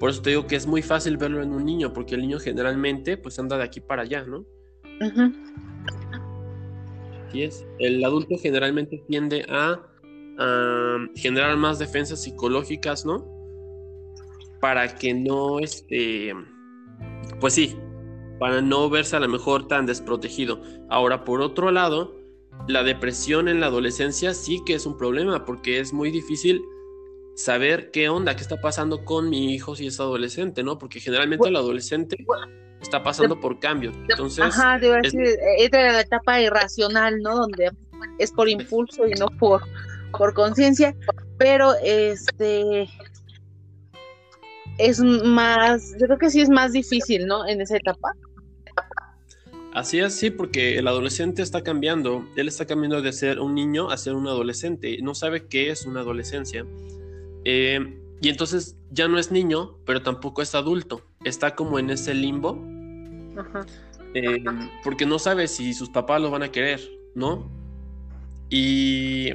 Por 0.00 0.08
eso 0.08 0.22
te 0.22 0.30
digo 0.30 0.46
que 0.46 0.56
es 0.56 0.66
muy 0.66 0.80
fácil 0.80 1.18
verlo 1.18 1.42
en 1.42 1.52
un 1.52 1.66
niño, 1.66 1.92
porque 1.92 2.14
el 2.14 2.22
niño 2.22 2.38
generalmente 2.40 3.18
pues 3.18 3.38
anda 3.38 3.58
de 3.58 3.64
aquí 3.64 3.80
para 3.80 4.02
allá, 4.02 4.24
¿no? 4.24 4.46
es. 7.34 7.66
El 7.78 8.02
adulto 8.02 8.36
generalmente 8.38 9.04
tiende 9.06 9.44
a, 9.50 9.78
generar 11.16 11.54
más 11.58 11.78
defensas 11.78 12.22
psicológicas, 12.22 13.04
¿no? 13.04 13.28
Para 14.58 14.94
que 14.94 15.12
no, 15.12 15.58
este, 15.58 16.32
pues 17.40 17.52
sí, 17.52 17.76
para 18.38 18.62
no 18.62 18.88
verse 18.88 19.16
a 19.16 19.20
lo 19.20 19.28
mejor 19.28 19.68
tan 19.68 19.84
desprotegido. 19.84 20.62
Ahora, 20.88 21.24
por 21.24 21.42
otro 21.42 21.70
lado, 21.70 22.16
la 22.68 22.82
depresión 22.84 23.48
en 23.48 23.60
la 23.60 23.66
adolescencia 23.66 24.32
sí 24.32 24.62
que 24.64 24.72
es 24.72 24.86
un 24.86 24.96
problema 24.96 25.44
porque 25.44 25.78
es 25.78 25.92
muy 25.92 26.10
difícil 26.10 26.62
saber 27.40 27.90
qué 27.90 28.08
onda, 28.08 28.36
qué 28.36 28.42
está 28.42 28.60
pasando 28.60 29.04
con 29.04 29.30
mi 29.30 29.54
hijo 29.54 29.74
si 29.74 29.86
es 29.86 29.98
adolescente, 29.98 30.62
¿no? 30.62 30.78
Porque 30.78 31.00
generalmente 31.00 31.48
el 31.48 31.56
adolescente 31.56 32.16
está 32.80 33.02
pasando 33.02 33.40
por 33.40 33.58
cambios. 33.58 33.94
Entonces, 34.08 34.44
Ajá, 34.44 34.78
debo 34.78 34.94
decir, 34.94 35.38
entra 35.58 35.86
en 35.86 35.92
la 35.94 36.00
etapa 36.00 36.40
irracional, 36.40 37.20
¿no? 37.22 37.36
Donde 37.36 37.70
es 38.18 38.30
por 38.32 38.48
impulso 38.48 39.06
y 39.06 39.12
no 39.12 39.26
por, 39.38 39.62
por 40.16 40.34
conciencia, 40.34 40.94
pero 41.38 41.74
este 41.82 42.88
es 44.78 45.00
más, 45.00 45.94
yo 45.98 46.06
creo 46.06 46.18
que 46.18 46.30
sí 46.30 46.40
es 46.40 46.50
más 46.50 46.72
difícil, 46.72 47.26
¿no? 47.26 47.46
En 47.46 47.60
esa 47.60 47.76
etapa. 47.76 48.12
Así 49.72 50.00
es, 50.00 50.14
sí, 50.14 50.30
porque 50.30 50.78
el 50.78 50.88
adolescente 50.88 51.42
está 51.42 51.62
cambiando. 51.62 52.26
Él 52.34 52.48
está 52.48 52.66
cambiando 52.66 53.00
de 53.02 53.12
ser 53.12 53.38
un 53.38 53.54
niño 53.54 53.90
a 53.90 53.96
ser 53.96 54.14
un 54.14 54.26
adolescente. 54.26 54.98
No 55.00 55.14
sabe 55.14 55.46
qué 55.46 55.70
es 55.70 55.86
una 55.86 56.00
adolescencia. 56.00 56.66
Eh, 57.44 58.00
y 58.20 58.28
entonces 58.28 58.76
ya 58.90 59.08
no 59.08 59.18
es 59.18 59.30
niño, 59.30 59.78
pero 59.86 60.02
tampoco 60.02 60.42
es 60.42 60.54
adulto. 60.54 61.02
Está 61.24 61.54
como 61.54 61.78
en 61.78 61.90
ese 61.90 62.14
limbo. 62.14 62.62
Eh, 64.14 64.44
porque 64.84 65.06
no 65.06 65.18
sabe 65.18 65.48
si 65.48 65.72
sus 65.72 65.88
papás 65.88 66.20
lo 66.20 66.30
van 66.30 66.42
a 66.42 66.50
querer, 66.50 66.80
¿no? 67.14 67.50
Y 68.50 69.30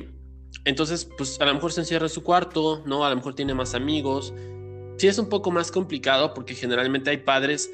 entonces, 0.65 1.09
pues 1.17 1.39
a 1.39 1.45
lo 1.45 1.53
mejor 1.53 1.71
se 1.71 1.81
encierra 1.81 2.05
en 2.05 2.09
su 2.09 2.23
cuarto, 2.23 2.83
¿no? 2.85 3.05
A 3.05 3.09
lo 3.09 3.15
mejor 3.15 3.33
tiene 3.33 3.53
más 3.53 3.73
amigos. 3.73 4.33
Sí 4.97 5.07
es 5.07 5.17
un 5.17 5.29
poco 5.29 5.51
más 5.51 5.71
complicado 5.71 6.33
porque 6.33 6.53
generalmente 6.53 7.09
hay 7.09 7.17
padres 7.17 7.71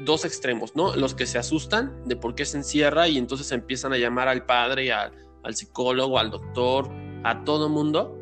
dos 0.00 0.24
extremos, 0.24 0.74
¿no? 0.74 0.94
Los 0.96 1.14
que 1.14 1.26
se 1.26 1.38
asustan 1.38 2.02
de 2.06 2.16
por 2.16 2.34
qué 2.34 2.44
se 2.44 2.56
encierra 2.56 3.08
y 3.08 3.18
entonces 3.18 3.50
empiezan 3.52 3.92
a 3.92 3.98
llamar 3.98 4.28
al 4.28 4.46
padre, 4.46 4.92
al, 4.92 5.12
al 5.42 5.54
psicólogo, 5.54 6.18
al 6.18 6.30
doctor, 6.30 6.88
a 7.24 7.44
todo 7.44 7.68
mundo. 7.68 8.18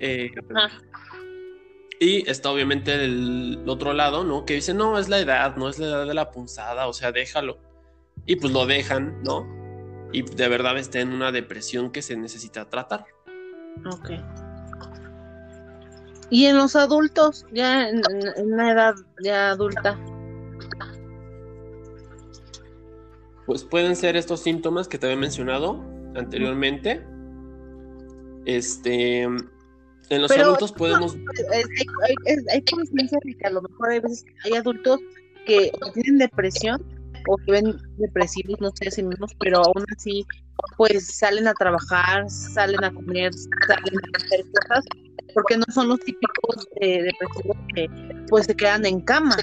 Eh, 0.00 0.30
y 1.98 2.28
está 2.30 2.50
obviamente 2.50 3.04
el 3.04 3.62
otro 3.66 3.92
lado, 3.92 4.24
¿no? 4.24 4.46
Que 4.46 4.54
dice, 4.54 4.72
no, 4.72 4.98
es 4.98 5.08
la 5.08 5.18
edad, 5.18 5.56
no 5.56 5.68
es 5.68 5.78
la 5.78 5.86
edad 5.86 6.06
de 6.06 6.14
la 6.14 6.30
punzada, 6.30 6.86
o 6.86 6.92
sea, 6.94 7.12
déjalo. 7.12 7.58
Y 8.24 8.36
pues 8.36 8.52
lo 8.52 8.66
dejan, 8.66 9.22
¿no? 9.22 9.46
Y 10.12 10.22
de 10.22 10.48
verdad 10.48 10.78
está 10.78 11.00
en 11.00 11.12
una 11.12 11.30
depresión 11.30 11.90
que 11.90 12.00
se 12.00 12.16
necesita 12.16 12.68
tratar. 12.68 13.04
Ok. 13.86 14.10
¿Y 16.30 16.46
en 16.46 16.56
los 16.56 16.76
adultos, 16.76 17.44
ya 17.52 17.88
en, 17.88 18.00
la 18.56 18.70
edad 18.70 18.94
ya 19.22 19.50
adulta? 19.50 19.98
Pues 23.46 23.64
pueden 23.64 23.94
ser 23.94 24.16
estos 24.16 24.40
síntomas 24.40 24.88
que 24.88 24.96
te 24.96 25.06
había 25.06 25.18
mencionado 25.18 25.84
anteriormente. 26.14 27.04
Este, 28.46 29.22
en 30.10 30.22
los 30.22 30.30
adultos 30.32 30.72
podemos... 30.72 31.16
Hay, 32.52 32.62
conciencia 32.62 33.18
de 33.24 33.36
que 33.36 33.46
a 33.46 33.50
lo 33.50 33.62
mejor 33.62 33.90
hay 33.90 34.00
veces 34.00 34.24
hay 34.44 34.54
adultos 34.54 34.98
que 35.46 35.70
tienen 35.94 36.18
depresión 36.18 36.84
o 37.28 37.36
que 37.36 37.52
ven 37.52 37.76
depresivos, 37.98 38.60
no 38.60 38.70
sé 38.74 38.90
si 38.90 39.02
mismos, 39.02 39.32
pero 39.38 39.58
aún 39.58 39.84
así 39.96 40.26
pues 40.76 41.06
salen 41.16 41.46
a 41.48 41.54
trabajar, 41.54 42.28
salen 42.28 42.82
a 42.84 42.92
comer, 42.92 43.32
salen 43.66 43.94
a 43.98 44.16
hacer 44.16 44.44
cosas, 44.52 44.84
porque 45.34 45.56
no 45.56 45.64
son 45.72 45.88
los 45.88 46.00
típicos 46.00 46.66
eh, 46.80 47.02
depresivos 47.02 47.56
que 47.74 47.88
pues 48.28 48.46
se 48.46 48.56
quedan 48.56 48.84
en 48.86 49.00
cama. 49.00 49.36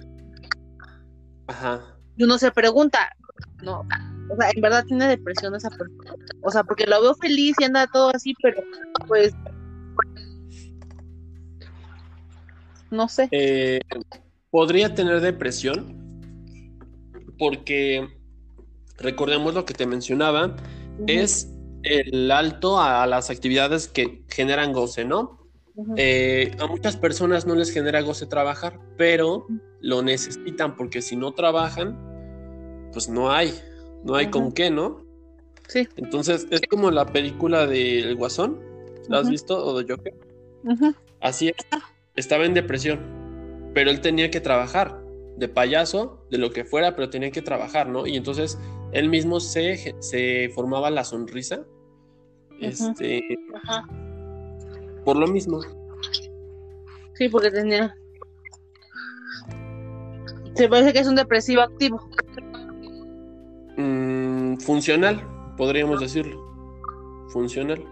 Ajá. 1.48 1.98
Y 2.18 2.24
uno 2.24 2.38
se 2.38 2.52
pregunta, 2.52 3.16
no, 3.64 3.88
o 4.30 4.36
sea, 4.36 4.50
en 4.54 4.62
verdad 4.62 4.86
tiene 4.86 5.08
depresión 5.08 5.56
esa 5.56 5.70
persona. 5.70 6.16
O 6.42 6.52
sea, 6.52 6.64
porque 6.64 6.86
lo 6.86 7.02
veo 7.02 7.16
feliz 7.16 7.56
y 7.60 7.64
anda 7.64 7.88
todo 7.88 8.12
así, 8.14 8.34
pero 8.42 8.62
pues 9.08 9.34
No 12.92 13.08
sé. 13.08 13.28
Eh, 13.32 13.80
podría 14.50 14.94
tener 14.96 15.22
depresión 15.22 15.96
porque, 17.38 18.08
recordemos 18.98 19.54
lo 19.54 19.66
que 19.66 19.74
te 19.74 19.86
mencionaba, 19.86 20.56
es 21.06 21.50
el 21.84 22.32
alto 22.32 22.80
a 22.80 23.06
las 23.06 23.30
actividades 23.30 23.88
que 23.88 24.24
generan 24.30 24.74
goce, 24.74 25.06
¿no? 25.06 25.38
Eh, 25.96 26.56
a 26.60 26.66
muchas 26.66 26.98
personas 26.98 27.46
no 27.46 27.54
les 27.54 27.72
genera 27.72 28.02
goce 28.02 28.26
trabajar, 28.26 28.80
pero 28.98 29.46
lo 29.80 30.02
necesitan 30.02 30.76
porque 30.76 31.04
si 31.04 31.16
no 31.16 31.34
trabajan, 31.34 32.90
pues 32.94 33.08
no 33.10 33.32
hay, 33.32 33.54
no 34.04 34.16
hay 34.16 34.30
con 34.30 34.52
qué, 34.52 34.70
¿no? 34.70 35.06
Sí. 35.68 35.88
Entonces 35.98 36.48
es 36.50 36.62
como 36.70 36.92
la 36.92 37.06
película 37.06 37.68
del 37.68 38.16
Guasón, 38.16 38.60
¿la 39.10 39.20
has 39.20 39.30
visto? 39.30 39.58
O 39.66 39.78
de 39.78 39.92
Joker. 39.92 40.14
Así 41.20 41.50
es 41.50 41.56
estaba 42.18 42.46
en 42.46 42.54
depresión, 42.54 43.00
pero 43.74 43.90
él 43.90 44.02
tenía 44.02 44.30
que 44.30 44.42
trabajar, 44.42 45.02
de 45.38 45.48
payaso, 45.48 46.26
de 46.32 46.40
lo 46.40 46.50
que 46.50 46.66
fuera, 46.66 46.96
pero 46.96 47.10
tenía 47.10 47.32
que 47.32 47.44
trabajar, 47.44 47.88
¿no? 47.88 48.08
Y 48.08 48.18
entonces 48.18 48.60
él 48.92 49.08
mismo 49.08 49.40
se, 49.40 49.96
se 50.00 50.50
formaba 50.54 50.90
la 50.90 51.04
sonrisa, 51.04 51.64
este, 52.60 53.22
por 55.06 55.16
lo 55.16 55.28
mismo. 55.28 55.62
Sí, 57.14 57.30
porque 57.30 57.52
tenía. 57.52 57.96
Se 60.56 60.68
parece 60.68 60.92
que 60.92 61.00
es 61.00 61.08
un 61.08 61.16
depresivo 61.16 61.62
activo. 61.62 62.10
Mm, 63.78 64.58
funcional, 64.58 65.24
podríamos 65.56 66.00
decirlo. 66.00 66.44
Funcional. 67.30 67.86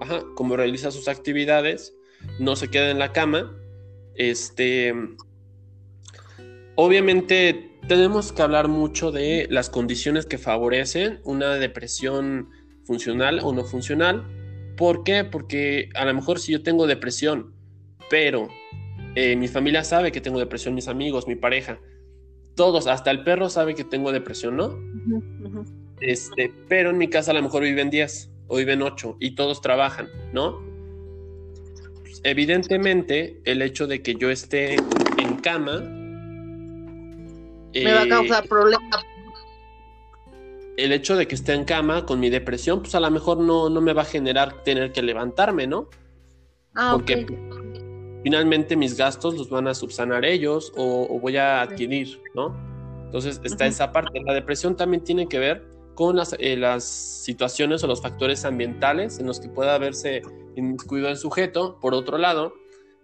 Ajá, 0.00 0.24
como 0.34 0.56
realiza 0.56 0.90
sus 0.90 1.08
actividades, 1.08 1.94
no 2.38 2.56
se 2.56 2.68
queda 2.68 2.90
en 2.90 2.98
la 2.98 3.12
cama. 3.12 3.56
Este. 4.14 4.94
Obviamente 6.74 7.78
tenemos 7.88 8.32
que 8.32 8.42
hablar 8.42 8.68
mucho 8.68 9.12
de 9.12 9.46
las 9.50 9.70
condiciones 9.70 10.26
que 10.26 10.38
favorecen 10.38 11.20
una 11.24 11.54
depresión 11.54 12.50
funcional 12.84 13.40
o 13.42 13.52
no 13.52 13.64
funcional. 13.64 14.24
¿Por 14.76 15.04
qué? 15.04 15.24
Porque 15.24 15.88
a 15.94 16.04
lo 16.04 16.14
mejor 16.14 16.38
si 16.38 16.52
yo 16.52 16.62
tengo 16.62 16.86
depresión, 16.86 17.54
pero 18.10 18.48
eh, 19.14 19.36
mi 19.36 19.48
familia 19.48 19.84
sabe 19.84 20.12
que 20.12 20.20
tengo 20.20 20.38
depresión, 20.38 20.74
mis 20.74 20.88
amigos, 20.88 21.26
mi 21.26 21.36
pareja, 21.36 21.80
todos, 22.54 22.86
hasta 22.86 23.10
el 23.10 23.22
perro 23.22 23.48
sabe 23.50 23.74
que 23.74 23.84
tengo 23.84 24.12
depresión, 24.12 24.56
¿no? 24.56 24.78
Este, 26.00 26.52
pero 26.68 26.90
en 26.90 26.98
mi 26.98 27.08
casa 27.08 27.30
a 27.30 27.34
lo 27.34 27.42
mejor 27.42 27.62
viven 27.62 27.90
10 27.90 28.30
o 28.48 28.56
viven 28.56 28.82
8 28.82 29.16
y 29.20 29.34
todos 29.34 29.60
trabajan, 29.60 30.08
¿no? 30.32 30.66
evidentemente, 32.26 33.40
el 33.44 33.62
hecho 33.62 33.86
de 33.86 34.02
que 34.02 34.16
yo 34.16 34.30
esté 34.30 34.74
en 34.74 35.36
cama 35.36 35.80
me 37.84 37.92
va 37.92 38.02
a 38.02 38.08
causar 38.08 38.44
eh, 38.44 38.48
problemas. 38.48 39.04
El 40.76 40.92
hecho 40.92 41.16
de 41.16 41.26
que 41.28 41.34
esté 41.34 41.54
en 41.54 41.64
cama 41.64 42.04
con 42.04 42.20
mi 42.20 42.28
depresión, 42.28 42.80
pues 42.80 42.94
a 42.94 43.00
lo 43.00 43.10
mejor 43.10 43.38
no, 43.38 43.70
no 43.70 43.80
me 43.80 43.92
va 43.92 44.02
a 44.02 44.06
generar 44.06 44.62
tener 44.62 44.92
que 44.92 45.02
levantarme, 45.02 45.66
¿no? 45.66 45.88
Ah, 46.74 46.92
Porque 46.94 47.26
finalmente 48.24 48.76
mis 48.76 48.96
gastos 48.96 49.34
los 49.34 49.48
van 49.48 49.68
a 49.68 49.74
subsanar 49.74 50.24
ellos 50.24 50.72
o, 50.76 51.18
voy 51.20 51.36
a 51.36 51.62
adquirir, 51.62 52.20
¿no? 52.34 52.54
Entonces 53.06 53.40
está 53.42 53.66
esa 53.66 53.92
parte. 53.92 54.20
La 54.24 54.34
depresión 54.34 54.76
también 54.76 55.02
tiene 55.02 55.26
que 55.26 55.38
ver 55.38 55.66
con 55.94 56.16
las, 56.16 56.36
eh, 56.38 56.56
las, 56.56 56.84
situaciones 56.84 57.82
o 57.82 57.86
los 57.86 58.02
factores 58.02 58.44
ambientales 58.44 59.18
en 59.18 59.26
los 59.26 59.40
que 59.40 59.48
pueda 59.48 59.78
verse 59.78 60.22
inmiscuido 60.54 61.08
el 61.08 61.16
sujeto. 61.16 61.78
Por 61.80 61.94
otro 61.94 62.18
lado, 62.18 62.52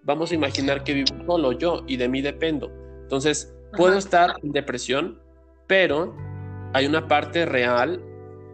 vamos 0.05 0.31
a 0.31 0.35
imaginar 0.35 0.85
que 0.85 0.95
vivo 0.95 1.15
solo 1.27 1.53
yo 1.53 1.83
y 1.87 1.97
de 1.97 2.09
mí 2.09 2.21
dependo. 2.21 2.71
Entonces, 3.03 3.53
Puedo 3.77 3.97
estar 3.97 4.35
en 4.43 4.53
depresión, 4.53 5.19
pero 5.67 6.15
hay 6.75 6.87
una 6.87 7.09
parte 7.09 7.47
real 7.47 8.03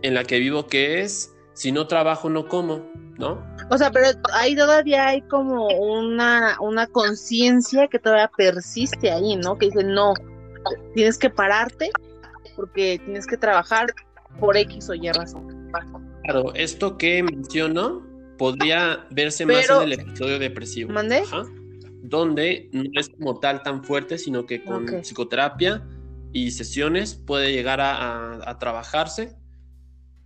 en 0.02 0.14
la 0.14 0.22
que 0.22 0.38
vivo 0.38 0.66
que 0.66 1.00
es, 1.00 1.34
si 1.54 1.72
no 1.72 1.88
trabajo, 1.88 2.30
no 2.30 2.46
como, 2.46 2.86
¿no? 3.18 3.44
O 3.68 3.76
sea, 3.76 3.90
pero 3.90 4.06
ahí 4.32 4.54
todavía 4.54 5.08
hay 5.08 5.22
como 5.22 5.66
una, 5.66 6.56
una 6.60 6.86
conciencia 6.86 7.88
que 7.88 7.98
todavía 7.98 8.30
persiste 8.36 9.10
ahí, 9.10 9.34
¿no? 9.36 9.58
Que 9.58 9.66
dice, 9.66 9.82
no, 9.82 10.14
tienes 10.94 11.18
que 11.18 11.30
pararte 11.30 11.90
porque 12.56 13.00
tienes 13.04 13.26
que 13.26 13.36
trabajar 13.36 13.94
por 14.40 14.56
X 14.56 14.88
o 14.90 14.94
Y 14.94 15.10
razón. 15.10 15.68
Claro, 16.24 16.52
esto 16.54 16.98
que 16.98 17.22
menciono 17.22 18.06
podría 18.36 19.06
verse 19.10 19.46
más 19.46 19.68
en 19.68 19.82
el 19.82 19.92
episodio 19.92 20.38
depresivo. 20.38 20.92
¿Mandé? 20.92 21.22
donde 22.08 22.70
no 22.72 23.00
es 23.00 23.08
como 23.10 23.38
tal 23.38 23.62
tan 23.62 23.84
fuerte, 23.84 24.18
sino 24.18 24.46
que 24.46 24.64
con 24.64 24.86
psicoterapia 25.02 25.86
y 26.32 26.50
sesiones 26.50 27.14
puede 27.14 27.52
llegar 27.52 27.80
a, 27.80 28.56
trabajarse. 28.58 29.36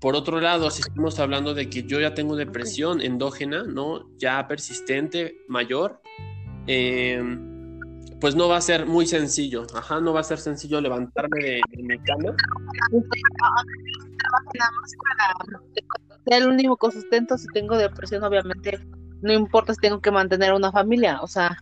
Por 0.01 0.17
otro 0.17 0.41
lado, 0.41 0.71
si 0.71 0.83
estamos 0.83 1.19
hablando 1.19 1.55
de 1.55 1.71
que 1.71 1.85
yo 1.85 2.01
ya 2.01 2.15
tengo 2.15 2.37
depresión 2.37 3.01
endógena, 3.01 3.65
¿no? 3.65 4.11
Ya 4.19 4.47
persistente, 4.49 5.37
mayor, 5.49 6.01
em, 6.67 7.52
pues 8.23 8.37
no 8.37 8.49
va 8.49 8.59
a 8.59 8.61
ser 8.61 8.87
muy 8.87 9.05
sencillo. 9.05 9.67
Ajá, 9.75 10.01
no 10.01 10.13
va 10.13 10.21
a 10.21 10.23
ser 10.23 10.39
sencillo 10.39 10.81
levantarme 10.81 11.45
de, 11.45 11.61
mi 11.83 11.99
cama. 11.99 12.37
El 16.27 16.47
único 16.47 16.89
sustento 16.93 17.37
si 17.37 17.49
tengo 17.49 17.77
depresión, 17.77 18.23
obviamente, 18.23 18.79
no 19.23 19.33
importa 19.33 19.75
si 19.75 19.81
tengo 19.81 20.01
que 20.01 20.13
mantener 20.13 20.53
una 20.53 20.71
familia, 20.71 21.21
o 21.21 21.27
sea, 21.27 21.57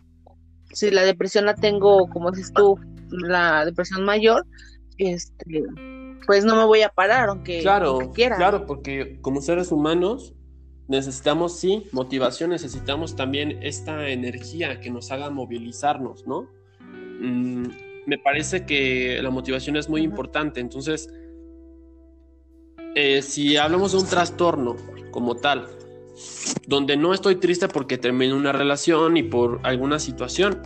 si 0.71 0.91
la 0.91 1.01
depresión 1.01 1.47
la 1.47 1.55
tengo, 1.55 2.07
como 2.09 2.29
dices 2.29 2.53
tú, 2.53 2.79
la 3.09 3.65
depresión 3.65 4.05
mayor, 4.05 4.45
este, 4.99 5.63
pues 6.27 6.45
no 6.45 6.55
me 6.55 6.65
voy 6.65 6.83
a 6.83 6.89
parar, 6.89 7.29
aunque, 7.29 7.61
claro, 7.61 8.11
quiera. 8.13 8.35
Claro, 8.35 8.67
porque 8.67 9.19
como 9.21 9.41
seres 9.41 9.71
humanos 9.71 10.35
necesitamos, 10.91 11.57
sí, 11.57 11.87
motivación, 11.93 12.49
necesitamos 12.49 13.15
también 13.15 13.57
esta 13.63 14.09
energía 14.09 14.81
que 14.81 14.91
nos 14.91 15.09
haga 15.09 15.29
movilizarnos, 15.29 16.27
¿no? 16.27 16.49
Mm, 17.21 17.65
me 18.05 18.17
parece 18.17 18.65
que 18.65 19.19
la 19.21 19.29
motivación 19.29 19.77
es 19.77 19.89
muy 19.89 20.01
importante, 20.01 20.59
entonces, 20.59 21.09
eh, 22.95 23.21
si 23.21 23.55
hablamos 23.55 23.93
de 23.93 23.99
un 23.99 24.05
trastorno 24.05 24.75
como 25.11 25.35
tal, 25.35 25.67
donde 26.67 26.97
no 26.97 27.13
estoy 27.13 27.37
triste 27.37 27.69
porque 27.69 27.97
terminé 27.97 28.33
una 28.33 28.51
relación 28.51 29.15
y 29.15 29.23
por 29.23 29.61
alguna 29.63 29.97
situación, 29.97 30.61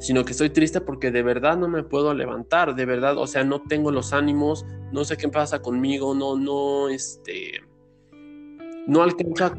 sino 0.00 0.24
que 0.24 0.32
estoy 0.32 0.50
triste 0.50 0.80
porque 0.80 1.12
de 1.12 1.22
verdad 1.22 1.56
no 1.56 1.68
me 1.68 1.84
puedo 1.84 2.14
levantar, 2.14 2.74
de 2.74 2.84
verdad, 2.84 3.16
o 3.16 3.28
sea, 3.28 3.44
no 3.44 3.62
tengo 3.62 3.92
los 3.92 4.12
ánimos, 4.12 4.66
no 4.90 5.04
sé 5.04 5.16
qué 5.16 5.28
pasa 5.28 5.62
conmigo, 5.62 6.16
no, 6.16 6.36
no, 6.36 6.88
este, 6.88 7.60
no 8.88 9.02
alcanza. 9.02 9.54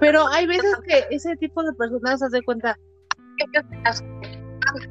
Pero 0.00 0.26
hay 0.28 0.46
veces 0.46 0.74
que 0.86 1.04
ese 1.10 1.36
tipo 1.36 1.62
de 1.62 1.72
personas 1.74 2.20
se 2.20 2.26
hace 2.26 2.42
cuenta. 2.42 2.78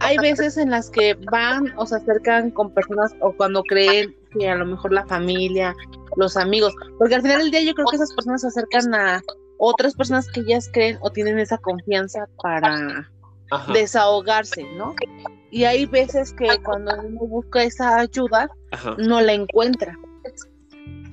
Hay 0.02 0.18
veces 0.18 0.58
en 0.58 0.70
las 0.70 0.90
que 0.90 1.16
van 1.32 1.74
o 1.78 1.86
se 1.86 1.96
acercan 1.96 2.52
con 2.52 2.74
personas 2.74 3.16
o 3.22 3.32
cuando 3.34 3.64
creen 3.64 4.16
que 4.38 4.50
a 4.50 4.56
lo 4.56 4.66
mejor 4.66 4.92
la 4.92 5.06
familia 5.08 5.74
los 6.18 6.36
amigos, 6.36 6.76
porque 6.98 7.16
al 7.16 7.22
final 7.22 7.40
del 7.40 7.52
día 7.52 7.62
yo 7.62 7.74
creo 7.74 7.88
que 7.88 7.96
esas 7.96 8.14
personas 8.14 8.42
se 8.42 8.48
acercan 8.48 8.94
a 8.94 9.22
otras 9.58 9.94
personas 9.96 10.28
que 10.32 10.42
ellas 10.42 10.70
creen 10.74 10.98
o 11.02 11.12
tienen 11.12 11.40
esa 11.40 11.58
confianza 11.60 12.28
para 12.42 13.10
desahogarse, 13.74 14.64
¿no? 14.76 14.96
Y 15.52 15.64
hay 15.64 15.86
veces 15.86 16.34
que 16.34 16.48
cuando 16.64 16.94
uno 17.04 17.20
busca 17.22 17.64
esa 17.64 18.00
ayuda, 18.00 18.50
no 18.98 19.22
la 19.22 19.34
encuentra. 19.34 19.98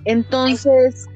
Entonces 0.06 1.06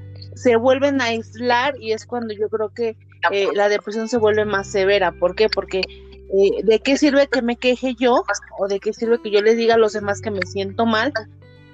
se 0.40 0.56
vuelven 0.56 1.00
a 1.00 1.06
aislar 1.06 1.74
y 1.78 1.92
es 1.92 2.06
cuando 2.06 2.32
yo 2.32 2.48
creo 2.48 2.70
que 2.70 2.96
eh, 3.30 3.48
la 3.54 3.68
depresión 3.68 4.08
se 4.08 4.16
vuelve 4.16 4.46
más 4.46 4.70
severa. 4.70 5.12
¿Por 5.12 5.34
qué? 5.34 5.48
Porque 5.50 5.80
eh, 5.80 6.62
¿de 6.64 6.80
qué 6.80 6.96
sirve 6.96 7.26
que 7.26 7.42
me 7.42 7.56
queje 7.56 7.94
yo? 7.98 8.24
¿O 8.58 8.66
de 8.66 8.80
qué 8.80 8.94
sirve 8.94 9.20
que 9.20 9.30
yo 9.30 9.42
les 9.42 9.58
diga 9.58 9.74
a 9.74 9.78
los 9.78 9.92
demás 9.92 10.22
que 10.22 10.30
me 10.30 10.40
siento 10.46 10.86
mal 10.86 11.12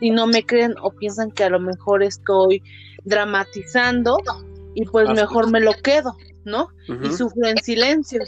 si 0.01 0.11
no 0.11 0.27
me 0.27 0.45
creen 0.45 0.75
o 0.83 0.91
piensan 0.91 1.31
que 1.31 1.45
a 1.45 1.51
lo 1.51 1.61
mejor 1.61 2.03
estoy 2.03 2.63
dramatizando 3.05 4.19
y 4.75 4.85
pues 4.85 5.09
mejor 5.11 5.51
me 5.51 5.61
lo 5.61 5.73
quedo, 5.73 6.17
¿no? 6.45 6.69
Y 6.89 7.13
sufro 7.13 7.47
en 7.47 7.59
silencio. 7.59 8.23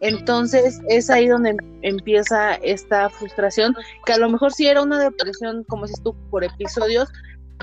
Entonces 0.00 0.80
es 0.88 1.08
ahí 1.08 1.28
donde 1.28 1.56
empieza 1.80 2.54
esta 2.56 3.08
frustración, 3.08 3.74
que 4.04 4.12
a 4.12 4.18
lo 4.18 4.28
mejor 4.28 4.52
si 4.52 4.66
era 4.66 4.82
una 4.82 4.98
depresión, 4.98 5.64
como 5.64 5.86
si 5.86 5.94
tú, 6.02 6.14
por 6.30 6.44
episodios, 6.44 7.08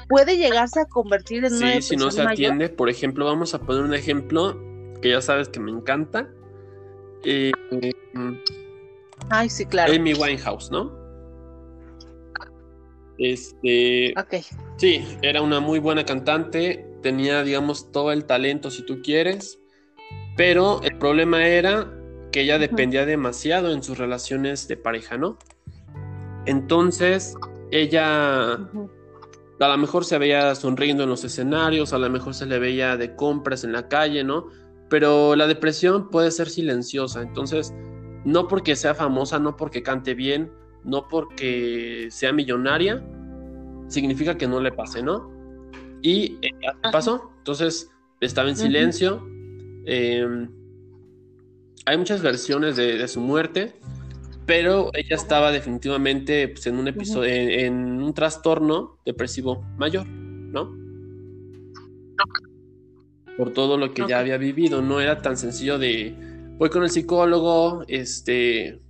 puede 0.08 0.38
llegarse 0.38 0.82
a 0.82 0.86
convertir 0.86 1.46
en 1.46 1.54
una. 1.54 1.74
Sí, 1.74 1.82
si 1.82 1.96
no 1.96 2.12
se 2.12 2.22
atiende, 2.22 2.70
por 2.70 2.90
ejemplo, 2.90 3.26
vamos 3.26 3.54
a 3.54 3.60
poner 3.60 3.84
un 3.84 3.94
ejemplo 3.94 4.60
que 5.02 5.10
ya 5.10 5.22
sabes 5.22 5.50
que 5.50 5.60
me 5.60 5.72
encanta. 5.72 6.30
Eh, 7.24 7.52
Ay, 9.30 9.50
sí, 9.50 9.66
claro. 9.66 9.94
Amy 9.94 10.14
Winehouse, 10.14 10.72
¿no? 10.72 10.98
Este. 13.18 14.14
Sí, 14.78 15.06
era 15.22 15.42
una 15.42 15.60
muy 15.60 15.80
buena 15.80 16.06
cantante. 16.06 16.86
Tenía, 17.02 17.44
digamos, 17.44 17.92
todo 17.92 18.12
el 18.12 18.26
talento, 18.26 18.72
si 18.72 18.86
tú 18.86 19.02
quieres. 19.02 19.60
Pero 20.38 20.82
el 20.84 20.98
problema 20.98 21.46
era 21.46 21.94
que 22.32 22.42
ella 22.42 22.60
dependía 22.60 23.06
demasiado 23.06 23.72
en 23.74 23.84
sus 23.84 23.98
relaciones 23.98 24.68
de 24.68 24.78
pareja, 24.78 25.18
¿no? 25.18 25.38
Entonces, 26.46 27.36
ella 27.72 28.58
a 29.60 29.68
lo 29.68 29.78
mejor 29.78 30.06
se 30.06 30.18
veía 30.18 30.56
sonriendo 30.56 31.04
en 31.04 31.10
los 31.10 31.24
escenarios, 31.24 31.94
a 31.94 31.98
lo 31.98 32.10
mejor 32.10 32.34
se 32.34 32.46
le 32.46 32.60
veía 32.60 32.96
de 32.98 33.16
compras 33.16 33.64
en 33.64 33.74
la 33.74 33.88
calle, 33.88 34.24
¿no? 34.24 34.48
Pero 34.90 35.36
la 35.36 35.48
depresión 35.48 36.10
puede 36.10 36.32
ser 36.32 36.50
silenciosa. 36.50 37.22
Entonces, 37.22 37.74
no 38.26 38.48
porque 38.48 38.76
sea 38.76 38.96
famosa, 38.96 39.40
no 39.40 39.56
porque 39.56 39.84
cante 39.84 40.14
bien, 40.14 40.52
no 40.84 41.08
porque 41.08 42.08
sea 42.10 42.32
millonaria, 42.32 43.04
significa 43.88 44.38
que 44.38 44.48
no 44.48 44.60
le 44.60 44.72
pase, 44.72 45.04
¿no? 45.04 45.32
Y 46.02 46.38
eh, 46.42 46.52
pasó, 46.92 47.32
entonces 47.40 47.92
estaba 48.22 48.50
en 48.50 48.56
silencio. 48.56 49.26
Em, 49.86 50.50
hay 51.86 51.98
muchas 51.98 52.22
versiones 52.22 52.76
de, 52.76 53.08
su 53.08 53.20
muerte, 53.20 53.79
pero 54.50 54.90
ella 54.96 55.16
estaba 55.16 55.52
definitivamente 55.52 56.48
pues, 56.48 56.66
en 56.66 56.80
un 56.80 56.88
episodio, 56.88 57.32
en, 57.32 58.02
un 58.02 58.16
trastorno 58.16 58.98
depresivo 59.06 59.64
mayor, 59.78 60.08
¿no? 60.08 60.76
Por 63.38 63.54
todo 63.54 63.78
lo 63.78 63.94
que 63.94 64.08
ya 64.08 64.18
había 64.18 64.38
vivido, 64.40 64.82
no 64.82 65.02
era 65.02 65.22
tan 65.22 65.38
sencillo 65.38 65.78
de 65.78 66.16
voy 66.58 66.70
con 66.70 66.82
el 66.82 66.90
psicólogo, 66.90 67.84
este, 67.88 68.82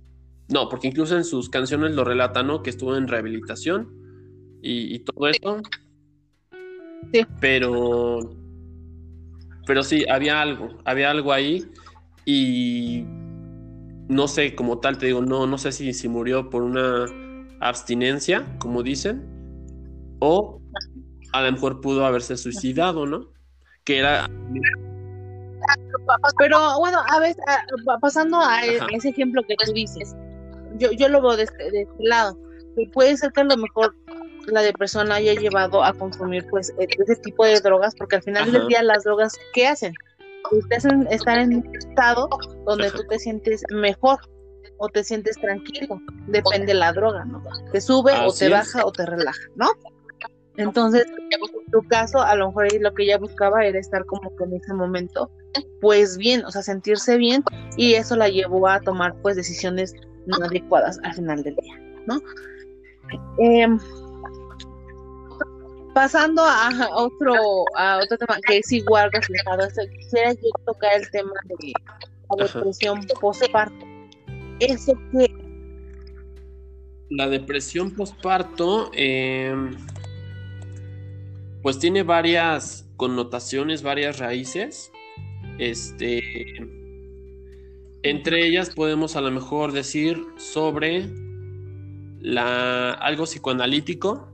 no, 0.48 0.70
porque 0.70 0.88
incluso 0.88 1.14
en 1.14 1.24
sus 1.24 1.50
canciones 1.50 1.94
lo 1.94 2.04
relata, 2.04 2.42
¿no? 2.42 2.62
Que 2.62 2.70
estuvo 2.70 2.96
en 2.96 3.06
rehabilitación 3.06 3.92
y, 4.62 4.94
y 4.94 4.98
todo 5.00 5.28
eso. 5.28 5.60
Sí. 7.12 7.20
Pero, 7.38 8.34
pero 9.66 9.82
sí, 9.82 10.06
había 10.08 10.40
algo, 10.40 10.78
había 10.86 11.10
algo 11.10 11.34
ahí 11.34 11.66
y 12.24 13.04
no 14.10 14.26
sé, 14.26 14.56
como 14.56 14.78
tal, 14.80 14.98
te 14.98 15.06
digo, 15.06 15.22
no, 15.22 15.46
no 15.46 15.56
sé 15.56 15.70
si, 15.70 15.94
si 15.94 16.08
murió 16.08 16.50
por 16.50 16.62
una 16.62 17.06
abstinencia, 17.60 18.44
como 18.58 18.82
dicen, 18.82 19.24
o 20.18 20.60
a 21.32 21.42
lo 21.42 21.52
mejor 21.52 21.80
pudo 21.80 22.04
haberse 22.04 22.36
suicidado, 22.36 23.06
¿no? 23.06 23.28
Que 23.84 24.00
era... 24.00 24.28
Pero 26.38 26.78
bueno, 26.80 26.98
a 27.08 27.20
veces, 27.20 27.44
pasando 28.00 28.40
a 28.40 28.62
ese 28.64 29.10
ejemplo 29.10 29.42
que 29.46 29.54
tú 29.64 29.72
dices, 29.72 30.16
yo, 30.76 30.90
yo 30.90 31.08
lo 31.08 31.22
veo 31.22 31.36
de 31.36 31.44
este, 31.44 31.70
de 31.70 31.82
este 31.82 32.02
lado, 32.02 32.36
que 32.76 32.90
puede 32.92 33.16
ser 33.16 33.30
que 33.32 33.42
a 33.42 33.44
lo 33.44 33.56
mejor 33.56 33.94
la 34.46 34.62
depresión 34.62 35.12
haya 35.12 35.34
llevado 35.34 35.84
a 35.84 35.92
consumir 35.92 36.44
pues 36.50 36.72
e, 36.80 36.88
ese 36.98 37.14
tipo 37.16 37.44
de 37.44 37.60
drogas, 37.60 37.94
porque 37.94 38.16
al 38.16 38.22
final 38.22 38.50
del 38.50 38.66
día 38.66 38.82
las 38.82 39.04
drogas, 39.04 39.38
¿qué 39.54 39.68
hacen? 39.68 39.94
Te 40.68 40.76
hacen 40.76 41.06
estar 41.10 41.38
en 41.38 41.56
un 41.56 41.76
estado 41.76 42.28
donde 42.66 42.90
tú 42.90 43.04
te 43.08 43.18
sientes 43.18 43.62
mejor 43.70 44.18
o 44.78 44.88
te 44.88 45.04
sientes 45.04 45.36
tranquilo, 45.36 46.00
depende 46.26 46.68
de 46.68 46.74
la 46.74 46.92
droga, 46.92 47.24
¿no? 47.24 47.42
Te 47.70 47.80
sube 47.80 48.12
o 48.26 48.32
te 48.32 48.48
baja 48.48 48.84
o 48.84 48.92
te 48.92 49.04
relaja, 49.04 49.42
¿no? 49.54 49.68
Entonces, 50.56 51.06
en 51.06 51.70
tu 51.70 51.86
caso, 51.88 52.20
a 52.20 52.34
lo 52.34 52.48
mejor 52.48 52.68
lo 52.80 52.92
que 52.94 53.04
ella 53.04 53.18
buscaba 53.18 53.64
era 53.64 53.78
estar 53.78 54.04
como 54.06 54.34
que 54.36 54.44
en 54.44 54.54
ese 54.54 54.74
momento, 54.74 55.30
pues 55.80 56.16
bien, 56.16 56.44
o 56.44 56.50
sea, 56.50 56.62
sentirse 56.62 57.16
bien, 57.16 57.44
y 57.76 57.94
eso 57.94 58.16
la 58.16 58.28
llevó 58.28 58.68
a 58.68 58.80
tomar 58.80 59.14
pues 59.22 59.36
decisiones 59.36 59.94
no 60.26 60.36
adecuadas 60.44 60.98
al 61.02 61.14
final 61.14 61.42
del 61.42 61.56
día, 61.56 61.78
¿no? 62.06 62.20
Eh, 63.38 63.68
pasando 65.94 66.42
a 66.42 66.70
otro, 66.94 67.64
a 67.76 67.98
otro 68.02 68.18
tema 68.18 68.38
que 68.46 68.58
es 68.58 68.72
igual 68.72 69.10
reflejado, 69.12 69.68
quisiera 69.98 70.32
yo 70.34 70.50
tocar 70.66 71.00
el 71.00 71.10
tema 71.10 71.32
de 71.44 71.72
la 72.36 72.46
depresión 72.46 73.06
postparto. 73.20 73.86
¿Eso 74.60 74.92
qué? 75.12 75.32
La 77.10 77.28
depresión 77.28 77.90
postparto, 77.90 78.90
eh, 78.94 79.54
pues 81.62 81.78
tiene 81.78 82.02
varias 82.02 82.86
connotaciones, 82.96 83.82
varias 83.82 84.18
raíces. 84.18 84.92
Este, 85.58 86.22
entre 88.02 88.46
ellas 88.46 88.70
podemos 88.70 89.16
a 89.16 89.20
lo 89.20 89.30
mejor 89.30 89.72
decir 89.72 90.24
sobre 90.36 91.08
la, 92.20 92.92
algo 92.92 93.24
psicoanalítico, 93.24 94.28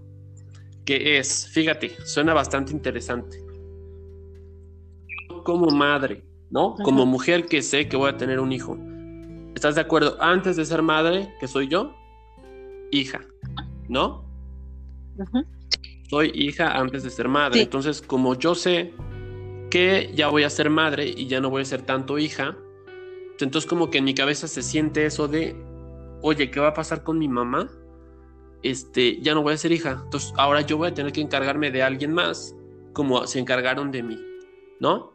que 0.86 1.18
es, 1.18 1.48
fíjate, 1.48 1.96
suena 2.06 2.32
bastante 2.32 2.72
interesante. 2.72 3.44
Como 5.44 5.66
madre, 5.66 6.24
¿no? 6.48 6.76
Como 6.76 7.04
mujer 7.04 7.46
que 7.46 7.60
sé 7.60 7.88
que 7.88 7.96
voy 7.96 8.08
a 8.08 8.16
tener 8.16 8.40
un 8.40 8.52
hijo. 8.52 8.78
¿Estás 9.54 9.74
de 9.74 9.80
acuerdo? 9.80 10.16
Antes 10.20 10.56
de 10.56 10.64
ser 10.64 10.82
madre, 10.82 11.34
que 11.40 11.48
soy 11.48 11.68
yo, 11.68 11.94
hija, 12.90 13.20
¿no? 13.88 14.24
Soy 16.08 16.30
hija 16.34 16.78
antes 16.78 17.02
de 17.02 17.10
ser 17.10 17.28
madre. 17.28 17.62
Entonces, 17.62 18.00
como 18.00 18.34
yo 18.34 18.54
sé 18.54 18.94
que 19.70 20.12
ya 20.14 20.28
voy 20.28 20.44
a 20.44 20.50
ser 20.50 20.70
madre 20.70 21.12
y 21.16 21.26
ya 21.26 21.40
no 21.40 21.50
voy 21.50 21.62
a 21.62 21.64
ser 21.64 21.82
tanto 21.82 22.18
hija, 22.18 22.56
entonces 23.40 23.68
como 23.68 23.90
que 23.90 23.98
en 23.98 24.04
mi 24.04 24.14
cabeza 24.14 24.46
se 24.46 24.62
siente 24.62 25.04
eso 25.04 25.26
de, 25.26 25.56
oye, 26.22 26.50
¿qué 26.50 26.60
va 26.60 26.68
a 26.68 26.74
pasar 26.74 27.02
con 27.02 27.18
mi 27.18 27.28
mamá? 27.28 27.68
Este, 28.62 29.20
ya 29.20 29.34
no 29.34 29.42
voy 29.42 29.54
a 29.54 29.56
ser 29.56 29.72
hija. 29.72 30.00
Entonces 30.04 30.32
ahora 30.36 30.60
yo 30.62 30.76
voy 30.76 30.88
a 30.88 30.94
tener 30.94 31.12
que 31.12 31.20
encargarme 31.20 31.70
de 31.70 31.82
alguien 31.82 32.12
más, 32.12 32.54
como 32.92 33.26
se 33.26 33.38
encargaron 33.38 33.90
de 33.90 34.02
mí, 34.02 34.18
¿no? 34.80 35.14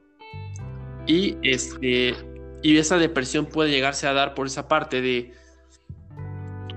Y 1.08 1.38
este, 1.42 2.16
y 2.62 2.78
esa 2.78 2.98
depresión 2.98 3.46
puede 3.46 3.72
llegarse 3.72 4.08
a 4.08 4.14
dar 4.14 4.34
por 4.34 4.48
esa 4.48 4.68
parte 4.68 5.02
de 5.02 5.34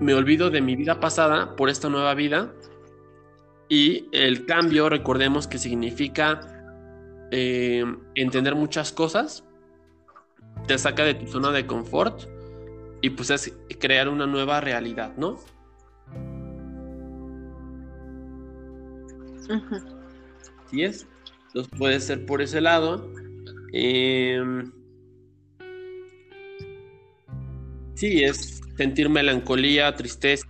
me 0.00 0.14
olvido 0.14 0.50
de 0.50 0.60
mi 0.60 0.76
vida 0.76 0.98
pasada 1.00 1.56
por 1.56 1.68
esta 1.68 1.88
nueva 1.88 2.14
vida 2.14 2.52
y 3.68 4.08
el 4.12 4.46
cambio, 4.46 4.88
recordemos 4.88 5.46
que 5.46 5.58
significa 5.58 6.40
eh, 7.30 7.84
entender 8.14 8.54
muchas 8.54 8.92
cosas, 8.92 9.44
te 10.66 10.78
saca 10.78 11.04
de 11.04 11.14
tu 11.14 11.26
zona 11.26 11.50
de 11.50 11.66
confort 11.66 12.22
y 13.00 13.10
pues 13.10 13.30
es 13.30 13.56
crear 13.78 14.08
una 14.08 14.26
nueva 14.26 14.60
realidad, 14.60 15.14
¿no? 15.16 15.38
Sí 20.70 20.82
es. 20.82 21.06
Entonces 21.48 21.72
puede 21.78 22.00
ser 22.00 22.26
por 22.26 22.42
ese 22.42 22.60
lado. 22.60 23.10
Em, 23.72 24.72
sí, 27.94 28.24
es 28.24 28.60
sentir 28.76 29.08
melancolía, 29.08 29.94
tristeza. 29.94 30.46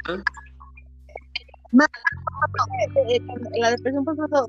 La 3.57 3.71
depresión 3.71 4.05
da, 4.05 4.47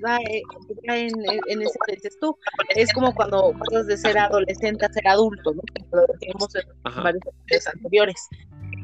da, 0.00 0.18
eh, 0.18 0.42
en, 0.84 1.10
en, 1.48 1.62
ese 1.62 1.78
dices 1.88 2.18
tú. 2.20 2.36
Es 2.76 2.92
como 2.92 3.14
cuando 3.14 3.52
pasas 3.58 3.86
de 3.86 3.96
ser 3.96 4.16
adolescente 4.18 4.86
a 4.86 4.92
ser 4.92 5.08
adulto, 5.08 5.54
¿no? 5.54 5.62
Lo 5.92 6.06
decimos 6.12 6.54
en 6.54 7.02
varios 7.02 7.66
anteriores. 7.74 8.28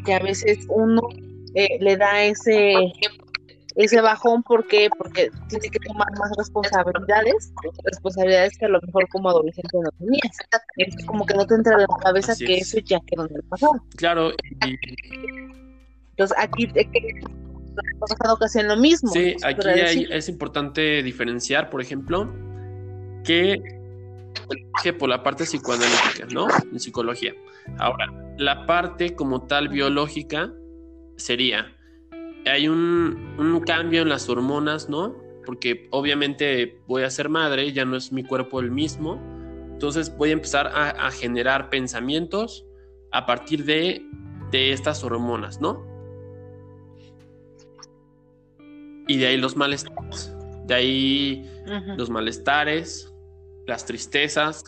Que 0.05 0.14
a 0.14 0.18
veces 0.18 0.66
uno 0.68 1.03
eh, 1.55 1.79
le 1.81 1.96
da 1.96 2.24
ese 2.24 2.74
ese 3.76 4.00
bajón, 4.00 4.42
¿por 4.42 4.66
qué? 4.66 4.88
Porque 4.96 5.30
tiene 5.48 5.68
que 5.68 5.80
tomar 5.80 6.06
más 6.18 6.30
responsabilidades, 6.38 7.52
responsabilidades 7.84 8.56
que 8.56 8.66
a 8.66 8.68
lo 8.68 8.80
mejor 8.82 9.08
como 9.08 9.30
adolescente 9.30 9.70
no 9.72 9.90
tenías. 9.98 10.37
Es 10.76 11.06
como 11.06 11.26
que 11.26 11.34
no 11.34 11.46
te 11.46 11.54
entra 11.54 11.74
en 11.74 11.80
la 11.80 11.87
cabeza 12.02 12.34
que 12.37 12.58
eso 12.58 12.78
ya 12.84 13.00
quedó 13.06 13.26
en 13.26 13.37
el 13.37 13.42
pasado. 13.44 13.72
Claro. 13.96 14.32
Entonces 16.10 16.37
aquí 16.38 16.68
pasado 17.98 18.37
casi 18.38 18.60
en 18.60 18.68
lo 18.68 18.76
mismo. 18.76 19.10
Sí, 19.10 19.34
aquí 19.42 20.06
es 20.10 20.28
importante 20.28 21.02
diferenciar, 21.02 21.70
por 21.70 21.80
ejemplo, 21.80 22.32
que, 23.24 23.60
que 24.82 24.92
por 24.92 25.08
la 25.08 25.22
parte 25.22 25.44
psicoanalítica, 25.44 26.26
¿no? 26.32 26.46
En 26.70 26.78
psicología. 26.78 27.32
Ahora, 27.78 28.06
la 28.38 28.66
parte 28.66 29.16
como 29.16 29.46
tal 29.46 29.68
biológica 29.68 30.52
sería 31.16 31.73
hay 32.46 32.68
un, 32.68 33.62
cambio 33.66 34.02
en 34.02 34.09
las 34.09 34.28
hormonas, 34.28 34.88
¿no? 34.88 35.16
Porque 35.46 35.88
obviamente 35.90 36.78
voy 36.87 37.02
a 37.02 37.11
ser 37.11 37.28
madre, 37.28 37.72
ya 37.72 37.85
no 37.85 37.96
es 37.96 38.12
mi 38.12 38.24
cuerpo 38.24 38.61
el 38.61 38.70
mismo. 38.70 39.20
Entonces 39.72 40.14
voy 40.16 40.30
a 40.30 40.35
empezar 40.35 40.70
a, 40.74 41.11
generar 41.11 41.68
pensamientos 41.70 42.64
a 43.12 43.26
partir 43.26 43.64
de, 43.64 44.07
estas 44.52 45.02
hormonas, 45.02 45.61
¿no? 45.61 45.85
Y 49.09 49.18
de 49.18 49.26
ahí 49.26 49.37
los 49.37 49.57
malestares. 49.57 50.33
De 50.66 50.74
ahí 50.74 51.50
los 51.96 52.09
malestares, 52.09 53.12
las 53.66 53.85
tristezas, 53.85 54.64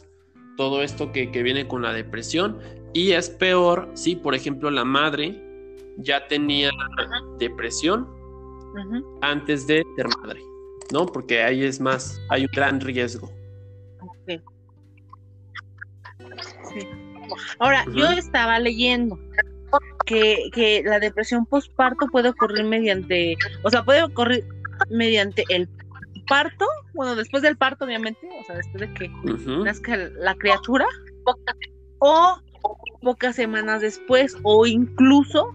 todo 0.57 0.83
esto 0.83 1.13
que, 1.13 1.31
que, 1.31 1.43
viene 1.43 1.69
con 1.69 1.83
la 1.83 1.93
depresión. 1.93 2.59
Y 2.93 3.13
es 3.13 3.31
peor 3.31 3.91
si, 3.95 4.17
por 4.17 4.35
ejemplo, 4.35 4.71
la 4.71 4.85
madre 4.85 5.46
ya 5.99 6.27
tenía 6.29 6.71
depresión 7.39 8.07
antes 9.23 9.67
de 9.67 9.85
ser 9.97 10.07
madre, 10.23 10.43
¿no? 10.93 11.07
Porque 11.07 11.43
ahí 11.43 11.65
es 11.65 11.81
más, 11.81 12.21
hay 12.29 12.43
un 12.43 12.51
gran 12.53 12.81
riesgo. 12.81 13.31
Ahora, 17.59 17.85
yo 17.93 18.11
estaba 18.11 18.59
leyendo 18.59 19.19
que, 20.05 20.51
que 20.53 20.83
la 20.85 21.01
depresión 21.01 21.47
postparto 21.47 22.07
puede 22.09 22.29
ocurrir 22.29 22.65
mediante, 22.65 23.37
o 23.63 23.71
sea, 23.71 23.85
puede 23.85 24.03
ocurrir 24.03 24.45
mediante 24.91 25.45
el 25.49 25.69
parto, 26.29 26.67
bueno, 26.95 27.15
después 27.15 27.43
del 27.43 27.57
parto, 27.57 27.85
obviamente, 27.85 28.29
o 28.41 28.45
sea, 28.45 28.57
después 28.57 28.81
de 28.81 28.95
que 28.95 29.09
nazca 29.65 29.97
la 29.97 30.35
criatura, 30.35 30.87
o 31.99 32.41
pocas 33.03 33.37
semanas 33.37 33.81
después, 33.81 34.37
o 34.43 34.67
incluso 34.67 35.55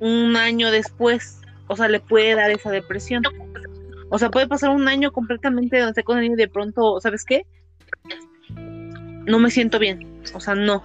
un 0.00 0.36
año 0.36 0.70
después, 0.70 1.40
o 1.68 1.76
sea, 1.76 1.88
le 1.88 2.00
puede 2.00 2.34
dar 2.34 2.50
esa 2.50 2.70
depresión. 2.70 3.22
O 4.10 4.18
sea, 4.18 4.30
puede 4.30 4.46
pasar 4.46 4.70
un 4.70 4.88
año 4.88 5.12
completamente 5.12 5.78
donde 5.78 5.90
esté 5.90 6.04
con 6.04 6.18
él 6.18 6.26
y 6.26 6.34
de 6.34 6.48
pronto, 6.48 7.00
¿sabes 7.00 7.24
qué? 7.24 7.46
No 9.26 9.38
me 9.38 9.50
siento 9.50 9.78
bien. 9.78 10.20
O 10.34 10.40
sea, 10.40 10.54
no. 10.54 10.82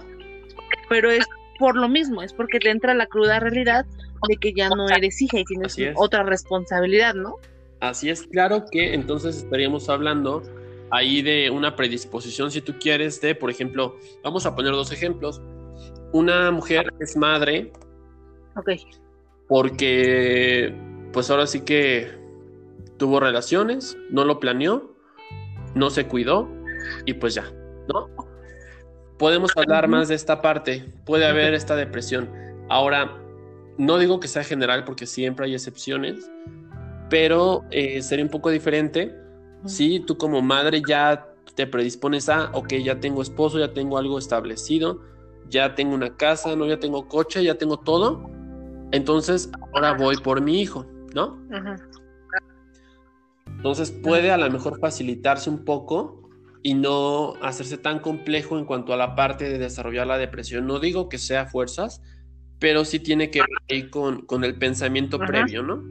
Pero 0.88 1.10
es 1.10 1.26
por 1.58 1.76
lo 1.76 1.88
mismo, 1.88 2.22
es 2.22 2.32
porque 2.32 2.60
te 2.60 2.70
entra 2.70 2.94
la 2.94 3.06
cruda 3.06 3.40
realidad 3.40 3.84
de 4.28 4.36
que 4.36 4.52
ya 4.52 4.68
no 4.68 4.88
eres 4.88 5.20
hija 5.20 5.40
y 5.40 5.44
tienes 5.44 5.76
otra 5.96 6.22
responsabilidad, 6.22 7.14
¿no? 7.14 7.36
Así 7.80 8.10
es, 8.10 8.22
claro 8.22 8.64
que 8.70 8.94
entonces 8.94 9.36
estaríamos 9.36 9.88
hablando 9.88 10.42
ahí 10.90 11.22
de 11.22 11.50
una 11.50 11.76
predisposición, 11.76 12.50
si 12.50 12.60
tú 12.60 12.74
quieres, 12.78 13.20
de, 13.20 13.34
por 13.34 13.50
ejemplo, 13.50 13.96
vamos 14.24 14.46
a 14.46 14.54
poner 14.54 14.72
dos 14.72 14.90
ejemplos. 14.92 15.40
Una 16.12 16.50
mujer 16.50 16.92
es 17.00 17.16
madre. 17.16 17.72
Ok. 18.58 18.70
Porque, 19.46 20.74
pues 21.12 21.30
ahora 21.30 21.46
sí 21.46 21.60
que 21.60 22.10
tuvo 22.98 23.20
relaciones, 23.20 23.96
no 24.10 24.24
lo 24.24 24.40
planeó, 24.40 24.94
no 25.74 25.90
se 25.90 26.06
cuidó 26.06 26.48
y 27.06 27.14
pues 27.14 27.34
ya, 27.34 27.50
¿no? 27.88 28.08
Podemos 29.18 29.52
hablar 29.56 29.88
más 29.88 30.08
de 30.08 30.14
esta 30.14 30.42
parte, 30.42 30.92
puede 31.04 31.26
haber 31.26 31.54
esta 31.54 31.76
depresión. 31.76 32.30
Ahora, 32.68 33.16
no 33.78 33.98
digo 33.98 34.20
que 34.20 34.28
sea 34.28 34.44
general 34.44 34.84
porque 34.84 35.06
siempre 35.06 35.46
hay 35.46 35.54
excepciones, 35.54 36.30
pero 37.08 37.64
eh, 37.70 38.02
sería 38.02 38.24
un 38.24 38.30
poco 38.30 38.50
diferente 38.50 39.14
si 39.64 40.00
tú 40.00 40.18
como 40.18 40.42
madre 40.42 40.82
ya 40.86 41.26
te 41.54 41.66
predispones 41.66 42.28
a, 42.28 42.50
ok, 42.52 42.74
ya 42.74 43.00
tengo 43.00 43.22
esposo, 43.22 43.58
ya 43.58 43.72
tengo 43.72 43.98
algo 43.98 44.18
establecido, 44.18 45.00
ya 45.48 45.74
tengo 45.74 45.94
una 45.94 46.16
casa, 46.16 46.54
no, 46.54 46.66
ya 46.66 46.78
tengo 46.78 47.08
coche, 47.08 47.42
ya 47.42 47.56
tengo 47.56 47.78
todo, 47.78 48.30
entonces 48.92 49.50
ahora 49.72 49.92
voy 49.94 50.16
por 50.16 50.40
mi 50.40 50.60
hijo, 50.60 50.86
¿no? 51.14 51.38
Entonces 53.46 53.90
puede 53.90 54.30
a 54.30 54.36
lo 54.36 54.50
mejor 54.50 54.78
facilitarse 54.78 55.50
un 55.50 55.64
poco 55.64 56.30
y 56.62 56.74
no 56.74 57.34
hacerse 57.42 57.78
tan 57.78 58.00
complejo 58.00 58.58
en 58.58 58.64
cuanto 58.64 58.92
a 58.92 58.96
la 58.96 59.14
parte 59.14 59.48
de 59.48 59.58
desarrollar 59.58 60.06
la 60.06 60.18
depresión. 60.18 60.66
No 60.66 60.80
digo 60.80 61.08
que 61.08 61.18
sea 61.18 61.46
fuerzas, 61.46 62.02
pero 62.58 62.84
sí 62.84 63.00
tiene 63.00 63.30
que 63.30 63.42
ver 63.68 63.90
con, 63.90 64.22
con 64.26 64.44
el 64.44 64.58
pensamiento 64.58 65.18
previo, 65.18 65.62
¿no? 65.62 65.82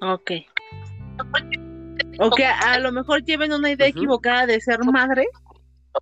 Ok. 0.00 0.30
O 2.18 2.30
que 2.30 2.44
a 2.44 2.78
lo 2.78 2.92
mejor 2.92 3.24
lleven 3.24 3.52
una 3.52 3.70
idea 3.70 3.86
equivocada 3.86 4.46
de 4.46 4.60
ser 4.60 4.80
madre, 4.84 5.26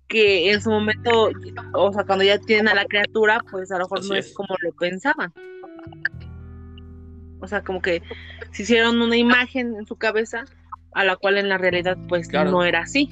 que 0.07 0.51
en 0.51 0.61
su 0.61 0.69
momento, 0.69 1.29
o 1.73 1.93
sea, 1.93 2.03
cuando 2.03 2.23
ya 2.23 2.37
tienen 2.39 2.67
a 2.67 2.73
la 2.73 2.85
criatura, 2.85 3.41
pues 3.49 3.71
a 3.71 3.77
lo 3.77 3.85
mejor 3.85 4.05
no 4.05 4.15
es. 4.15 4.33
como 4.33 4.55
lo 4.61 4.71
pensaban. 4.73 5.33
O 7.39 7.47
sea, 7.47 7.63
como 7.63 7.81
que 7.81 8.01
se 8.51 8.63
hicieron 8.63 9.01
una 9.01 9.17
imagen 9.17 9.75
en 9.75 9.85
su 9.85 9.95
cabeza 9.95 10.45
a 10.93 11.03
la 11.03 11.15
cual 11.15 11.37
en 11.37 11.49
la 11.49 11.57
realidad 11.57 11.97
pues 12.07 12.29
no 12.31 12.63
era 12.63 12.81
así. 12.81 13.09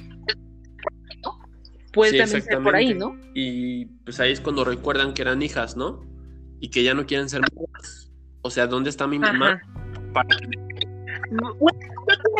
Puede 1.92 2.18
también 2.18 2.42
ser 2.42 2.62
por 2.62 2.74
ahí, 2.74 2.94
¿no? 2.94 3.16
Y 3.34 3.84
pues 4.04 4.18
ahí 4.20 4.32
es 4.32 4.40
cuando 4.40 4.64
recuerdan 4.64 5.12
que 5.12 5.22
eran 5.22 5.42
hijas, 5.42 5.76
¿no? 5.76 6.02
Y 6.58 6.70
que 6.70 6.82
ya 6.82 6.94
no 6.94 7.04
quieren 7.04 7.28
ser 7.28 7.42
mamás. 7.54 8.10
O 8.40 8.50
sea, 8.50 8.66
¿dónde 8.66 8.88
está 8.88 9.06
mi 9.06 9.18
mamá? 9.18 9.60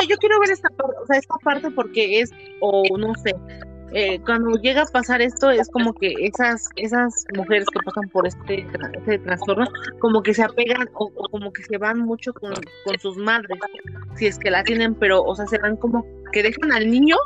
yo, 0.09 0.16
quiero 0.16 0.40
ver 0.40 0.51
esta 0.51 0.68
parte, 0.70 0.97
o 1.03 1.07
sea, 1.07 1.18
esta 1.18 1.34
parte 1.45 1.70
porque 1.70 2.20
es, 2.20 2.30
o 2.61 2.82
no 2.99 3.14
sé, 3.14 3.34
eh, 3.95 4.20
cuando 4.24 4.59
llega 4.61 4.82
a 4.82 4.86
pasar 4.86 5.20
esto 5.20 5.51
es 5.51 5.68
como 5.68 5.93
que 5.93 6.14
esas 6.20 6.68
esas 6.76 7.24
mujeres 7.36 7.66
que 7.72 7.80
pasan 7.84 8.09
por 8.09 8.26
este, 8.26 8.66
este 8.95 9.18
trastorno 9.18 9.66
como 9.99 10.22
que 10.22 10.34
se 10.34 10.43
apegan 10.43 10.88
o, 10.95 11.11
como 11.30 11.53
que 11.53 11.62
se 11.62 11.78
van 11.78 11.99
mucho 12.01 12.32
con, 12.32 12.55
sus 13.01 13.16
madres 13.16 13.59
si 14.16 14.26
es 14.26 14.38
que 14.38 14.51
la 14.51 14.62
tienen 14.64 14.95
pero 14.95 15.22
o 15.22 15.34
sea 15.34 15.47
se 15.47 15.59
van 15.59 15.76
como 15.76 16.07
que 16.32 16.43
dejan 16.43 16.72
al 16.72 16.90
niño 16.90 17.16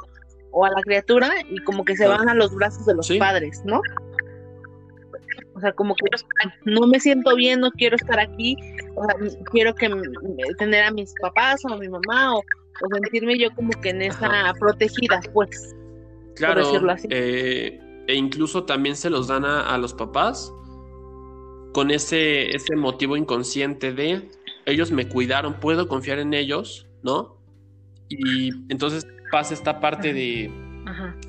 o 0.51 0.65
a 0.65 0.71
la 0.71 0.83
criatura 0.83 1.31
y 1.49 1.59
como 1.65 1.85
que 1.85 1.97
se 1.97 2.09
van 2.09 2.29
a 2.29 2.35
los 2.35 2.55
brazos 2.55 2.87
de 2.87 2.95
los 2.95 3.11
padres 3.13 3.63
no 3.65 3.81
o 5.57 5.61
sea, 5.61 5.73
como 5.73 5.95
que 5.95 6.05
no 6.67 6.87
me 6.87 7.01
siento 7.01 7.35
bien, 7.35 7.61
no 7.61 7.71
quiero 7.71 7.97
estar 7.97 8.21
aquí, 8.21 8.57
o 8.95 9.05
sea, 9.07 9.17
quiero 9.51 9.75
que 9.75 9.91
tener 10.59 10.85
a 10.85 10.91
mis 10.91 11.15
papás 11.21 11.65
o 11.65 11.73
a 11.73 11.79
mi 11.79 11.89
mamá 11.89 12.37
o, 12.37 12.43
sentirme 12.93 13.39
yo 13.39 13.49
como 13.55 13.71
que 13.81 13.89
en 13.89 14.03
esa 14.03 14.53
protegida, 14.61 15.19
pues. 15.33 15.75
Claro, 16.37 16.71
eh, 17.09 17.81
e 18.07 18.15
incluso 18.15 18.65
también 18.65 18.95
se 18.95 19.09
los 19.09 19.27
dan 19.27 19.45
a, 19.45 19.77
los 19.79 19.95
papás 19.95 20.53
con 21.73 21.91
ese, 21.91 22.55
ese 22.55 22.77
motivo 22.77 23.17
inconsciente 23.17 23.93
de 23.93 24.29
ellos 24.67 24.91
me 24.91 25.09
cuidaron, 25.09 25.61
puedo 25.61 25.89
confiar 25.89 26.19
en 26.19 26.35
ellos, 26.35 26.87
¿no? 27.03 27.41
Y 28.09 28.51
entonces 28.69 29.07
pasa 29.31 29.55
esta 29.55 29.81
parte 29.81 30.13
de, 30.13 30.51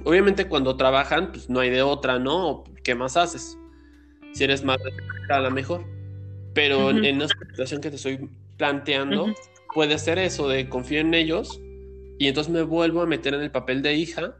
obviamente 0.03 0.47
cuando 0.47 0.75
trabajan, 0.75 1.31
pues 1.31 1.49
no 1.49 1.61
hay 1.61 1.69
de 1.69 1.81
otra, 1.81 2.19
¿no? 2.19 2.63
¿Qué 2.83 2.93
más 2.93 3.15
haces? 3.15 3.57
Si 4.33 4.43
eres 4.43 4.63
más 4.63 4.77
a 5.29 5.39
la 5.39 5.49
mejor. 5.49 5.85
Pero 6.53 6.89
en 6.89 7.21
esta 7.21 7.37
situación 7.49 7.81
que 7.81 7.89
te 7.91 7.95
estoy 7.95 8.29
planteando, 8.57 9.33
puede 9.73 9.97
ser 9.99 10.17
eso 10.17 10.49
de 10.49 10.67
confiar 10.67 11.05
en 11.05 11.13
ellos 11.13 11.61
y 12.17 12.27
entonces 12.27 12.51
me 12.51 12.63
vuelvo 12.63 13.01
a 13.01 13.05
meter 13.05 13.35
en 13.35 13.41
el 13.41 13.51
papel 13.51 13.81
de 13.81 13.93
hija 13.93 14.35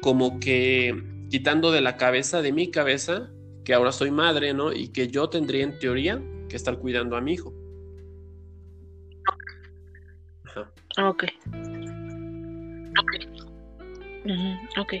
como 0.00 0.40
que 0.40 1.02
quitando 1.30 1.70
de 1.70 1.80
la 1.80 1.96
cabeza, 1.96 2.42
de 2.42 2.52
mi 2.52 2.70
cabeza, 2.70 3.30
que 3.64 3.74
ahora 3.74 3.92
soy 3.92 4.10
madre, 4.10 4.54
¿no? 4.54 4.72
Y 4.72 4.88
que 4.88 5.08
yo 5.08 5.28
tendría 5.28 5.64
en 5.64 5.78
teoría 5.78 6.22
que 6.48 6.56
estar 6.56 6.78
cuidando 6.78 7.16
a 7.16 7.20
mi 7.20 7.34
hijo. 7.34 7.52
Ajá. 10.44 10.72
Ok. 11.06 11.24
Ok. 14.78 14.92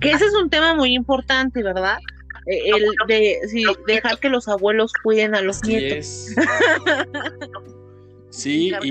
Que 0.00 0.10
ese 0.10 0.26
es 0.26 0.34
un 0.34 0.50
tema 0.50 0.74
muy 0.74 0.94
importante, 0.94 1.62
¿verdad? 1.62 1.98
Eh, 2.46 2.70
el 2.70 2.84
de 3.06 3.38
dejar 3.86 4.18
que 4.18 4.28
los 4.28 4.48
abuelos 4.48 4.92
cuiden 5.02 5.34
a 5.34 5.42
los 5.42 5.62
nietos. 5.64 6.28
sí, 8.30 8.72
y 8.82 8.90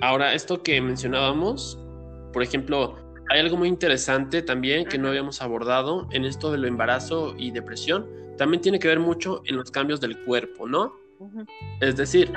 ahora 0.00 0.34
esto 0.34 0.62
que 0.62 0.80
mencionábamos, 0.80 1.78
por 2.32 2.42
ejemplo, 2.42 2.96
hay 3.30 3.40
algo 3.40 3.56
muy 3.56 3.68
interesante 3.68 4.42
también 4.42 4.86
que 4.86 4.98
no 4.98 5.08
habíamos 5.08 5.42
abordado 5.42 6.08
en 6.12 6.24
esto 6.24 6.50
de 6.50 6.58
lo 6.58 6.66
embarazo 6.66 7.34
y 7.36 7.50
depresión. 7.50 8.06
También 8.36 8.60
tiene 8.60 8.78
que 8.78 8.88
ver 8.88 9.00
mucho 9.00 9.42
en 9.46 9.56
los 9.56 9.70
cambios 9.70 10.00
del 10.00 10.18
cuerpo, 10.24 10.66
¿no? 10.66 10.94
Es 11.80 11.96
decir, 11.96 12.32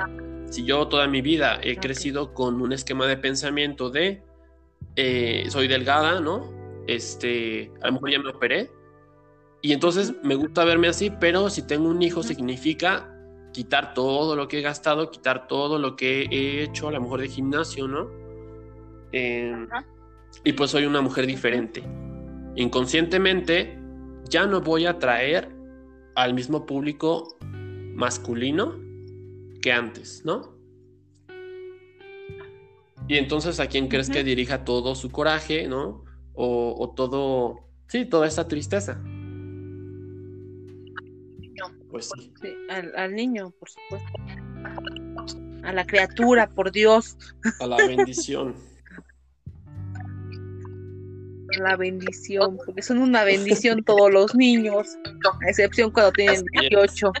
si 0.50 0.64
yo 0.64 0.88
toda 0.88 1.06
mi 1.06 1.22
vida 1.22 1.60
he 1.62 1.76
crecido 1.76 2.34
con 2.34 2.60
un 2.60 2.72
esquema 2.72 3.06
de 3.06 3.16
pensamiento 3.16 3.88
de 3.88 4.22
eh, 4.96 5.46
soy 5.48 5.68
delgada, 5.68 6.20
¿no? 6.20 6.52
Este, 6.86 7.72
a 7.80 7.86
lo 7.86 7.94
mejor 7.94 8.10
ya 8.10 8.18
me 8.18 8.30
operé. 8.30 8.70
Y 9.62 9.72
entonces 9.72 10.12
me 10.22 10.34
gusta 10.34 10.64
verme 10.64 10.88
así, 10.88 11.10
pero 11.10 11.48
si 11.48 11.66
tengo 11.66 11.88
un 11.88 12.02
hijo 12.02 12.22
significa 12.22 13.08
quitar 13.52 13.94
todo 13.94 14.34
lo 14.34 14.48
que 14.48 14.58
he 14.58 14.62
gastado, 14.62 15.10
quitar 15.10 15.46
todo 15.46 15.78
lo 15.78 15.94
que 15.94 16.24
he 16.30 16.64
hecho, 16.64 16.88
a 16.88 16.92
lo 16.92 17.00
mejor 17.00 17.20
de 17.20 17.28
gimnasio, 17.28 17.86
¿no? 17.86 18.21
Em, 19.12 19.68
y 20.44 20.52
pues 20.54 20.70
soy 20.70 20.86
una 20.86 21.00
mujer 21.00 21.26
diferente. 21.26 21.82
Inconscientemente 22.56 23.78
ya 24.28 24.46
no 24.46 24.60
voy 24.60 24.86
a 24.86 24.98
traer 24.98 25.48
al 26.14 26.34
mismo 26.34 26.66
público 26.66 27.36
masculino 27.94 28.78
que 29.60 29.72
antes, 29.72 30.24
¿no? 30.24 30.56
Y 33.08 33.16
entonces 33.16 33.60
a 33.60 33.66
quién 33.66 33.88
crees 33.88 34.08
que 34.08 34.24
dirija 34.24 34.64
todo 34.64 34.94
su 34.94 35.10
coraje, 35.10 35.68
¿no? 35.68 36.04
O, 36.34 36.94
todo, 36.96 37.68
sí, 37.88 38.06
toda 38.06 38.26
esa 38.26 38.48
tristeza. 38.48 39.02
Pues 41.90 42.10
sí. 42.14 42.32
al, 42.70 42.96
al 42.96 43.14
niño, 43.14 43.50
por 43.50 43.68
supuesto. 43.68 44.08
A 45.62 45.72
la 45.72 45.84
criatura, 45.84 46.48
por 46.48 46.72
Dios. 46.72 47.18
A 47.60 47.66
la 47.66 47.76
bendición. 47.76 48.54
la 51.58 51.76
bendición, 51.76 52.58
porque 52.64 52.82
son 52.82 52.98
una 52.98 53.24
bendición 53.24 53.82
todos 53.84 54.12
los 54.12 54.34
niños, 54.34 54.96
a 55.44 55.48
excepción 55.48 55.90
cuando 55.90 56.12
tienen 56.12 56.44
18. 56.60 57.12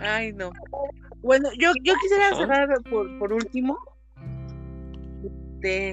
Ay, 0.00 0.32
no. 0.32 0.52
Bueno, 1.22 1.50
yo, 1.58 1.72
yo 1.82 1.94
quisiera 2.00 2.34
cerrar 2.36 2.68
por, 2.88 3.18
por 3.18 3.32
último. 3.32 3.78
De, 5.60 5.92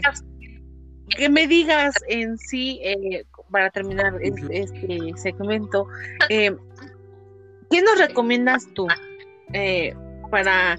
que 1.09 1.29
me 1.29 1.47
digas 1.47 1.95
en 2.07 2.37
sí, 2.37 2.79
eh, 2.83 3.25
para 3.51 3.69
terminar 3.69 4.13
este, 4.21 5.13
segmento, 5.15 5.87
eh, 6.29 6.55
¿qué 7.69 7.81
nos 7.81 7.99
recomiendas 7.99 8.67
tú 8.73 8.87
eh, 9.53 9.95
para 10.31 10.77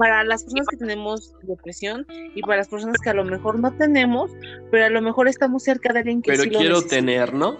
para 0.00 0.24
las 0.24 0.44
personas 0.44 0.66
que 0.66 0.78
tenemos 0.78 1.34
depresión 1.42 2.06
y 2.34 2.40
para 2.40 2.56
las 2.56 2.68
personas 2.68 2.96
que 3.04 3.10
a 3.10 3.14
lo 3.14 3.22
mejor 3.22 3.58
no 3.58 3.70
tenemos, 3.76 4.30
pero 4.70 4.86
a 4.86 4.88
lo 4.88 5.02
mejor 5.02 5.28
estamos 5.28 5.62
cerca 5.62 5.92
de 5.92 5.98
alguien 5.98 6.22
que 6.22 6.32
pero 6.32 6.44
quiero 6.44 6.80
tener, 6.80 7.34
¿no? 7.34 7.58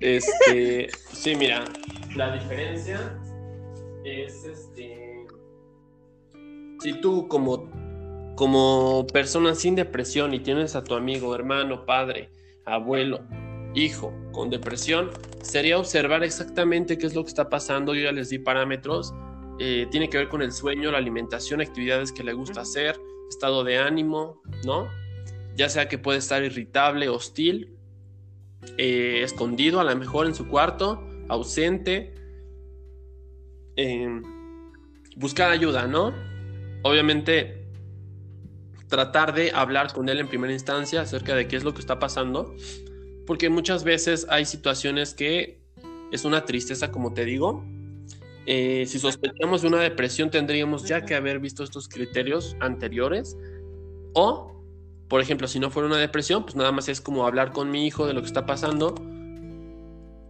este, 0.00 0.88
sí, 1.12 1.36
mira, 1.36 1.62
la 2.16 2.32
diferencia 2.34 2.98
es 4.02 4.44
este 4.44 5.24
si 6.80 7.00
tú 7.00 7.28
como 7.28 7.70
como 8.34 9.06
persona 9.06 9.54
sin 9.54 9.76
depresión 9.76 10.34
y 10.34 10.40
tienes 10.40 10.74
a 10.74 10.82
tu 10.82 10.96
amigo, 10.96 11.32
hermano, 11.32 11.86
padre, 11.86 12.28
abuelo 12.64 13.20
hijo 13.74 14.12
con 14.32 14.50
depresión 14.50 15.10
sería 15.42 15.78
observar 15.78 16.24
exactamente 16.24 16.98
qué 16.98 17.06
es 17.06 17.14
lo 17.14 17.24
que 17.24 17.28
está 17.28 17.48
pasando. 17.48 17.94
Yo 17.94 18.04
ya 18.04 18.12
les 18.12 18.30
di 18.30 18.38
parámetros. 18.38 19.14
Eh, 19.58 19.86
tiene 19.90 20.08
que 20.08 20.18
ver 20.18 20.28
con 20.28 20.42
el 20.42 20.52
sueño, 20.52 20.90
la 20.92 20.98
alimentación, 20.98 21.60
actividades 21.60 22.12
que 22.12 22.22
le 22.22 22.32
gusta 22.32 22.60
hacer, 22.60 22.98
estado 23.28 23.64
de 23.64 23.78
ánimo, 23.78 24.40
¿no? 24.64 24.88
Ya 25.56 25.68
sea 25.68 25.88
que 25.88 25.98
puede 25.98 26.18
estar 26.18 26.44
irritable, 26.44 27.08
hostil, 27.08 27.76
eh, 28.76 29.22
escondido 29.24 29.80
a 29.80 29.84
lo 29.84 29.96
mejor 29.96 30.26
en 30.26 30.34
su 30.34 30.46
cuarto, 30.46 31.02
ausente. 31.28 32.14
Em, 33.74 34.22
buscar 35.16 35.50
ayuda, 35.50 35.86
¿no? 35.88 36.14
Obviamente 36.82 37.58
tratar 38.88 39.34
de 39.34 39.52
hablar 39.52 39.92
con 39.92 40.08
él 40.08 40.18
en 40.18 40.28
primera 40.28 40.52
instancia 40.52 41.02
acerca 41.02 41.34
de 41.34 41.46
qué 41.46 41.56
es 41.56 41.64
lo 41.64 41.74
que 41.74 41.80
está 41.80 41.98
pasando, 41.98 42.54
porque 43.28 43.50
muchas 43.50 43.84
veces 43.84 44.26
hay 44.30 44.46
situaciones 44.46 45.12
que 45.12 45.60
es 46.10 46.24
una 46.24 46.46
tristeza, 46.46 46.90
como 46.90 47.12
te 47.12 47.26
digo. 47.26 47.62
Eh, 48.46 48.86
si 48.86 48.98
sospechamos 48.98 49.60
de 49.60 49.68
una 49.68 49.80
depresión, 49.80 50.30
tendríamos 50.30 50.88
ya 50.88 51.04
que 51.04 51.14
haber 51.14 51.38
visto 51.38 51.62
estos 51.62 51.88
criterios 51.88 52.56
anteriores. 52.60 53.36
O, 54.14 54.64
por 55.08 55.20
ejemplo, 55.20 55.46
si 55.46 55.60
no 55.60 55.68
fuera 55.68 55.88
una 55.88 55.98
depresión, 55.98 56.44
pues 56.44 56.56
nada 56.56 56.72
más 56.72 56.88
es 56.88 57.02
como 57.02 57.26
hablar 57.26 57.52
con 57.52 57.70
mi 57.70 57.86
hijo 57.86 58.06
de 58.06 58.14
lo 58.14 58.22
que 58.22 58.28
está 58.28 58.46
pasando 58.46 58.94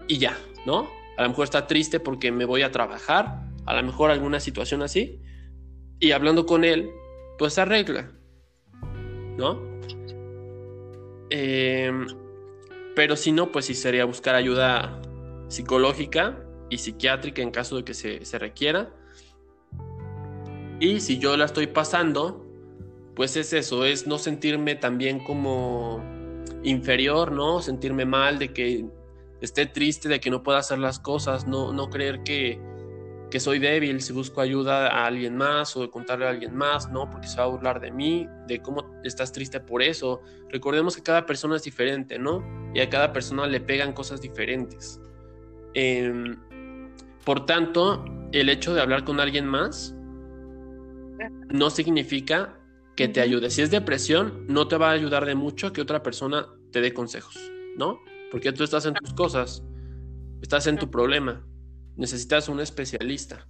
y 0.08 0.18
ya, 0.18 0.36
¿no? 0.66 0.88
A 1.18 1.22
lo 1.22 1.28
mejor 1.28 1.44
está 1.44 1.68
triste 1.68 2.00
porque 2.00 2.32
me 2.32 2.46
voy 2.46 2.62
a 2.62 2.72
trabajar, 2.72 3.44
a 3.64 3.76
lo 3.76 3.82
mejor 3.84 4.10
alguna 4.10 4.40
situación 4.40 4.82
así, 4.82 5.22
y 6.00 6.10
hablando 6.10 6.46
con 6.46 6.64
él, 6.64 6.90
pues 7.38 7.58
arregla. 7.58 8.10
¿no? 9.36 9.62
Em, 11.30 12.06
pero 12.98 13.14
si 13.14 13.30
no, 13.30 13.52
pues 13.52 13.66
sí 13.66 13.74
sería 13.74 14.04
buscar 14.06 14.34
ayuda 14.34 15.00
psicológica 15.46 16.36
y 16.68 16.78
psiquiátrica 16.78 17.40
en 17.42 17.52
caso 17.52 17.76
de 17.76 17.84
que 17.84 17.94
se, 17.94 18.24
se 18.24 18.40
requiera. 18.40 18.92
Y 20.80 20.98
si 20.98 21.20
yo 21.20 21.36
la 21.36 21.44
estoy 21.44 21.68
pasando, 21.68 22.44
pues 23.14 23.36
es 23.36 23.52
eso, 23.52 23.84
es 23.84 24.08
no 24.08 24.18
sentirme 24.18 24.74
también 24.74 25.20
como 25.20 26.02
inferior, 26.64 27.30
¿no? 27.30 27.62
Sentirme 27.62 28.04
mal 28.04 28.40
de 28.40 28.52
que 28.52 28.86
esté 29.40 29.66
triste, 29.66 30.08
de 30.08 30.18
que 30.18 30.30
no 30.30 30.42
pueda 30.42 30.58
hacer 30.58 30.80
las 30.80 30.98
cosas, 30.98 31.46
no, 31.46 31.72
no 31.72 31.90
creer 31.90 32.24
que, 32.24 32.60
que 33.30 33.40
soy 33.40 33.58
débil 33.58 34.00
si 34.00 34.12
busco 34.12 34.40
ayuda 34.40 34.88
a 34.88 35.06
alguien 35.06 35.36
más 35.36 35.76
o 35.76 35.82
de 35.82 35.90
contarle 35.90 36.26
a 36.26 36.30
alguien 36.30 36.54
más, 36.56 36.90
¿no? 36.90 37.10
Porque 37.10 37.28
se 37.28 37.36
va 37.38 37.44
a 37.44 37.48
burlar 37.48 37.80
de 37.80 37.90
mí, 37.90 38.26
de 38.46 38.60
cómo 38.62 38.90
estás 39.04 39.32
triste 39.32 39.60
por 39.60 39.82
eso. 39.82 40.22
Recordemos 40.48 40.96
que 40.96 41.02
cada 41.02 41.26
persona 41.26 41.56
es 41.56 41.62
diferente, 41.62 42.18
¿no? 42.18 42.42
Y 42.74 42.80
a 42.80 42.88
cada 42.88 43.12
persona 43.12 43.46
le 43.46 43.60
pegan 43.60 43.92
cosas 43.92 44.20
diferentes. 44.20 45.00
Em, 45.74 46.38
por 47.24 47.44
tanto, 47.44 48.04
el 48.32 48.48
hecho 48.48 48.72
de 48.72 48.80
hablar 48.80 49.04
con 49.04 49.20
alguien 49.20 49.46
más 49.46 49.94
no 51.48 51.68
significa 51.68 52.58
que 52.96 53.08
te 53.08 53.20
ayude. 53.20 53.50
Si 53.50 53.60
es 53.60 53.70
depresión, 53.70 54.46
no 54.48 54.68
te 54.68 54.78
va 54.78 54.88
a 54.88 54.92
ayudar 54.92 55.26
de 55.26 55.34
mucho 55.34 55.72
que 55.72 55.82
otra 55.82 56.02
persona 56.02 56.48
te 56.72 56.80
dé 56.80 56.94
consejos, 56.94 57.38
¿no? 57.76 58.00
Porque 58.30 58.52
tú 58.52 58.64
estás 58.64 58.86
en 58.86 58.94
tus 58.94 59.12
cosas, 59.12 59.62
estás 60.40 60.66
en 60.66 60.78
tu 60.78 60.90
problema 60.90 61.47
necesitas 61.98 62.48
un 62.48 62.60
especialista. 62.60 63.46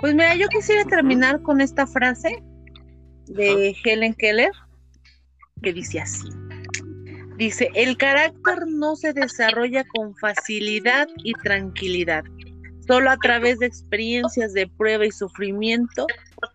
Pues 0.00 0.14
mira, 0.14 0.34
yo 0.34 0.48
quisiera 0.48 0.84
terminar 0.84 1.40
con 1.42 1.60
esta 1.60 1.86
frase 1.86 2.42
de 3.26 3.74
Helen 3.84 4.14
Keller 4.14 4.50
que 5.62 5.72
dice 5.72 6.00
así. 6.00 6.28
Dice, 7.38 7.70
el 7.74 7.96
carácter 7.96 8.66
no 8.66 8.96
se 8.96 9.12
desarrolla 9.12 9.84
con 9.94 10.14
facilidad 10.16 11.06
y 11.22 11.32
tranquilidad. 11.34 12.24
Solo 12.86 13.10
a 13.10 13.16
través 13.16 13.60
de 13.60 13.66
experiencias 13.66 14.52
de 14.54 14.66
prueba 14.66 15.06
y 15.06 15.12
sufrimiento 15.12 16.06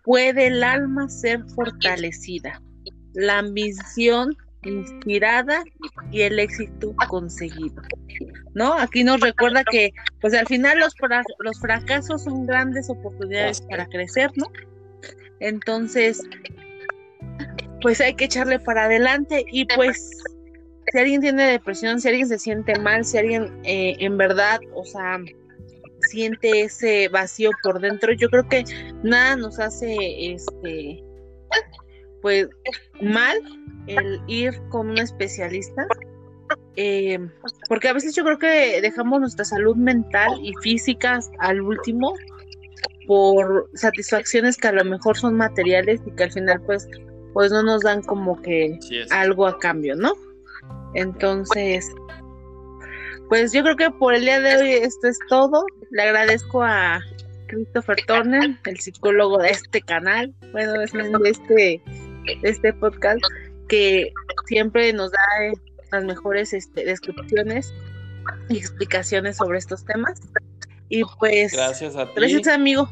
puede 0.03 0.47
el 0.47 0.61
alma 0.61 1.07
ser 1.07 1.41
fortalecida. 1.55 2.61
La 3.13 3.39
ambición 3.39 4.35
inspirada 4.63 5.63
y 6.11 6.21
el 6.21 6.39
éxito 6.39 6.95
conseguido. 7.07 7.81
¿No? 8.53 8.73
Aquí 8.73 9.03
nos 9.03 9.21
recuerda 9.21 9.63
que 9.63 9.91
pues 10.19 10.33
al 10.33 10.47
final 10.47 10.79
los, 10.79 10.95
los 11.39 11.59
fracasos 11.59 12.23
son 12.23 12.45
grandes 12.47 12.89
oportunidades 12.89 13.61
para 13.61 13.85
crecer, 13.85 14.31
¿no? 14.35 14.47
Entonces, 15.39 16.23
pues 17.81 18.01
hay 18.01 18.15
que 18.15 18.25
echarle 18.25 18.59
para 18.59 18.85
adelante 18.85 19.45
y 19.51 19.65
pues 19.65 20.09
si 20.91 20.97
alguien 20.97 21.21
tiene 21.21 21.43
depresión, 21.43 22.01
si 22.01 22.07
alguien 22.07 22.27
se 22.27 22.39
siente 22.39 22.79
mal, 22.79 23.05
si 23.05 23.17
alguien 23.17 23.59
eh, 23.63 23.95
en 23.99 24.17
verdad, 24.17 24.59
o 24.73 24.85
sea, 24.85 25.19
siente 26.09 26.61
ese 26.61 27.09
vacío 27.09 27.51
por 27.61 27.79
dentro, 27.79 28.13
yo 28.13 28.29
creo 28.29 28.47
que 28.47 28.63
nada 29.03 29.35
nos 29.35 29.59
hace 29.59 29.95
este 30.33 31.03
pues 32.21 32.47
mal 33.01 33.37
el 33.87 34.21
ir 34.27 34.53
con 34.69 34.89
un 34.89 34.97
especialista, 34.97 35.87
eh, 36.75 37.19
porque 37.67 37.89
a 37.89 37.93
veces 37.93 38.15
yo 38.15 38.23
creo 38.23 38.37
que 38.37 38.81
dejamos 38.81 39.19
nuestra 39.19 39.45
salud 39.45 39.75
mental 39.75 40.31
y 40.41 40.53
física 40.61 41.19
al 41.39 41.61
último 41.61 42.13
por 43.07 43.69
satisfacciones 43.73 44.57
que 44.57 44.67
a 44.67 44.73
lo 44.73 44.85
mejor 44.85 45.17
son 45.17 45.35
materiales 45.35 46.01
y 46.05 46.11
que 46.11 46.25
al 46.25 46.31
final 46.31 46.61
pues 46.61 46.87
pues 47.33 47.51
no 47.51 47.63
nos 47.63 47.83
dan 47.83 48.01
como 48.01 48.41
que 48.41 48.79
algo 49.11 49.47
a 49.47 49.59
cambio, 49.59 49.95
¿no? 49.95 50.13
Entonces, 50.95 51.87
pues 53.29 53.51
yo 53.53 53.61
creo 53.61 53.75
que 53.75 53.91
por 53.91 54.13
el 54.13 54.21
día 54.21 54.39
de 54.39 54.57
hoy 54.57 54.71
esto 54.71 55.07
es 55.07 55.19
todo. 55.29 55.65
Le 55.91 56.01
agradezco 56.01 56.63
a 56.63 56.99
Christopher 57.47 57.97
Turner, 58.07 58.57
el 58.65 58.79
psicólogo 58.79 59.37
de 59.37 59.49
este 59.49 59.81
canal, 59.81 60.33
bueno, 60.51 60.81
es 60.81 60.93
de 60.93 61.29
este 61.29 61.81
este 62.43 62.73
podcast 62.73 63.21
que 63.67 64.11
siempre 64.47 64.93
nos 64.93 65.11
da 65.11 65.19
eh, 65.41 65.53
las 65.91 66.03
mejores 66.03 66.53
este, 66.53 66.85
descripciones 66.85 67.73
y 68.49 68.57
explicaciones 68.57 69.37
sobre 69.37 69.57
estos 69.57 69.85
temas. 69.85 70.19
Y 70.89 71.03
pues, 71.19 71.53
gracias 71.53 71.95
a 71.95 72.05
ti. 72.05 72.13
Gracias, 72.15 72.47
amigo. 72.47 72.89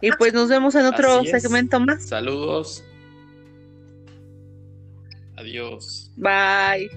Y 0.00 0.10
pues 0.12 0.32
nos 0.32 0.48
vemos 0.48 0.74
en 0.74 0.86
otro 0.86 1.22
segmento 1.24 1.78
más. 1.78 2.04
Saludos. 2.04 2.84
Adiós. 5.36 6.10
Bye. 6.16 6.90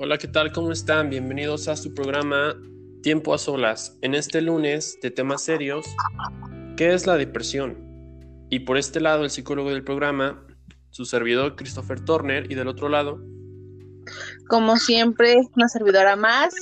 Hola, 0.00 0.16
¿qué 0.16 0.28
tal? 0.28 0.52
¿Cómo 0.52 0.70
están? 0.70 1.10
Bienvenidos 1.10 1.66
a 1.66 1.74
su 1.74 1.92
programa 1.92 2.54
Tiempo 3.02 3.34
a 3.34 3.38
Solas. 3.38 3.98
En 4.00 4.14
este 4.14 4.40
lunes 4.40 4.96
de 5.02 5.10
temas 5.10 5.42
serios, 5.42 5.86
¿qué 6.76 6.94
es 6.94 7.08
la 7.08 7.16
depresión? 7.16 7.76
Y 8.48 8.60
por 8.60 8.78
este 8.78 9.00
lado, 9.00 9.24
el 9.24 9.30
psicólogo 9.30 9.70
del 9.70 9.82
programa, 9.82 10.46
su 10.90 11.04
servidor 11.04 11.56
Christopher 11.56 11.98
Turner, 11.98 12.48
y 12.48 12.54
del 12.54 12.68
otro 12.68 12.88
lado. 12.88 13.20
Como 14.46 14.76
siempre, 14.76 15.36
una 15.56 15.66
servidora 15.66 16.14
más, 16.14 16.54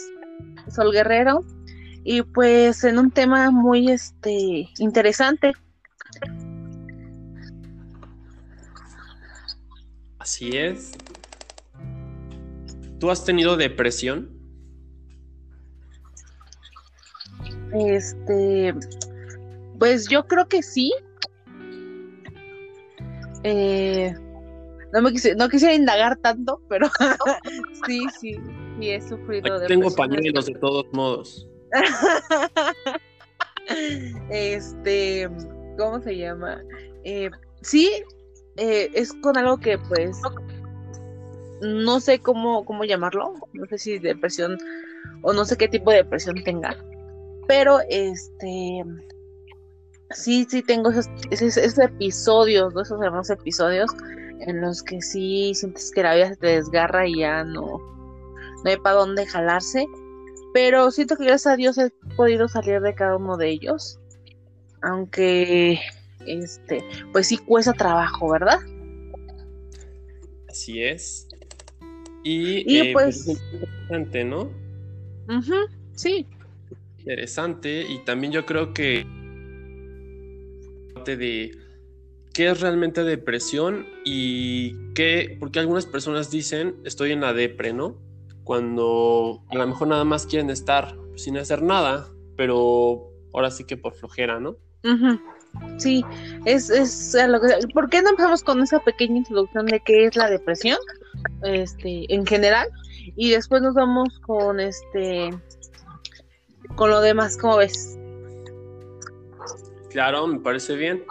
Sol 0.74 0.90
Guerrero, 0.90 1.44
y 2.04 2.22
pues 2.22 2.84
en 2.84 2.98
un 2.98 3.10
tema 3.10 3.50
muy 3.50 3.90
este 3.90 4.70
interesante. 4.78 5.52
Así 10.18 10.56
es. 10.56 10.92
¿Tú 12.98 13.10
has 13.10 13.24
tenido 13.24 13.56
depresión? 13.56 14.30
Este, 17.74 18.74
pues 19.78 20.08
yo 20.08 20.26
creo 20.26 20.48
que 20.48 20.62
sí. 20.62 20.92
Eh, 23.42 24.14
no 24.92 25.02
me 25.02 25.12
no 25.36 25.48
quisiera 25.48 25.74
indagar 25.74 26.16
tanto, 26.16 26.60
pero 26.68 26.88
sí, 27.86 28.06
sí, 28.20 28.36
sí 28.78 28.90
he 28.90 29.00
sufrido 29.00 29.58
depresión. 29.58 29.68
Tengo 29.68 29.94
pañuelos 29.94 30.46
de 30.46 30.54
todos 30.54 30.86
modos. 30.92 31.48
este, 34.30 35.28
¿cómo 35.76 36.00
se 36.00 36.16
llama? 36.16 36.62
Eh, 37.04 37.30
sí, 37.62 37.90
eh, 38.56 38.88
es 38.94 39.12
con 39.22 39.36
algo 39.36 39.58
que 39.58 39.78
pues 39.78 40.18
no 41.60 42.00
sé 42.00 42.18
cómo, 42.20 42.64
cómo 42.64 42.84
llamarlo, 42.84 43.34
no 43.52 43.66
sé 43.66 43.78
si 43.78 43.98
depresión 43.98 44.58
o 45.22 45.32
no 45.32 45.44
sé 45.44 45.56
qué 45.56 45.68
tipo 45.68 45.90
de 45.90 45.98
depresión 45.98 46.42
tenga, 46.44 46.76
pero 47.46 47.80
este 47.88 48.84
sí, 50.10 50.46
sí 50.48 50.62
tengo 50.62 50.90
esos, 50.90 51.08
esos, 51.30 51.78
episodios, 51.78 52.74
esos 52.74 53.02
hermosos 53.02 53.38
episodios 53.38 53.90
en 54.40 54.60
los 54.60 54.82
que 54.82 55.00
sí 55.00 55.52
sientes 55.54 55.90
que 55.90 56.02
la 56.02 56.14
vida 56.14 56.28
se 56.28 56.36
te 56.36 56.46
desgarra 56.48 57.06
y 57.06 57.20
ya 57.20 57.44
no, 57.44 57.78
no 58.64 58.70
hay 58.70 58.76
para 58.76 58.96
dónde 58.96 59.26
jalarse. 59.26 59.86
Pero 60.52 60.90
siento 60.90 61.16
que 61.16 61.24
gracias 61.24 61.52
a 61.52 61.56
Dios 61.56 61.78
he 61.78 61.90
podido 62.16 62.48
salir 62.48 62.80
de 62.80 62.94
cada 62.94 63.16
uno 63.16 63.36
de 63.36 63.50
ellos. 63.50 63.98
Aunque, 64.82 65.80
este, 66.26 66.82
pues 67.12 67.28
sí 67.28 67.38
cuesta 67.38 67.72
trabajo, 67.72 68.30
¿verdad? 68.30 68.58
Así 70.48 70.82
es. 70.82 71.28
Y, 72.28 72.78
eh, 72.78 72.90
pues, 72.92 73.22
pues 73.24 73.40
interesante, 73.52 74.24
¿no? 74.24 74.50
sí. 75.94 76.26
Interesante. 76.98 77.86
Y 77.88 77.98
también 78.04 78.32
yo 78.32 78.44
creo 78.44 78.74
que 78.74 79.06
de 81.04 81.56
qué 82.34 82.48
es 82.48 82.60
realmente 82.60 83.04
depresión 83.04 83.86
y 84.04 84.92
qué, 84.94 85.36
porque 85.38 85.60
algunas 85.60 85.86
personas 85.86 86.28
dicen 86.28 86.74
estoy 86.84 87.12
en 87.12 87.20
la 87.20 87.32
depre, 87.32 87.72
¿no? 87.72 87.96
Cuando 88.42 89.44
a 89.48 89.54
lo 89.54 89.66
mejor 89.68 89.86
nada 89.86 90.02
más 90.02 90.26
quieren 90.26 90.50
estar 90.50 90.96
sin 91.14 91.38
hacer 91.38 91.62
nada, 91.62 92.08
pero 92.36 93.08
ahora 93.32 93.52
sí 93.52 93.62
que 93.62 93.76
por 93.76 93.94
flojera, 93.94 94.40
¿no? 94.40 94.56
Sí, 95.76 96.04
es, 96.44 96.70
es 96.70 97.16
lo 97.28 97.40
que, 97.40 97.68
¿por 97.72 97.88
qué 97.88 98.02
no 98.02 98.10
empezamos 98.10 98.42
con 98.42 98.60
esa 98.62 98.80
pequeña 98.80 99.18
introducción 99.18 99.66
de 99.66 99.78
qué 99.78 100.06
es 100.06 100.16
la 100.16 100.28
depresión? 100.28 100.78
Este, 101.42 102.12
en 102.12 102.26
general, 102.26 102.68
y 103.16 103.30
después 103.30 103.62
nos 103.62 103.74
vamos 103.74 104.18
con 104.20 104.60
este 104.60 105.30
con 106.74 106.90
lo 106.90 107.00
demás, 107.00 107.36
¿cómo 107.36 107.56
ves? 107.56 107.98
Claro, 109.90 110.26
me 110.26 110.40
parece 110.40 110.76
bien. 110.76 111.04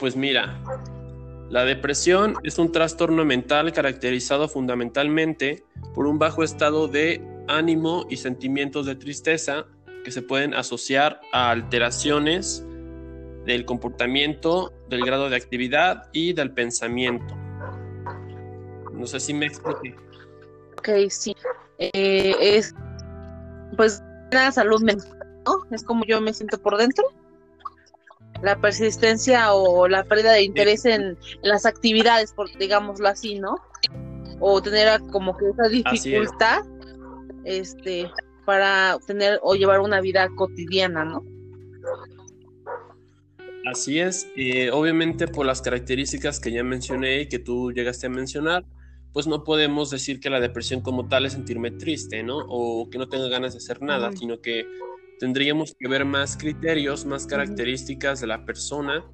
Pues 0.00 0.16
mira, 0.16 0.60
la 1.48 1.64
depresión 1.64 2.34
es 2.42 2.58
un 2.58 2.72
trastorno 2.72 3.24
mental 3.24 3.72
caracterizado 3.72 4.48
fundamentalmente 4.48 5.64
por 5.94 6.06
un 6.06 6.18
bajo 6.18 6.42
estado 6.42 6.88
de 6.88 7.22
ánimo 7.48 8.06
y 8.10 8.16
sentimientos 8.16 8.86
de 8.86 8.96
tristeza 8.96 9.66
que 10.04 10.10
se 10.10 10.22
pueden 10.22 10.54
asociar 10.54 11.20
a 11.32 11.50
alteraciones 11.50 12.66
del 13.44 13.64
comportamiento, 13.64 14.72
del 14.88 15.04
grado 15.04 15.30
de 15.30 15.36
actividad 15.36 16.08
y 16.12 16.32
del 16.32 16.52
pensamiento. 16.52 17.41
No 19.02 19.08
sé 19.08 19.18
si 19.18 19.34
me 19.34 19.46
expliqué. 19.46 19.96
Ok, 20.78 21.10
sí. 21.10 21.34
Eh, 21.78 22.36
es, 22.40 22.72
pues, 23.76 24.00
la 24.30 24.52
salud 24.52 24.80
mental, 24.80 25.18
¿no? 25.44 25.64
Es 25.72 25.82
como 25.82 26.04
yo 26.04 26.20
me 26.20 26.32
siento 26.32 26.56
por 26.62 26.76
dentro 26.76 27.04
la 28.42 28.60
persistencia 28.60 29.52
o 29.54 29.88
la 29.88 30.04
pérdida 30.04 30.34
de 30.34 30.44
interés 30.44 30.84
en 30.84 31.18
las 31.42 31.66
actividades, 31.66 32.32
por 32.32 32.48
digámoslo 32.56 33.08
así, 33.08 33.40
¿no? 33.40 33.56
O 34.38 34.62
tener 34.62 35.00
como 35.10 35.36
que 35.36 35.48
esa 35.48 35.68
dificultad 35.68 36.62
este 37.42 38.08
para 38.44 39.00
tener 39.04 39.40
o 39.42 39.56
llevar 39.56 39.80
una 39.80 40.00
vida 40.00 40.28
cotidiana, 40.36 41.04
¿no? 41.04 41.24
Así 43.66 43.98
es, 43.98 44.28
eh, 44.36 44.70
obviamente 44.70 45.26
por 45.26 45.44
las 45.44 45.60
características 45.60 46.38
que 46.38 46.52
ya 46.52 46.62
mencioné 46.62 47.22
y 47.22 47.28
que 47.28 47.40
tú 47.40 47.72
llegaste 47.72 48.06
a 48.06 48.10
mencionar, 48.10 48.64
pues 49.12 49.26
no 49.26 49.44
podemos 49.44 49.90
decir 49.90 50.20
que 50.20 50.30
la 50.30 50.40
depresión 50.40 50.80
como 50.80 51.08
tal 51.08 51.26
es 51.26 51.34
sentirme 51.34 51.70
triste, 51.70 52.22
¿no? 52.22 52.38
O 52.48 52.88
que 52.88 52.98
no 52.98 53.08
tenga 53.08 53.28
ganas 53.28 53.52
de 53.52 53.58
hacer 53.58 53.82
nada, 53.82 54.10
sino 54.16 54.40
que 54.40 54.66
tendríamos 55.18 55.74
que 55.78 55.88
ver 55.88 56.04
más 56.04 56.36
criterios, 56.36 57.04
más 57.04 57.26
características 57.26 58.20
de 58.20 58.26
la 58.26 58.44
persona, 58.44 59.04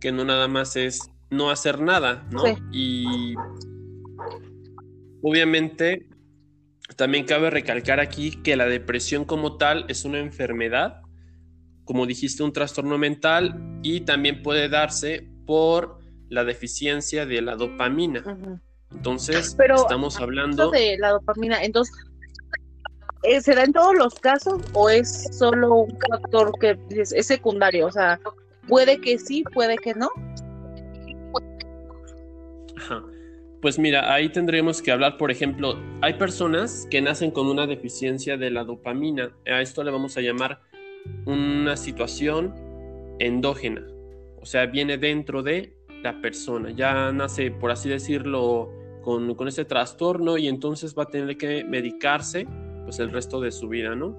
que 0.00 0.10
no 0.10 0.24
nada 0.24 0.48
más 0.48 0.76
es 0.76 1.00
no 1.30 1.50
hacer 1.50 1.80
nada, 1.80 2.26
¿no? 2.30 2.44
Y 2.72 3.34
obviamente 5.22 6.08
también 6.96 7.24
cabe 7.24 7.50
recalcar 7.50 8.00
aquí 8.00 8.42
que 8.42 8.56
la 8.56 8.66
depresión 8.66 9.24
como 9.24 9.56
tal 9.56 9.84
es 9.88 10.04
una 10.04 10.18
enfermedad, 10.18 11.02
como 11.84 12.06
dijiste, 12.06 12.42
un 12.42 12.52
trastorno 12.52 12.98
mental 12.98 13.80
y 13.82 14.00
también 14.00 14.42
puede 14.42 14.68
darse 14.68 15.28
por 15.46 15.98
la 16.28 16.44
deficiencia 16.44 17.26
de 17.26 17.42
la 17.42 17.56
dopamina. 17.56 18.22
Entonces, 18.94 19.56
estamos 19.58 20.20
hablando 20.20 20.70
de 20.70 20.96
la 20.98 21.10
dopamina. 21.10 21.62
Entonces, 21.62 21.94
eh, 23.22 23.40
¿se 23.40 23.54
da 23.54 23.64
en 23.64 23.72
todos 23.72 23.94
los 23.94 24.14
casos 24.14 24.60
o 24.72 24.90
es 24.90 25.28
solo 25.36 25.74
un 25.74 25.98
factor 26.10 26.52
que 26.58 26.78
es, 26.90 27.26
secundario? 27.26 27.86
O 27.86 27.92
sea, 27.92 28.20
puede 28.68 29.00
que 29.00 29.18
sí, 29.18 29.44
puede 29.54 29.76
que 29.76 29.94
no. 29.94 30.10
Pues 33.60 33.78
mira, 33.78 34.12
ahí 34.12 34.28
tendremos 34.28 34.82
que 34.82 34.90
hablar, 34.90 35.16
por 35.18 35.30
ejemplo, 35.30 35.78
hay 36.00 36.14
personas 36.14 36.88
que 36.90 37.00
nacen 37.00 37.30
con 37.30 37.46
una 37.46 37.68
deficiencia 37.68 38.36
de 38.36 38.50
la 38.50 38.64
dopamina. 38.64 39.30
A 39.46 39.60
esto 39.60 39.84
le 39.84 39.92
vamos 39.92 40.16
a 40.16 40.20
llamar 40.20 40.60
una 41.26 41.76
situación 41.76 42.52
endógena. 43.20 43.86
O 44.40 44.46
sea, 44.46 44.66
viene 44.66 44.98
dentro 44.98 45.44
de 45.44 45.76
la 46.02 46.20
persona. 46.20 46.72
Ya 46.72 47.12
nace, 47.12 47.52
por 47.52 47.70
así 47.70 47.88
decirlo, 47.88 48.68
con, 49.02 49.34
con 49.34 49.48
ese 49.48 49.64
trastorno 49.64 50.38
y 50.38 50.48
entonces 50.48 50.94
va 50.96 51.04
a 51.04 51.06
tener 51.06 51.36
que 51.36 51.64
medicarse 51.64 52.46
pues 52.84 52.98
el 52.98 53.10
resto 53.10 53.40
de 53.40 53.52
su 53.52 53.68
vida, 53.68 53.94
¿no? 53.94 54.16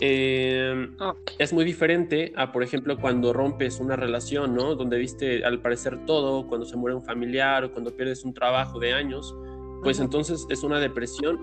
Em, 0.00 0.96
es 1.38 1.52
muy 1.52 1.64
diferente 1.64 2.32
a, 2.36 2.50
por 2.52 2.62
ejemplo, 2.62 2.98
cuando 2.98 3.32
rompes 3.32 3.78
una 3.78 3.96
relación, 3.96 4.54
¿no? 4.54 4.74
Donde 4.74 4.98
viste 4.98 5.44
al 5.44 5.60
parecer 5.60 6.04
todo, 6.04 6.46
cuando 6.46 6.66
se 6.66 6.76
muere 6.76 6.96
un 6.96 7.04
familiar 7.04 7.64
o 7.64 7.72
cuando 7.72 7.94
pierdes 7.96 8.24
un 8.24 8.34
trabajo 8.34 8.78
de 8.80 8.92
años, 8.92 9.34
pues 9.82 10.00
entonces 10.00 10.46
es 10.50 10.62
una 10.62 10.80
depresión 10.80 11.38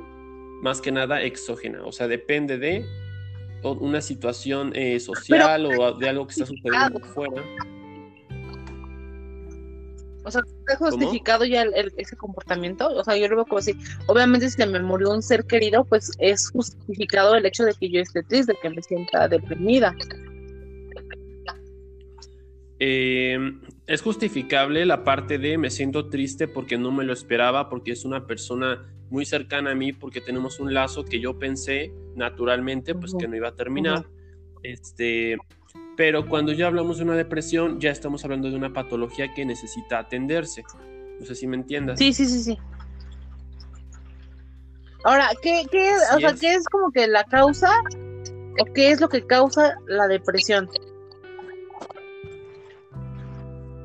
más 0.61 0.81
que 0.81 0.91
nada 0.91 1.23
exógena, 1.23 1.83
o 1.83 1.91
sea, 1.91 2.07
depende 2.07 2.57
de 2.57 2.85
una 3.63 4.01
situación 4.01 4.71
eh, 4.75 4.99
social 4.99 5.65
o 5.65 5.93
de 5.93 6.09
algo 6.09 6.25
que 6.25 6.33
está 6.33 6.45
sucediendo 6.45 6.99
fuera. 7.13 7.43
O 10.23 10.31
sea, 10.31 10.41
¿está 10.59 10.77
justificado 10.77 11.45
ya 11.45 11.63
ese 11.97 12.15
comportamiento? 12.15 12.87
O 12.89 13.03
sea, 13.03 13.17
yo 13.17 13.27
lo 13.27 13.37
veo 13.37 13.45
como 13.45 13.59
así. 13.59 13.73
Obviamente, 14.07 14.49
si 14.49 14.65
me 14.65 14.79
murió 14.79 15.11
un 15.11 15.23
ser 15.23 15.45
querido, 15.45 15.83
pues 15.85 16.11
es 16.19 16.51
justificado 16.51 17.35
el 17.35 17.45
hecho 17.45 17.63
de 17.63 17.73
que 17.73 17.89
yo 17.89 18.01
esté 18.01 18.23
triste, 18.23 18.53
de 18.53 18.59
que 18.61 18.69
me 18.69 18.81
sienta 18.83 19.27
deprimida. 19.27 19.95
Eh, 22.79 23.37
es 23.85 24.01
justificable 24.01 24.85
la 24.85 25.03
parte 25.03 25.37
de 25.37 25.57
me 25.57 25.69
siento 25.69 26.09
triste 26.09 26.47
porque 26.47 26.77
no 26.77 26.91
me 26.91 27.03
lo 27.03 27.13
esperaba, 27.13 27.69
porque 27.69 27.91
es 27.91 28.05
una 28.05 28.25
persona 28.25 28.91
muy 29.09 29.25
cercana 29.25 29.71
a 29.71 29.75
mí, 29.75 29.91
porque 29.93 30.21
tenemos 30.21 30.59
un 30.59 30.73
lazo 30.73 31.03
que 31.03 31.19
yo 31.19 31.37
pensé 31.37 31.91
naturalmente, 32.15 32.95
pues 32.95 33.13
que 33.19 33.27
no 33.27 33.35
iba 33.35 33.49
a 33.49 33.55
terminar. 33.55 34.05
Este 34.63 35.37
pero 35.97 36.27
cuando 36.27 36.53
ya 36.53 36.67
hablamos 36.67 36.97
de 36.97 37.03
una 37.03 37.15
depresión, 37.15 37.79
ya 37.79 37.91
estamos 37.91 38.23
hablando 38.23 38.49
de 38.49 38.55
una 38.55 38.73
patología 38.73 39.33
que 39.33 39.45
necesita 39.45 39.99
atenderse. 39.99 40.63
No 41.19 41.25
sé 41.25 41.35
si 41.35 41.47
me 41.47 41.57
entiendas. 41.57 41.99
Sí, 41.99 42.13
sí, 42.13 42.25
sí, 42.25 42.41
sí. 42.41 42.57
Ahora, 45.03 45.29
¿qué, 45.41 45.63
qué, 45.71 45.91
o 46.15 46.19
sea, 46.19 46.33
¿qué 46.33 46.53
es 46.53 46.67
como 46.67 46.91
que 46.91 47.07
la 47.07 47.23
causa 47.23 47.69
o 48.59 48.65
qué 48.73 48.91
es 48.91 49.01
lo 49.01 49.09
que 49.09 49.25
causa 49.25 49.75
la 49.87 50.07
depresión? 50.07 50.69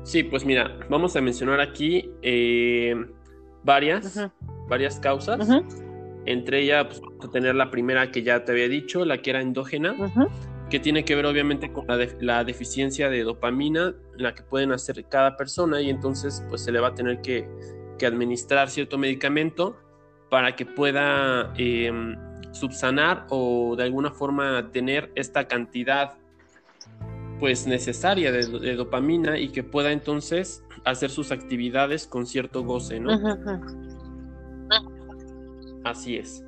Sí, 0.03 0.23
pues 0.23 0.45
mira, 0.45 0.79
vamos 0.89 1.15
a 1.15 1.21
mencionar 1.21 1.59
aquí 1.59 2.11
eh, 2.21 2.95
varias, 3.63 4.29
varias 4.69 4.99
causas. 4.99 5.47
Entre 6.25 6.61
ellas, 6.61 6.85
pues, 6.85 7.01
vamos 7.01 7.25
a 7.25 7.31
tener 7.31 7.55
la 7.55 7.69
primera 7.71 8.11
que 8.11 8.23
ya 8.23 8.45
te 8.45 8.51
había 8.51 8.69
dicho, 8.69 9.03
la 9.03 9.21
que 9.21 9.31
era 9.31 9.41
endógena 9.41 9.95
que 10.69 10.79
tiene 10.79 11.05
que 11.05 11.15
ver 11.15 11.25
obviamente 11.25 11.71
con 11.71 11.85
la, 12.19 12.43
deficiencia 12.43 13.09
de 13.09 13.23
dopamina, 13.23 13.95
la 14.17 14.33
que 14.33 14.43
pueden 14.43 14.71
hacer 14.71 15.05
cada 15.05 15.37
persona 15.37 15.81
y 15.81 15.89
entonces 15.89 16.43
pues 16.49 16.63
se 16.63 16.71
le 16.71 16.79
va 16.79 16.89
a 16.89 16.93
tener 16.93 17.21
que, 17.21 17.47
administrar 18.05 18.69
cierto 18.69 18.99
medicamento 18.99 19.75
para 20.29 20.55
que 20.55 20.67
pueda 20.67 21.51
em, 21.57 22.15
subsanar 22.51 23.25
o 23.31 23.75
de 23.75 23.83
alguna 23.83 24.11
forma 24.11 24.71
tener 24.71 25.11
esta 25.15 25.47
cantidad 25.47 26.15
pues 27.39 27.65
necesaria 27.65 28.31
de, 28.31 28.75
dopamina 28.75 29.39
y 29.39 29.49
que 29.49 29.63
pueda 29.63 29.91
entonces 29.91 30.63
hacer 30.85 31.09
sus 31.09 31.31
actividades 31.31 32.05
con 32.05 32.27
cierto 32.27 32.63
goce, 32.63 32.99
¿no? 32.99 33.11
Así 35.83 36.17
es. 36.17 36.43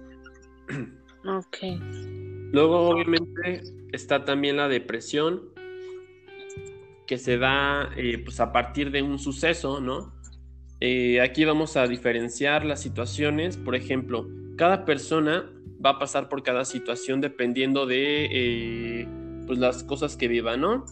Ok. 1.26 1.58
Luego, 2.52 2.90
obviamente, 2.90 3.64
está 3.92 4.26
también 4.26 4.58
la 4.58 4.68
depresión, 4.68 5.50
que 7.06 7.18
se 7.18 7.38
da 7.38 7.90
eh, 7.98 8.20
pues 8.24 8.40
a 8.40 8.52
partir 8.52 8.92
de 8.92 9.02
un 9.02 9.18
suceso, 9.18 9.82
¿no? 9.82 10.14
Eh, 10.80 11.22
aquí 11.22 11.44
vamos 11.44 11.76
a 11.76 11.88
diferenciar 11.88 12.66
las 12.66 12.82
situaciones. 12.82 13.58
Por 13.58 13.76
ejemplo, 13.76 14.28
cada 14.58 14.86
persona 14.86 15.52
va 15.84 15.92
a 15.92 16.00
pasar 16.00 16.30
por 16.30 16.44
cada 16.44 16.66
situación 16.66 17.20
dependiendo 17.20 17.86
de 17.86 18.28
eh, 18.32 19.08
pues 19.48 19.58
las 19.60 19.84
cosas 19.84 20.16
que 20.16 20.28
viva, 20.28 20.56
¿no? 20.56 20.86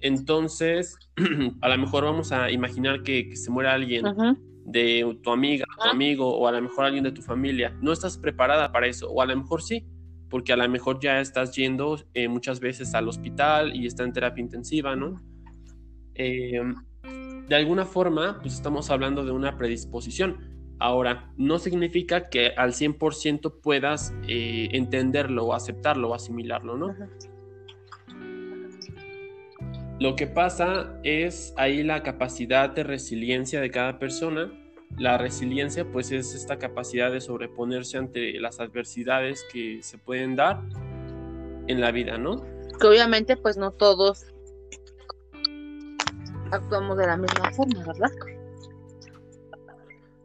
Entonces, 0.00 0.98
a 1.62 1.68
lo 1.68 1.78
mejor 1.78 2.04
vamos 2.04 2.32
a 2.32 2.50
imaginar 2.50 3.02
que, 3.02 3.34
se 3.34 3.50
muera 3.50 3.72
alguien 3.72 4.04
de 4.64 5.18
tu 5.22 5.30
amiga, 5.30 5.64
tu 5.82 5.88
amigo, 5.88 6.36
o 6.36 6.46
a 6.46 6.52
lo 6.52 6.60
mejor 6.60 6.84
alguien 6.84 7.04
de 7.04 7.12
tu 7.12 7.22
familia. 7.22 7.74
No 7.80 7.92
estás 7.92 8.18
preparada 8.18 8.72
para 8.72 8.86
eso, 8.86 9.10
o 9.10 9.22
a 9.22 9.26
lo 9.26 9.36
mejor 9.36 9.62
sí, 9.62 9.86
porque 10.36 10.52
a 10.52 10.56
lo 10.58 10.68
mejor 10.68 11.00
ya 11.00 11.18
estás 11.18 11.56
yendo 11.56 11.98
eh, 12.12 12.28
muchas 12.28 12.60
veces 12.60 12.94
al 12.94 13.08
hospital 13.08 13.74
y 13.74 13.86
está 13.86 14.04
en 14.04 14.12
terapia 14.12 14.42
intensiva, 14.42 14.94
¿no? 14.94 15.22
Eh, 16.14 16.60
de 17.48 17.56
alguna 17.56 17.86
forma, 17.86 18.38
pues 18.42 18.52
estamos 18.52 18.90
hablando 18.90 19.24
de 19.24 19.30
una 19.30 19.56
predisposición. 19.56 20.74
Ahora, 20.78 21.32
no 21.38 21.58
significa 21.58 22.28
que 22.28 22.48
al 22.48 22.74
100% 22.74 23.62
puedas 23.62 24.14
eh, 24.28 24.68
entenderlo 24.72 25.46
o 25.46 25.54
aceptarlo 25.54 26.10
o 26.10 26.14
asimilarlo, 26.14 26.76
¿no? 26.76 26.94
Lo 29.98 30.16
que 30.16 30.26
pasa 30.26 31.00
es 31.02 31.54
ahí 31.56 31.82
la 31.82 32.02
capacidad 32.02 32.68
de 32.68 32.84
resiliencia 32.84 33.62
de 33.62 33.70
cada 33.70 33.98
persona. 33.98 34.52
La 34.98 35.18
resiliencia 35.18 35.84
pues 35.90 36.10
es 36.10 36.34
esta 36.34 36.58
capacidad 36.58 37.12
de 37.12 37.20
sobreponerse 37.20 37.98
ante 37.98 38.40
las 38.40 38.60
adversidades 38.60 39.44
que 39.52 39.82
se 39.82 39.98
pueden 39.98 40.36
dar 40.36 40.62
en 41.66 41.80
la 41.80 41.90
vida, 41.90 42.16
¿no? 42.16 42.44
Que 42.80 42.86
obviamente 42.86 43.36
pues 43.36 43.56
no 43.56 43.72
todos 43.72 44.26
actuamos 46.50 46.96
de 46.96 47.06
la 47.06 47.16
misma 47.16 47.50
forma, 47.52 47.84
¿verdad? 47.84 48.10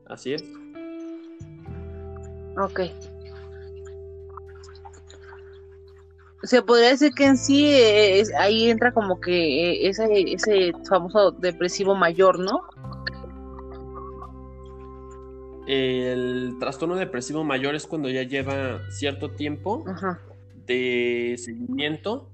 Así 0.05 0.33
es. 0.33 0.43
Ok. 2.57 2.81
Se 6.43 6.61
podría 6.63 6.89
decir 6.89 7.13
que 7.13 7.25
en 7.25 7.37
sí 7.37 7.71
eh, 7.71 8.23
ahí 8.37 8.69
entra 8.69 8.91
como 8.91 9.21
que 9.21 9.31
eh, 9.31 9.87
ese, 9.87 10.33
ese 10.33 10.73
famoso 10.89 11.31
depresivo 11.31 11.95
mayor, 11.95 12.39
¿no? 12.39 12.61
El 15.67 16.57
trastorno 16.59 16.95
depresivo 16.95 17.43
mayor 17.43 17.75
es 17.75 17.85
cuando 17.85 18.09
ya 18.09 18.23
lleva 18.23 18.81
cierto 18.89 19.31
tiempo 19.31 19.85
de 20.65 21.35
seguimiento. 21.37 22.29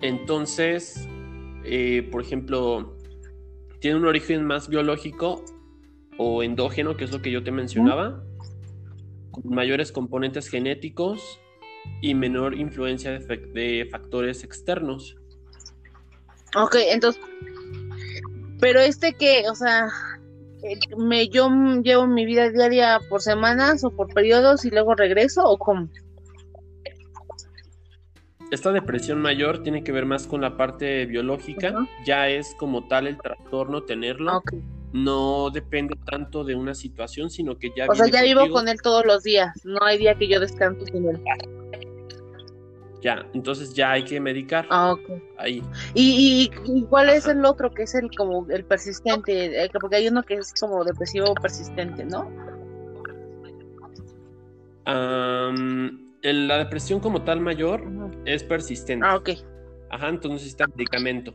Entonces, 0.00 1.06
eh, 1.64 2.08
por 2.10 2.22
ejemplo, 2.22 2.96
tiene 3.80 3.96
un 3.96 4.06
origen 4.06 4.44
más 4.44 4.68
biológico 4.68 5.44
o 6.18 6.42
endógeno, 6.42 6.96
que 6.96 7.04
es 7.04 7.12
lo 7.12 7.20
que 7.20 7.30
yo 7.30 7.42
te 7.44 7.50
mencionaba, 7.50 8.22
con 9.30 9.54
mayores 9.54 9.92
componentes 9.92 10.48
genéticos 10.48 11.40
y 12.00 12.14
menor 12.14 12.54
influencia 12.54 13.18
de, 13.18 13.88
factores 13.90 14.44
externos. 14.44 15.16
Ok, 16.54 16.76
entonces, 16.90 17.20
pero 18.60 18.80
este 18.80 19.14
que, 19.14 19.44
o 19.50 19.54
sea, 19.54 19.88
eh, 20.62 20.78
me 20.96 21.28
yo 21.28 21.48
llevo 21.82 22.06
mi 22.06 22.24
vida 22.24 22.50
diaria 22.50 23.00
por 23.08 23.20
semanas 23.20 23.84
o 23.84 23.90
por 23.90 24.12
periodos 24.12 24.64
y 24.64 24.70
luego 24.70 24.94
regreso 24.94 25.44
o 25.44 25.58
cómo? 25.58 25.88
Esta 28.50 28.70
depresión 28.70 29.20
mayor 29.20 29.62
tiene 29.62 29.82
que 29.82 29.90
ver 29.90 30.06
más 30.06 30.26
con 30.26 30.40
la 30.40 30.56
parte 30.56 31.04
biológica, 31.06 31.74
ya 32.04 32.28
es 32.28 32.54
como 32.58 32.86
tal 32.86 33.08
el 33.08 33.18
trastorno 33.18 33.82
tenerlo. 33.82 34.42
No 34.92 35.50
depende 35.50 35.96
tanto 36.08 36.44
de 36.44 36.54
una 36.54 36.74
situación, 36.74 37.28
sino 37.28 37.58
que 37.58 37.70
ya... 37.76 37.86
O 37.88 37.94
sea, 37.94 38.06
ya 38.06 38.22
vivo 38.22 38.48
con 38.50 38.68
él 38.68 38.80
todos 38.80 39.04
los 39.04 39.24
días, 39.24 39.52
no 39.64 39.82
hay 39.82 39.98
día 39.98 40.14
que 40.14 40.28
yo 40.28 40.38
descanso 40.38 40.86
sin 40.86 41.08
él. 41.08 41.20
Ya, 43.02 43.26
entonces 43.34 43.74
ya 43.74 43.92
hay 43.92 44.04
que 44.04 44.18
medicar. 44.18 44.66
Ah, 44.70 44.92
ok. 44.92 45.22
Ahí. 45.38 45.62
¿Y, 45.94 46.50
cuál 46.88 47.10
es 47.10 47.26
el 47.26 47.44
otro 47.44 47.72
que 47.72 47.82
es 47.84 47.94
el 47.94 48.10
como 48.16 48.46
el 48.48 48.64
persistente? 48.64 49.64
Eh, 49.64 49.70
porque 49.80 49.96
hay 49.96 50.08
uno 50.08 50.22
que 50.22 50.34
es 50.34 50.52
como 50.58 50.84
depresivo 50.84 51.34
persistente, 51.34 52.04
¿no? 52.04 52.30
la 56.22 56.58
depresión 56.58 57.00
como 57.00 57.22
tal 57.22 57.40
mayor 57.40 57.82
es 58.24 58.44
persistente. 58.44 59.04
Ah, 59.06 59.16
ok. 59.16 59.30
Ajá, 59.90 60.08
entonces 60.08 60.42
necesita 60.42 60.66
medicamento. 60.68 61.34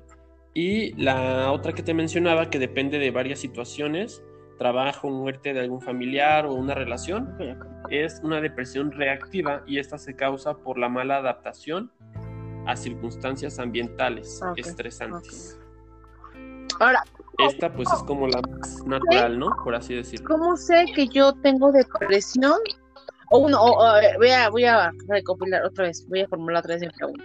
Y 0.54 0.94
la 1.02 1.52
otra 1.52 1.74
que 1.74 1.84
te 1.84 1.94
mencionaba, 1.94 2.50
que 2.50 2.60
depende 2.60 3.00
de 3.00 3.12
varias 3.12 3.40
situaciones, 3.40 4.24
trabajo, 4.62 5.10
muerte 5.10 5.54
de 5.54 5.62
algún 5.62 5.82
familiar 5.82 6.46
o 6.46 6.54
una 6.54 6.76
relación, 6.76 7.36
es 7.90 8.22
una 8.24 8.40
depresión 8.40 8.92
reactiva 8.92 9.64
y 9.66 9.80
esta 9.80 9.98
se 9.98 10.16
causa 10.16 10.54
por 10.54 10.78
la 10.78 10.88
mala 10.88 11.18
adaptación 11.18 11.92
a 12.68 12.76
circunstancias 12.76 13.58
ambientales 13.58 14.40
estresantes. 14.56 15.60
Ahora, 16.80 17.04
esta 17.40 17.74
pues 17.74 17.92
es 17.92 18.04
como 18.04 18.28
la 18.28 18.40
más 18.40 18.86
natural, 18.86 19.40
¿no? 19.40 19.50
Por 19.64 19.74
así 19.74 19.96
decirlo. 19.96 20.28
¿Cómo 20.28 20.56
sé 20.56 20.86
que 20.96 21.08
yo 21.08 21.34
tengo 21.42 21.72
depresión? 21.72 22.60
O 23.32 23.40
uno, 23.40 23.60
voy, 24.20 24.30
a, 24.30 24.50
voy 24.52 24.66
a 24.66 24.92
recopilar 25.08 25.66
otra 25.66 25.86
vez, 25.86 26.08
voy 26.08 26.22
a 26.22 26.28
formular 26.28 26.60
otra 26.60 26.76
vez 26.76 26.84
mi 26.84 26.90
pregunta. 26.90 27.24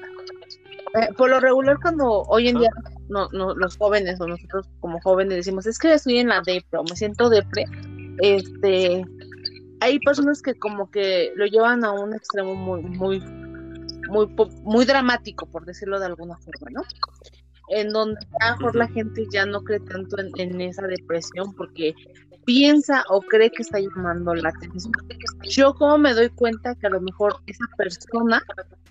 Eh, 0.94 1.12
por 1.18 1.28
lo 1.28 1.38
regular 1.38 1.76
cuando 1.82 2.22
hoy 2.28 2.48
en 2.48 2.60
día 2.60 2.70
no, 3.08 3.28
no, 3.32 3.54
los 3.54 3.76
jóvenes 3.76 4.20
o 4.20 4.26
nosotros 4.26 4.68
como 4.80 5.00
jóvenes 5.00 5.36
decimos, 5.36 5.66
es 5.66 5.78
que 5.78 5.92
estoy 5.92 6.18
en 6.18 6.28
la 6.28 6.42
depre 6.42 6.78
o 6.78 6.84
me 6.84 6.96
siento 6.96 7.28
depre, 7.28 7.64
este, 8.18 9.04
hay 9.80 9.98
personas 10.00 10.42
que 10.42 10.54
como 10.54 10.90
que 10.90 11.32
lo 11.36 11.46
llevan 11.46 11.84
a 11.84 11.92
un 11.92 12.14
extremo 12.14 12.54
muy, 12.54 12.82
muy, 12.82 13.20
muy, 14.08 14.34
muy 14.64 14.84
dramático, 14.84 15.46
por 15.46 15.64
decirlo 15.64 15.98
de 16.00 16.06
alguna 16.06 16.36
forma, 16.38 16.70
¿no? 16.70 16.82
En 17.68 17.90
donde 17.90 18.18
a 18.40 18.50
lo 18.50 18.56
mejor 18.58 18.76
la 18.76 18.88
gente 18.88 19.26
ya 19.30 19.44
no 19.44 19.62
cree 19.62 19.80
tanto 19.80 20.16
en, 20.18 20.60
esa 20.60 20.86
depresión 20.86 21.52
porque 21.54 21.94
piensa 22.44 23.04
o 23.10 23.20
cree 23.20 23.50
que 23.50 23.62
está 23.62 23.80
llamando 23.80 24.34
la 24.34 24.50
atención. 24.50 24.92
Yo 25.42 25.74
como 25.74 25.98
me 25.98 26.14
doy 26.14 26.28
cuenta 26.30 26.76
que 26.76 26.86
a 26.86 26.90
lo 26.90 27.00
mejor 27.00 27.36
esa 27.46 27.64
persona 27.76 28.40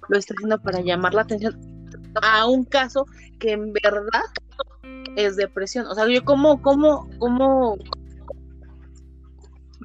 lo 0.10 0.18
está 0.18 0.34
haciendo 0.36 0.62
para 0.62 0.82
llamar 0.82 1.14
la 1.14 1.22
atención 1.22 1.58
a 2.22 2.48
un 2.48 2.66
caso 2.66 3.06
que 3.40 3.52
en 3.52 3.74
verdad 3.74 4.24
es 5.16 5.36
depresión. 5.36 5.88
O 5.88 5.96
sea, 5.96 6.08
yo 6.08 6.24
como, 6.24 6.62
como, 6.62 7.10
como, 7.20 7.78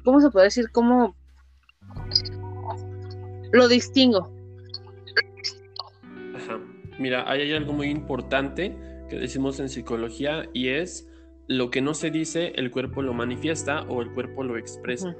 ¿cómo 0.03 0.21
se 0.21 0.29
puede 0.29 0.45
decir? 0.45 0.69
¿Cómo 0.71 1.15
lo 3.51 3.67
distingo? 3.67 4.31
Ajá. 6.35 6.59
Mira, 6.99 7.29
hay 7.29 7.51
algo 7.53 7.73
muy 7.73 7.87
importante 7.87 8.75
que 9.09 9.17
decimos 9.17 9.59
en 9.59 9.69
psicología 9.69 10.49
y 10.53 10.69
es 10.69 11.07
lo 11.47 11.69
que 11.69 11.81
no 11.81 11.93
se 11.93 12.11
dice, 12.11 12.53
el 12.55 12.71
cuerpo 12.71 13.01
lo 13.01 13.13
manifiesta 13.13 13.81
o 13.83 14.01
el 14.01 14.13
cuerpo 14.13 14.43
lo 14.43 14.57
expresa. 14.57 15.15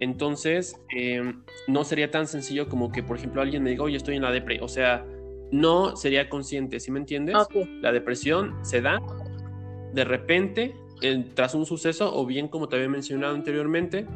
Entonces, 0.00 0.76
em, 0.90 1.44
no 1.68 1.84
sería 1.84 2.10
tan 2.10 2.26
sencillo 2.26 2.68
como 2.68 2.90
que, 2.90 3.02
por 3.02 3.16
ejemplo, 3.16 3.40
alguien 3.40 3.62
me 3.62 3.70
diga, 3.70 3.84
oye, 3.84 3.96
estoy 3.96 4.16
en 4.16 4.22
la 4.22 4.32
depre. 4.32 4.58
O 4.60 4.68
sea, 4.68 5.06
no 5.52 5.96
sería 5.96 6.28
consciente, 6.28 6.80
¿sí 6.80 6.90
me 6.90 6.98
entiendes? 6.98 7.36
La 7.80 7.92
depresión 7.92 8.56
se 8.64 8.80
da 8.80 9.00
de 9.92 10.04
repente 10.04 10.74
tras 11.34 11.54
un 11.54 11.66
suceso 11.66 12.16
o 12.16 12.26
bien 12.26 12.48
como 12.48 12.68
te 12.68 12.76
había 12.76 12.88
mencionado 12.88 13.34
anteriormente, 13.34 14.06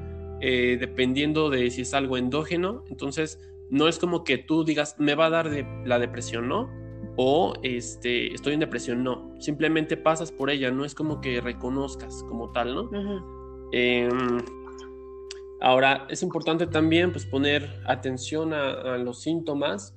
eh, 0.41 0.76
dependiendo 0.80 1.51
de 1.51 1.70
si 1.70 1.82
es 1.82 1.95
algo 1.95 2.16
endógeno, 2.16 2.84
entonces 2.89 3.41
no 3.68 3.87
es 3.87 3.99
como 3.99 4.24
que 4.24 4.39
tú 4.39 4.64
digas 4.64 4.97
me 4.99 5.14
va 5.14 5.26
a 5.26 5.30
dar 5.30 5.51
de 5.51 5.66
la 5.84 5.99
depresión, 5.99 6.49
¿no? 6.49 6.70
O 7.16 7.55
este, 7.62 8.32
estoy 8.32 8.55
en 8.55 8.61
depresión, 8.61 9.03
no. 9.05 9.34
Simplemente 9.39 9.97
pasas 9.97 10.32
por 10.32 10.51
ella, 10.51 10.70
no 10.70 10.84
es 10.84 10.95
como 10.95 11.20
que 11.20 11.41
reconozcas 11.41 12.22
como 12.28 12.53
tal, 12.53 12.74
¿no? 12.74 12.91
Em, 13.72 14.39
ahora, 15.61 16.07
es 16.09 16.22
importante 16.22 16.66
también 16.66 17.11
pues, 17.12 17.26
poner 17.26 17.68
atención 17.87 18.53
a 18.55 18.97
los 18.99 19.20
síntomas 19.22 19.95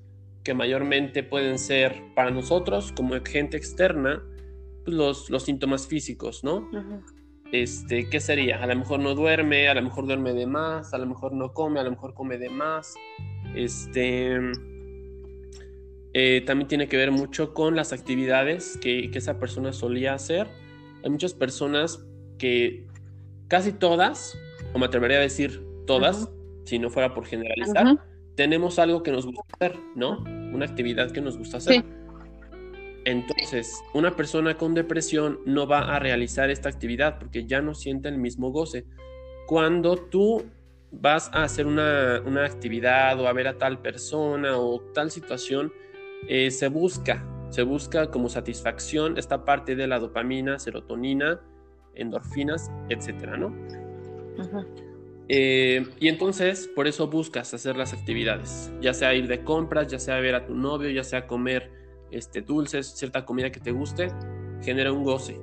que 0.49 0.55
mayormente 0.55 1.21
pueden 1.21 1.59
ser 1.59 2.01
para 2.15 2.31
nosotros 2.31 2.91
como 2.91 3.13
gente 3.23 3.55
externa 3.55 4.23
pues, 4.83 4.97
los, 4.97 5.29
los 5.29 5.43
síntomas 5.43 5.85
físicos, 5.85 6.43
¿no? 6.43 6.67
Este, 7.51 8.09
¿qué 8.09 8.19
sería? 8.19 8.57
A 8.63 8.65
lo 8.65 8.75
mejor 8.75 8.99
no 8.99 9.13
duerme, 9.13 9.69
a 9.69 9.75
lo 9.75 9.83
mejor 9.83 10.07
duerme 10.07 10.33
de 10.33 10.47
más, 10.47 10.91
a 10.95 10.97
lo 10.97 11.05
mejor 11.05 11.33
no 11.33 11.53
come, 11.53 11.79
a 11.79 11.83
lo 11.83 11.91
mejor 11.91 12.15
come 12.15 12.39
de 12.39 12.49
más. 12.49 12.95
Este, 13.53 14.39
eh, 16.13 16.41
también 16.47 16.67
tiene 16.67 16.87
que 16.87 16.97
ver 16.97 17.11
mucho 17.11 17.53
con 17.53 17.75
las 17.75 17.93
actividades 17.93 18.79
que, 18.81 19.11
que, 19.11 19.19
esa 19.19 19.37
persona 19.37 19.71
solía 19.71 20.15
hacer. 20.15 20.47
Hay 21.03 21.11
muchas 21.11 21.35
personas 21.35 22.03
que 22.39 22.87
casi 23.47 23.71
todas, 23.71 24.35
o 24.73 24.79
me 24.79 24.87
atrevería 24.87 25.17
a 25.17 25.21
decir 25.21 25.63
todas, 25.85 26.27
si 26.65 26.79
no 26.79 26.89
fuera 26.89 27.13
por 27.13 27.27
generalizar, 27.27 27.99
tenemos 28.33 28.79
algo 28.79 29.03
que 29.03 29.11
nos 29.11 29.27
gusta 29.27 29.43
hacer, 29.53 29.77
¿no? 29.95 30.23
Una 30.53 30.65
actividad 30.65 31.11
que 31.11 31.21
nos 31.21 31.37
gusta 31.37 31.57
hacer. 31.57 31.83
Entonces, 33.05 33.81
una 33.93 34.15
persona 34.15 34.57
con 34.57 34.73
depresión 34.73 35.39
no 35.45 35.67
va 35.67 35.95
a 35.95 35.99
realizar 35.99 36.49
esta 36.49 36.69
actividad 36.69 37.17
porque 37.17 37.45
ya 37.45 37.61
no 37.61 37.73
siente 37.73 38.09
el 38.09 38.17
mismo 38.17 38.51
goce. 38.51 38.85
Cuando 39.47 39.95
tú 39.95 40.43
vas 40.91 41.29
a 41.33 41.43
hacer 41.43 41.65
una, 41.65 42.45
actividad 42.45 43.19
o 43.19 43.27
a 43.27 43.33
ver 43.33 43.47
a 43.47 43.57
tal 43.57 43.81
persona 43.81 44.57
o 44.57 44.81
tal 44.93 45.11
situación, 45.11 45.71
eh, 46.27 46.51
se 46.51 46.67
busca, 46.67 47.25
se 47.49 47.63
busca 47.63 48.11
como 48.11 48.29
satisfacción 48.29 49.17
esta 49.17 49.45
parte 49.45 49.75
de 49.75 49.87
la 49.87 49.99
dopamina, 49.99 50.59
serotonina, 50.59 51.39
endorfinas, 51.95 52.69
etcétera, 52.89 53.37
¿no? 53.37 53.53
Eh, 55.31 55.85
y 55.99 56.07
entonces, 56.07 56.67
por 56.75 56.87
eso 56.87 57.07
buscas 57.07 57.53
hacer 57.53 57.77
las 57.77 57.93
actividades, 57.93 58.71
ya 58.81 58.95
sea 58.95 59.13
ir 59.13 59.27
de 59.27 59.43
compras, 59.43 59.87
ya 59.87 59.99
sea 59.99 60.19
ver 60.19 60.33
a 60.33 60.45
tu 60.47 60.55
novio, 60.55 60.89
ya 60.89 61.03
sea 61.03 61.27
comer 61.27 61.71
este, 62.09 62.41
dulces, 62.41 62.87
cierta 62.87 63.25
comida 63.25 63.51
que 63.51 63.59
te 63.59 63.71
guste, 63.71 64.11
genera 64.63 64.91
un 64.91 65.03
goce. 65.03 65.39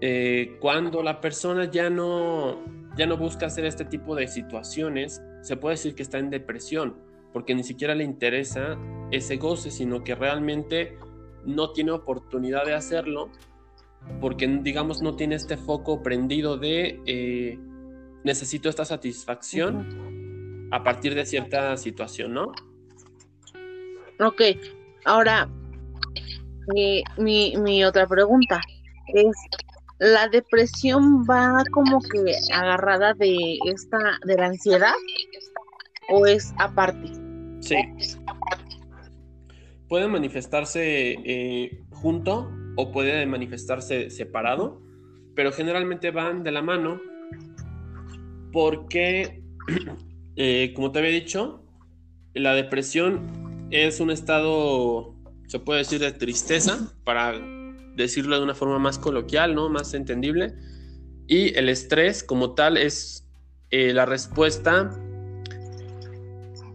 Eh, 0.00 0.56
cuando 0.60 1.02
la 1.02 1.20
persona 1.20 1.70
ya 1.70 1.90
no, 1.90 2.64
ya 2.96 3.06
no 3.06 3.18
busca 3.18 3.46
hacer 3.46 3.66
este 3.66 3.84
tipo 3.84 4.14
de 4.14 4.28
situaciones, 4.28 5.22
se 5.42 5.58
puede 5.58 5.74
decir 5.74 5.94
que 5.94 6.02
está 6.02 6.18
en 6.18 6.30
depresión, 6.30 6.96
porque 7.34 7.54
ni 7.54 7.64
siquiera 7.64 7.94
le 7.94 8.04
interesa 8.04 8.78
ese 9.10 9.36
goce, 9.36 9.70
sino 9.70 10.04
que 10.04 10.14
realmente 10.14 10.98
no 11.44 11.72
tiene 11.72 11.90
oportunidad 11.92 12.64
de 12.64 12.72
hacerlo, 12.72 13.28
porque 14.22 14.46
digamos 14.46 15.02
no 15.02 15.16
tiene 15.16 15.34
este 15.34 15.58
foco 15.58 16.02
prendido 16.02 16.56
de 16.56 17.00
eh, 17.04 17.58
necesito 18.26 18.68
esta 18.68 18.84
satisfacción 18.84 20.68
a 20.72 20.82
partir 20.82 21.14
de 21.14 21.24
cierta 21.24 21.76
situación, 21.76 22.34
¿no? 22.34 22.52
Ok, 24.18 24.42
ahora 25.04 25.48
mi, 26.74 27.54
mi 27.56 27.84
otra 27.84 28.06
pregunta 28.08 28.60
es 29.14 29.36
la 30.00 30.28
depresión 30.28 31.22
va 31.22 31.62
como 31.70 32.00
que 32.00 32.34
agarrada 32.52 33.14
de 33.14 33.58
esta 33.66 33.98
de 34.24 34.34
la 34.34 34.46
ansiedad 34.46 34.94
o 36.08 36.26
es 36.26 36.52
aparte 36.58 37.12
sí. 37.60 37.76
Puede 39.88 40.08
manifestarse 40.08 41.12
eh, 41.24 41.84
junto 41.92 42.50
o 42.76 42.90
puede 42.90 43.24
manifestarse 43.26 44.10
separado 44.10 44.82
pero 45.36 45.52
generalmente 45.52 46.10
van 46.10 46.42
de 46.42 46.50
la 46.50 46.62
mano 46.62 47.00
porque 48.56 49.42
eh, 50.36 50.72
como 50.74 50.90
te 50.90 51.00
había 51.00 51.10
dicho 51.10 51.62
la 52.32 52.54
depresión 52.54 53.68
es 53.70 54.00
un 54.00 54.10
estado 54.10 55.14
se 55.46 55.58
puede 55.58 55.80
decir 55.80 56.00
de 56.00 56.10
tristeza 56.12 56.90
para 57.04 57.38
decirlo 57.96 58.38
de 58.38 58.44
una 58.44 58.54
forma 58.54 58.78
más 58.78 58.98
coloquial, 58.98 59.54
¿no? 59.54 59.68
Más 59.68 59.92
entendible. 59.92 60.54
Y 61.26 61.54
el 61.58 61.68
estrés 61.68 62.24
como 62.24 62.54
tal 62.54 62.78
es 62.78 63.28
eh, 63.70 63.92
la 63.92 64.06
respuesta 64.06 64.90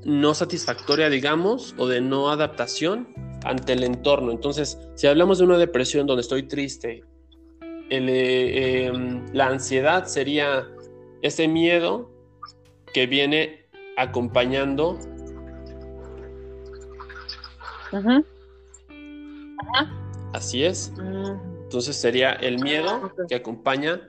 no 0.05 0.33
satisfactoria, 0.35 1.09
digamos, 1.09 1.73
o 1.79 1.87
de 1.87 1.99
no 1.99 2.29
adaptación 2.29 3.07
ante 3.43 3.73
el 3.73 3.83
entorno. 3.83 4.31
Entonces, 4.31 4.77
si 4.93 5.07
hablamos 5.07 5.39
de 5.39 5.45
una 5.45 5.57
depresión 5.57 6.05
donde 6.05 6.21
estoy 6.21 6.43
triste, 6.43 7.03
eh, 7.89 8.85
em, 8.85 9.25
la 9.33 9.47
ansiedad 9.47 10.05
sería 10.05 10.67
ese 11.21 11.47
miedo 11.47 12.09
que 12.93 13.07
viene 13.07 13.65
acompañando 13.97 14.97
Así 20.33 20.63
es. 20.63 20.91
Mm. 20.97 21.61
Entonces 21.63 21.95
sería 21.95 22.33
el 22.33 22.59
miedo 22.59 23.11
que 23.27 23.35
acompaña 23.35 24.01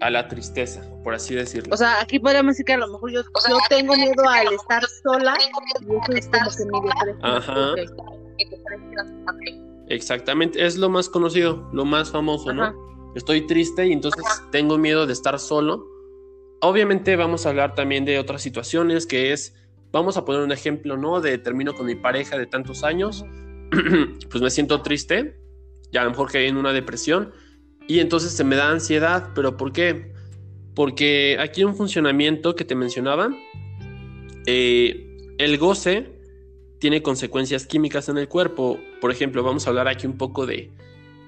a 0.00 0.10
la 0.10 0.28
tristeza, 0.28 0.82
por 1.02 1.14
así 1.14 1.34
decirlo. 1.34 1.74
O 1.74 1.76
sea, 1.76 2.00
aquí 2.00 2.18
podríamos 2.18 2.52
decir 2.52 2.66
que 2.66 2.74
a 2.74 2.78
lo 2.78 2.88
mejor 2.88 3.10
yo, 3.10 3.22
tengo 3.68 3.96
miedo 3.96 4.28
al 4.28 4.52
estar 4.52 4.84
sola 5.02 5.34
y 5.40 5.44
eso 5.44 5.80
es 5.80 5.86
como 5.86 6.00
que 6.02 6.64
mi 6.66 7.22
Ajá. 7.22 7.74
Exactamente, 9.88 10.64
es 10.64 10.76
lo 10.76 10.90
más 10.90 11.08
conocido, 11.08 11.68
lo 11.72 11.84
más 11.84 12.10
famoso, 12.10 12.52
¿no? 12.52 12.74
Estoy 13.14 13.46
triste 13.46 13.86
y 13.86 13.92
entonces 13.92 14.24
tengo 14.50 14.76
miedo 14.76 15.06
de 15.06 15.12
estar 15.12 15.38
solo. 15.38 15.86
Obviamente 16.64 17.14
vamos 17.16 17.44
a 17.44 17.50
hablar 17.50 17.74
también 17.74 18.04
de 18.04 18.18
otras 18.18 18.40
situaciones 18.40 19.06
que 19.06 19.32
es, 19.32 19.54
vamos 19.92 20.16
a 20.16 20.24
poner 20.24 20.40
un 20.40 20.50
ejemplo, 20.50 20.96
¿no? 20.96 21.20
De 21.20 21.36
termino 21.36 21.74
con 21.74 21.84
mi 21.84 21.94
pareja 21.94 22.38
de 22.38 22.46
tantos 22.46 22.84
años 22.84 23.24
pues 24.30 24.42
me 24.42 24.50
siento 24.50 24.80
triste, 24.80 25.36
ya 25.92 26.00
a 26.00 26.04
lo 26.04 26.10
mejor 26.10 26.30
que 26.30 26.46
en 26.46 26.56
una 26.56 26.72
depresión, 26.72 27.32
y 27.86 27.98
entonces 27.98 28.32
se 28.32 28.44
me 28.44 28.56
da 28.56 28.70
ansiedad, 28.70 29.30
pero 29.34 29.58
¿por 29.58 29.72
qué? 29.72 30.12
Porque 30.74 31.36
aquí 31.38 31.60
hay 31.60 31.64
un 31.64 31.76
funcionamiento 31.76 32.54
que 32.54 32.64
te 32.64 32.74
mencionaba, 32.74 33.28
eh, 34.46 35.34
el 35.36 35.58
goce 35.58 36.12
tiene 36.78 37.02
consecuencias 37.02 37.66
químicas 37.66 38.08
en 38.08 38.16
el 38.16 38.28
cuerpo, 38.28 38.78
por 39.02 39.10
ejemplo, 39.10 39.42
vamos 39.42 39.66
a 39.66 39.70
hablar 39.70 39.86
aquí 39.88 40.06
un 40.06 40.16
poco 40.16 40.46
de, 40.46 40.70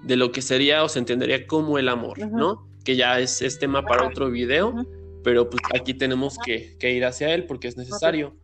de 0.02 0.16
lo 0.16 0.32
que 0.32 0.40
sería 0.40 0.82
o 0.82 0.88
se 0.88 0.98
entendería 0.98 1.46
como 1.46 1.78
el 1.78 1.90
amor, 1.90 2.18
¿no? 2.18 2.66
Que 2.84 2.96
ya 2.96 3.20
es, 3.20 3.58
tema 3.58 3.82
para 3.82 4.06
otro 4.06 4.30
video, 4.30 4.86
pero 5.26 5.50
pues 5.50 5.60
aquí 5.74 5.92
tenemos 5.92 6.38
que, 6.38 6.76
ir 6.80 7.04
hacia 7.04 7.34
él 7.34 7.46
porque 7.46 7.66
es 7.66 7.76
necesario. 7.76 8.36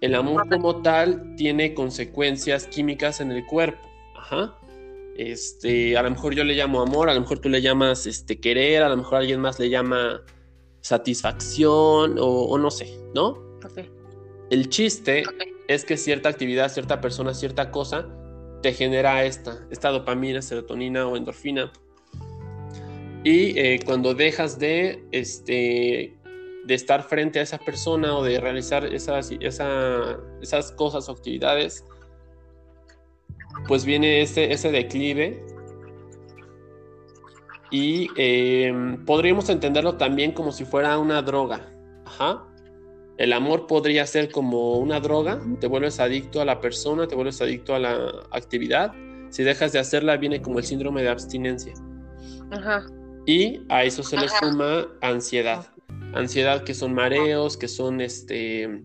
El 0.00 0.14
amor 0.14 0.48
como 0.48 0.80
tal 0.80 1.34
tiene 1.36 1.74
consecuencias 1.74 2.66
químicas 2.66 3.20
en 3.20 3.30
el 3.30 3.44
cuerpo. 3.44 3.86
Ajá. 4.16 4.58
Este, 5.18 5.98
a 5.98 6.02
lo 6.02 6.08
mejor 6.08 6.34
yo 6.34 6.44
le 6.44 6.54
llamo 6.54 6.80
amor, 6.80 7.10
a 7.10 7.14
lo 7.14 7.20
mejor 7.20 7.40
tú 7.40 7.50
le 7.50 7.60
llamas 7.60 8.06
este, 8.06 8.40
querer, 8.40 8.84
a 8.84 8.88
lo 8.88 8.96
mejor 8.96 9.18
alguien 9.18 9.38
más 9.38 9.60
le 9.60 9.68
llama 9.68 10.22
satisfacción 10.80 12.16
o, 12.18 12.56
no 12.56 12.70
sé, 12.70 12.88
¿no? 13.14 13.58
El 14.48 14.70
chiste 14.70 15.24
es 15.66 15.84
que 15.84 15.98
cierta 15.98 16.30
actividad, 16.30 16.72
cierta 16.72 17.02
persona, 17.02 17.34
cierta 17.34 17.70
cosa 17.70 18.08
te 18.62 18.72
genera 18.72 19.26
esta, 19.26 19.58
esta 19.70 19.90
dopamina, 19.90 20.40
serotonina 20.40 21.06
o 21.06 21.18
endorfina. 21.18 21.70
Y 23.24 23.58
eh, 23.58 23.80
cuando 23.84 24.14
dejas 24.14 24.58
de 24.58 25.04
este, 25.10 26.16
de 26.64 26.74
estar 26.74 27.02
frente 27.02 27.40
a 27.40 27.42
esa 27.42 27.58
persona 27.58 28.16
o 28.16 28.22
de 28.22 28.40
realizar 28.40 28.84
esas, 28.84 29.30
esas 29.40 30.72
cosas 30.72 31.08
o 31.08 31.12
actividades, 31.12 31.84
pues 33.66 33.84
viene 33.84 34.20
ese, 34.20 34.52
ese 34.52 34.70
declive 34.70 35.42
y 37.70 38.08
eh, 38.16 38.72
podríamos 39.04 39.48
entenderlo 39.48 39.96
también 39.96 40.32
como 40.32 40.52
si 40.52 40.64
fuera 40.64 40.98
una 40.98 41.22
droga. 41.22 41.72
Ajá. 42.06 42.44
El 43.18 43.32
amor 43.32 43.66
podría 43.66 44.06
ser 44.06 44.30
como 44.30 44.74
una 44.74 45.00
droga, 45.00 45.40
te 45.60 45.66
vuelves 45.66 45.98
adicto 45.98 46.40
a 46.40 46.44
la 46.44 46.60
persona, 46.60 47.08
te 47.08 47.16
vuelves 47.16 47.42
adicto 47.42 47.74
a 47.74 47.78
la 47.78 48.12
actividad. 48.30 48.92
Si 49.30 49.42
dejas 49.42 49.72
de 49.72 49.80
hacerla, 49.80 50.16
viene 50.16 50.40
como 50.40 50.58
el 50.58 50.64
síndrome 50.64 51.02
de 51.02 51.08
abstinencia. 51.08 51.74
Ajá. 52.52 52.86
Y 53.28 53.60
a 53.68 53.84
eso 53.84 54.02
se 54.02 54.16
le 54.16 54.28
suma 54.28 54.88
ansiedad 55.02 55.68
ansiedad 56.14 56.64
que 56.64 56.74
son 56.74 56.94
mareos, 56.94 57.56
que 57.56 57.68
son 57.68 58.00
este, 58.00 58.84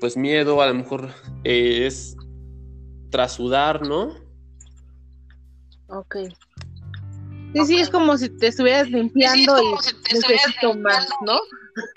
pues 0.00 0.16
miedo, 0.16 0.62
a 0.62 0.68
lo 0.68 0.74
mejor 0.74 1.10
eh, 1.44 1.86
es 1.86 2.16
trasudar, 3.10 3.86
¿no? 3.86 4.14
Ok. 5.88 6.16
Sí, 7.54 7.64
sí, 7.64 7.78
es 7.78 7.88
como 7.88 8.18
si 8.18 8.28
te 8.28 8.48
estuvieras 8.48 8.90
limpiando 8.90 9.56
y 9.62 10.14
necesito 10.14 10.74
más, 10.74 11.08
¿no? 11.24 11.38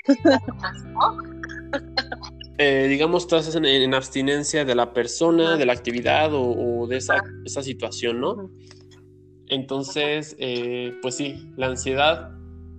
eh, 2.60 2.88
digamos, 2.88 3.24
estás 3.24 3.53
en, 3.55 3.93
abstinencia 3.93 4.64
de 4.64 4.76
la 4.76 4.93
persona, 4.93 5.57
de 5.57 5.66
la 5.66 5.74
actividad 5.74 6.30
o, 6.34 6.88
de 6.88 6.97
esa, 6.97 7.22
esa, 7.45 7.62
situación, 7.62 8.22
¿no? 8.22 8.49
Entonces, 9.50 10.36
eh, 10.39 10.93
pues 11.02 11.16
sí, 11.16 11.52
la 11.58 11.68
ansiedad 11.68 12.32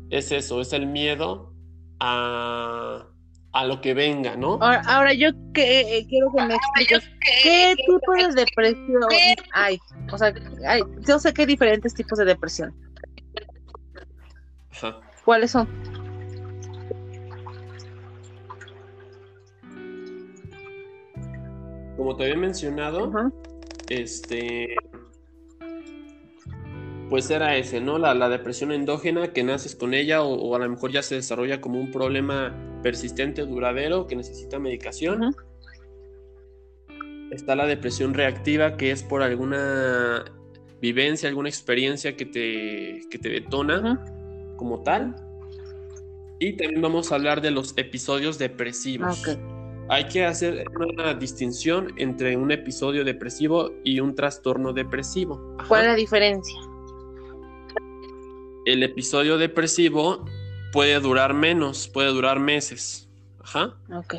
es 0.09 0.31
eso, 0.31 0.61
es 0.61 0.73
el 0.73 0.87
miedo 0.87 1.53
a, 1.99 3.07
lo 3.67 3.81
que 3.81 3.93
venga, 3.93 4.37
¿no? 4.37 4.59
Ahora, 4.63 5.13
yo 5.13 5.31
que, 5.53 5.99
eh, 5.99 6.07
quiero 6.09 6.33
que 6.33 6.45
me 6.45 6.55
expliques 6.55 7.11
qué 7.43 7.75
tipo 7.77 8.13
de 8.13 8.35
depresión 8.35 9.03
hay. 9.53 9.79
O 10.13 10.17
sea, 10.17 10.33
hay, 10.67 10.83
yo 11.07 11.19
sé 11.19 11.35
que 11.35 11.43
hay 11.43 11.47
diferentes 11.47 11.93
tipos 11.93 12.19
de 12.19 12.25
depresión. 12.25 12.73
Ajá. 14.73 15.01
¿Cuáles 15.25 15.51
son? 15.51 15.69
Como 21.97 22.17
te 22.17 22.25
había 22.25 22.37
mencionado, 22.37 23.13
este 23.89 24.75
pues 27.11 27.29
era 27.29 27.57
ese, 27.57 27.81
¿no? 27.81 27.99
La, 27.99 28.29
depresión 28.29 28.71
endógena 28.71 29.33
que 29.33 29.43
naces 29.43 29.75
con 29.75 29.95
ella 29.95 30.23
o, 30.23 30.55
a 30.55 30.61
lo 30.61 30.71
mejor 30.71 30.93
ya 30.93 31.03
se 31.03 31.17
desarrolla 31.17 31.61
como 31.61 31.81
un 31.81 31.91
problema 31.91 32.55
persistente, 32.85 33.43
duradero, 33.43 34.07
que 34.07 34.15
necesita 34.15 34.61
medicación. 34.61 35.35
Está 37.33 37.57
la 37.57 37.67
depresión 37.67 38.15
reactiva 38.15 38.77
que 38.77 38.93
es 38.93 39.03
por 39.03 39.23
alguna 39.23 40.25
vivencia, 40.81 41.29
alguna 41.29 41.49
experiencia 41.49 42.17
que 42.17 42.27
te, 42.27 43.01
te 43.19 43.29
detona 43.29 44.05
como 44.57 44.83
tal. 44.85 45.17
Y 46.39 46.57
también 46.57 46.81
vamos 46.81 47.11
a 47.11 47.17
hablar 47.17 47.41
de 47.41 47.51
los 47.51 47.77
episodios 47.77 48.39
depresivos. 48.39 49.27
Hay 49.89 50.05
que 50.05 50.25
hacer 50.25 50.65
una 50.77 51.15
distinción 51.15 51.93
entre 51.97 52.37
un 52.37 52.53
episodio 52.53 53.05
depresivo 53.05 53.73
y 53.83 53.99
un 53.99 54.15
trastorno 54.15 54.73
depresivo. 54.73 55.57
Ajá. 55.59 55.69
¿Cuál 55.69 55.81
es 55.83 55.87
la 55.89 55.97
diferencia? 55.97 56.70
El 58.67 58.83
episodio 58.83 59.39
depresivo 59.39 60.25
puede 60.73 61.01
durar 61.01 61.35
menos, 61.35 61.89
puede 61.89 62.09
durar 62.09 62.41
meses. 62.41 63.09
Ajá. 63.43 63.77
Ok. 63.93 64.17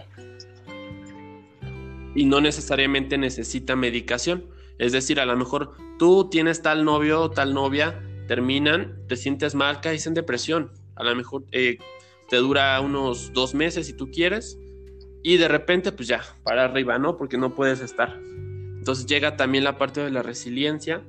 y 2.14 2.26
no 2.26 2.42
necesariamente 2.42 3.18
necesita 3.18 3.76
medicación. 3.76 4.46
Es 4.78 4.92
decir, 4.92 5.20
a 5.20 5.26
lo 5.26 5.38
mejor 5.38 5.76
tú 5.98 6.30
tienes 6.30 6.62
tal 6.62 6.84
novio 6.84 7.22
o 7.22 7.32
tal 7.32 7.54
novia, 7.54 8.02
terminan, 8.28 8.98
te 9.08 9.16
sientes 9.16 9.56
mal, 9.56 9.82
caes 9.82 10.08
en 10.08 10.14
depresión. 10.14 10.72
A 10.96 11.04
lo 11.04 11.16
mejor 11.16 11.46
eh, 11.52 11.78
te 12.30 12.38
dura 12.38 12.80
unos 12.82 13.32
dos 13.34 13.54
meses 13.54 13.88
si 13.88 13.94
tú 13.94 14.10
quieres 14.12 14.58
y 15.24 15.38
de 15.38 15.48
repente 15.48 15.92
pues 15.92 16.08
ya, 16.08 16.22
para 16.44 16.66
arriba, 16.66 16.98
¿no? 16.98 17.18
Porque 17.18 17.38
no 17.38 17.56
puedes 17.56 17.80
estar. 17.80 18.20
Entonces 18.78 19.06
llega 19.06 19.38
también 19.38 19.64
la 19.64 19.78
parte 19.78 20.02
de 20.02 20.12
la 20.12 20.24
resiliencia 20.24 21.04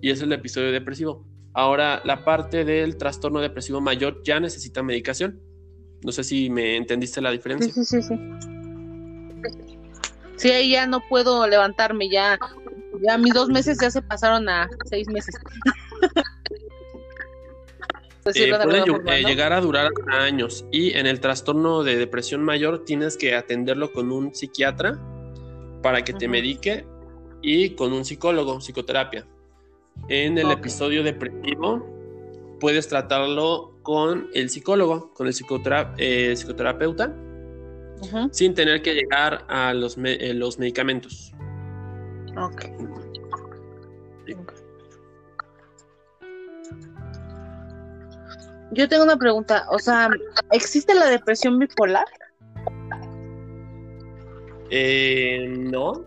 y 0.00 0.10
es 0.10 0.22
el 0.22 0.32
episodio 0.32 0.72
depresivo. 0.72 1.26
Ahora, 1.52 2.00
la 2.04 2.24
parte 2.24 2.64
del 2.64 2.96
trastorno 2.96 3.40
depresivo 3.40 3.80
mayor 3.80 4.22
ya 4.24 4.38
necesita 4.38 4.82
medicación. 4.82 5.40
No 6.02 6.12
sé 6.12 6.24
si 6.24 6.48
me 6.48 6.76
entendiste 6.76 7.20
la 7.20 7.30
diferencia. 7.30 7.72
Sí, 7.72 7.84
sí, 7.84 8.02
sí, 8.02 8.08
sí. 8.08 8.14
Sí, 10.36 10.50
ahí 10.50 10.70
ya 10.70 10.86
no 10.86 11.00
puedo 11.08 11.46
levantarme, 11.46 12.08
ya, 12.08 12.38
ya 13.06 13.18
mis 13.18 13.34
dos 13.34 13.48
meses 13.50 13.78
ya 13.80 13.90
se 13.90 14.00
pasaron 14.00 14.48
a 14.48 14.68
seis 14.86 15.06
meses. 15.08 15.34
Eh, 18.34 18.52
puede 18.62 18.84
forma, 18.84 19.16
eh, 19.16 19.22
¿no? 19.22 19.28
llegar 19.28 19.52
a 19.54 19.60
durar 19.60 19.90
años 20.08 20.66
y 20.70 20.92
en 20.92 21.06
el 21.06 21.20
trastorno 21.20 21.82
de 21.82 21.96
depresión 21.96 22.42
mayor 22.42 22.84
tienes 22.84 23.16
que 23.16 23.34
atenderlo 23.34 23.92
con 23.92 24.12
un 24.12 24.34
psiquiatra 24.34 25.00
para 25.82 26.04
que 26.04 26.12
te 26.12 26.28
medique 26.28 26.84
y 27.42 27.70
con 27.70 27.94
un 27.94 28.04
psicólogo, 28.04 28.60
psicoterapia. 28.60 29.26
En 30.08 30.38
el 30.38 30.50
episodio 30.50 31.02
depresivo 31.04 31.86
puedes 32.58 32.88
tratarlo 32.88 33.78
con 33.82 34.28
el 34.34 34.50
psicólogo, 34.50 35.12
con 35.14 35.26
el 35.26 35.32
psicotera- 35.32 35.94
eh, 35.98 36.34
psicoterapeuta, 36.36 37.14
sin 38.32 38.54
tener 38.54 38.82
que 38.82 38.94
llegar 38.94 39.44
a 39.48 39.72
los, 39.74 39.96
me- 39.98 40.14
eh, 40.14 40.34
los 40.34 40.58
medicamentos. 40.58 41.32
ok. 42.36 42.62
Sí. 44.26 44.32
Ok. 44.34 44.52
Yo 48.72 48.88
tengo 48.88 49.02
una 49.04 49.16
pregunta, 49.16 49.66
o 49.70 49.78
sea, 49.80 50.08
¿existe 50.52 50.94
la 50.94 51.06
depresión 51.06 51.58
bipolar? 51.58 52.06
Eh, 54.70 55.46
no. 55.58 56.04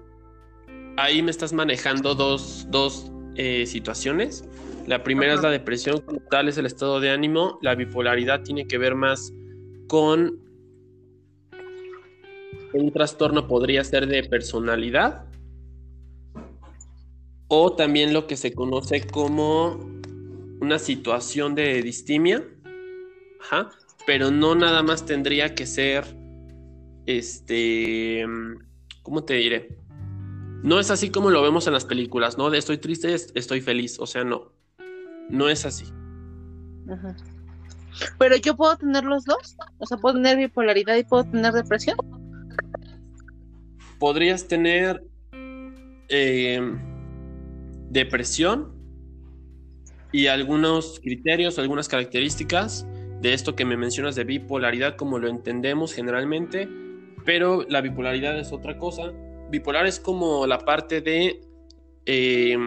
Ahí 0.96 1.22
me 1.22 1.32
estás 1.32 1.52
manejando 1.52 2.16
dos, 2.16 2.66
dos, 2.70 3.12
eh, 3.36 3.66
situaciones. 3.66 4.48
La 4.88 5.04
primera 5.04 5.34
es 5.34 5.42
la 5.42 5.50
depresión, 5.50 6.02
como 6.02 6.20
tal 6.20 6.50
es 6.50 6.58
el 6.58 6.66
estado 6.66 7.00
de 7.00 7.10
ánimo. 7.10 7.60
La 7.62 7.76
bipolaridad 7.76 8.42
tiene 8.44 8.68
que 8.68 8.78
ver 8.78 8.96
más 8.96 9.32
con 9.88 10.40
un 12.74 12.92
trastorno, 12.92 13.48
podría 13.48 13.84
ser 13.84 14.08
de 14.08 14.24
personalidad. 14.24 15.26
O 17.48 17.74
también 17.76 18.14
lo 18.14 18.28
que 18.28 18.36
se 18.36 18.54
conoce 18.54 19.06
como 19.08 19.80
una 20.60 20.80
situación 20.80 21.56
de 21.56 21.82
distimia. 21.82 22.44
Ajá. 23.42 23.70
Pero 24.06 24.32
no 24.32 24.56
nada 24.56 24.84
más 24.84 25.06
tendría 25.06 25.56
que 25.56 25.66
ser 25.66 26.04
este, 27.06 28.26
¿cómo 29.02 29.24
te 29.24 29.36
diré? 29.36 29.70
No 30.64 30.80
es 30.80 30.90
así 30.92 31.10
como 31.10 31.30
lo 31.30 31.42
vemos 31.42 31.68
en 31.68 31.74
las 31.74 31.86
películas, 31.86 32.38
¿no? 32.38 32.50
De 32.50 32.58
estoy 32.58 32.78
triste, 32.78 33.14
est- 33.14 33.36
estoy 33.36 33.60
feliz, 33.62 34.00
o 34.00 34.08
sea, 34.08 34.24
no. 34.24 34.52
No 35.30 35.50
es 35.50 35.66
así. 35.66 35.86
Ujú. 36.88 37.14
Pero 38.18 38.36
yo 38.38 38.56
puedo 38.56 38.76
tener 38.78 39.04
los 39.04 39.26
dos, 39.26 39.56
o 39.78 39.86
sea, 39.86 39.98
puedo 39.98 40.16
tener 40.16 40.38
bipolaridad 40.38 40.96
y 40.96 41.04
puedo 41.04 41.26
tener 41.26 41.52
depresión. 41.54 41.98
Podrías 44.00 44.48
tener 44.48 45.04
eh, 46.10 46.62
depresión 47.90 48.74
y 50.12 50.28
algunos 50.28 51.00
criterios, 51.02 51.60
algunas 51.60 51.88
características 51.88 52.86
de 53.22 53.34
esto 53.34 53.56
que 53.56 53.66
me 53.66 53.78
mencionas 53.78 54.16
de 54.16 54.24
bipolaridad, 54.26 54.96
como 54.96 55.20
lo 55.20 55.28
entendemos 55.30 55.94
generalmente, 55.94 56.68
pero 57.26 57.64
la 57.70 57.82
bipolaridad 57.82 58.38
es 58.38 58.52
otra 58.52 58.78
cosa. 58.78 59.12
Bipolar 59.54 59.86
es 59.86 60.00
como 60.00 60.48
la 60.48 60.58
parte 60.58 61.00
de 61.02 61.40
eh, 62.08 62.58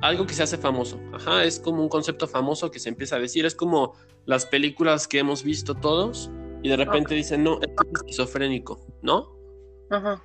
algo 0.00 0.26
que 0.26 0.32
se 0.32 0.42
hace 0.42 0.56
famoso. 0.56 0.98
Ajá, 1.12 1.44
es 1.44 1.60
como 1.60 1.82
un 1.82 1.90
concepto 1.90 2.26
famoso 2.26 2.70
que 2.70 2.78
se 2.78 2.88
empieza 2.88 3.16
a 3.16 3.18
decir. 3.18 3.44
Es 3.44 3.54
como 3.54 3.92
las 4.24 4.46
películas 4.46 5.06
que 5.06 5.18
hemos 5.18 5.44
visto 5.44 5.74
todos 5.74 6.30
y 6.62 6.70
de 6.70 6.76
repente 6.78 7.14
dicen, 7.14 7.44
no, 7.44 7.60
es 7.60 7.68
esquizofrénico, 7.94 8.80
¿no? 9.02 9.36
Ajá. 9.90 10.24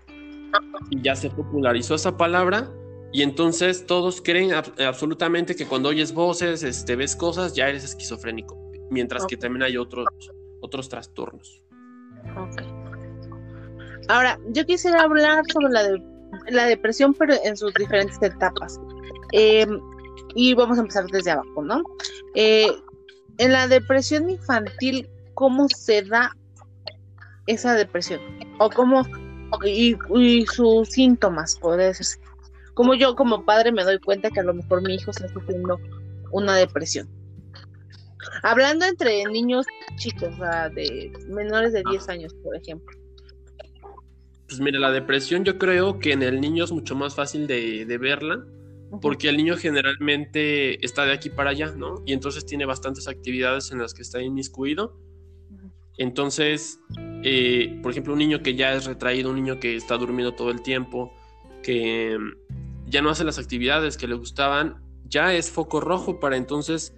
y 0.90 1.02
ya 1.02 1.18
se 1.18 1.30
popularizó 1.30 1.96
esa 1.96 2.16
palabra 2.16 2.72
y 3.12 3.22
entonces 3.24 3.86
todos 3.86 4.22
creen 4.22 4.52
ab- 4.52 4.82
absolutamente 4.86 5.54
que 5.54 5.66
cuando 5.68 5.90
oyes 5.90 6.14
voces, 6.14 6.64
este, 6.64 6.96
ves 6.96 7.16
cosas, 7.18 7.54
ya 7.56 7.68
eres 7.68 7.84
esquizofrénico, 7.84 8.58
mientras 8.90 9.26
que 9.26 9.36
también 9.36 9.64
hay 9.64 9.76
otros, 9.76 10.08
otros 10.62 10.88
trastornos. 10.88 11.62
Ok. 12.38 12.79
Ahora, 14.10 14.40
yo 14.48 14.66
quisiera 14.66 15.04
hablar 15.04 15.44
sobre 15.54 15.72
la, 15.72 15.84
de- 15.84 16.04
la 16.50 16.66
depresión, 16.66 17.14
pero 17.14 17.36
en 17.44 17.56
sus 17.56 17.74
diferentes 17.76 18.22
etapas. 18.22 18.80
Eh, 19.32 19.66
y 20.36 20.54
vamos 20.56 20.78
a 20.78 20.82
empezar 20.82 21.06
desde 21.08 21.32
abajo, 21.32 21.64
¿no? 21.64 21.82
Eh, 22.36 22.68
en 23.38 23.52
la 23.52 23.68
depresión 23.68 24.30
infantil, 24.30 25.08
¿cómo 25.34 25.68
se 25.70 26.02
da 26.02 26.36
esa 27.48 27.74
depresión? 27.76 28.20
O 28.60 28.70
cómo, 28.70 29.06
y, 29.66 29.96
y 30.16 30.46
sus 30.48 30.90
síntomas, 30.90 31.56
podría 31.58 31.88
decirse. 31.88 32.20
Como 32.74 32.96
yo, 32.96 33.16
como 33.16 33.46
padre, 33.46 33.72
me 33.72 33.84
doy 33.84 34.00
cuenta 34.00 34.30
que 34.30 34.40
a 34.40 34.44
lo 34.44 34.54
mejor 34.54 34.82
mi 34.82 34.96
hijo 34.96 35.12
está 35.12 35.28
sufriendo 35.30 35.80
una 36.32 36.56
depresión. 36.56 37.08
Hablando 38.44 38.86
entre 38.86 39.24
niños 39.26 39.66
chicos, 39.98 40.30
o 40.40 40.70
de 40.74 41.12
menores 41.28 41.74
de 41.74 41.84
10 41.90 42.10
años, 42.10 42.34
por 42.44 42.56
ejemplo. 42.56 42.99
Pues 44.50 44.60
mira, 44.60 44.80
la 44.80 44.92
depresión 44.92 45.46
yo 45.46 45.58
creo 45.60 46.00
que 46.00 46.12
en 46.12 46.24
el 46.24 46.42
niño 46.42 46.64
es 46.64 46.72
mucho 46.72 46.96
más 46.96 47.16
fácil 47.16 47.46
de, 47.46 47.86
de 47.86 47.98
verla, 48.00 48.44
porque 49.00 49.30
el 49.30 49.38
niño 49.38 49.56
generalmente 49.56 50.84
está 50.84 51.06
de 51.06 51.14
aquí 51.14 51.30
para 51.30 51.52
allá, 51.52 51.72
¿no? 51.76 52.02
Y 52.06 52.14
entonces 52.14 52.46
tiene 52.46 52.66
bastantes 52.66 53.08
actividades 53.08 53.72
en 53.72 53.78
las 53.78 53.94
que 53.94 54.02
está 54.02 54.22
inmiscuido. 54.22 54.98
Entonces, 56.00 56.80
eh, 57.24 57.78
por 57.84 57.92
ejemplo, 57.92 58.14
un 58.14 58.20
niño 58.20 58.42
que 58.42 58.56
ya 58.56 58.74
es 58.74 58.86
retraído, 58.86 59.30
un 59.30 59.36
niño 59.36 59.60
que 59.60 59.76
está 59.76 59.98
durmiendo 59.98 60.34
todo 60.34 60.50
el 60.50 60.62
tiempo, 60.62 61.14
que 61.62 62.18
ya 62.88 63.02
no 63.02 63.10
hace 63.12 63.24
las 63.24 63.38
actividades 63.38 63.98
que 63.98 64.08
le 64.08 64.16
gustaban, 64.16 64.82
ya 65.06 65.34
es 65.36 65.52
foco 65.52 65.80
rojo 65.82 66.20
para 66.20 66.38
entonces 66.38 66.96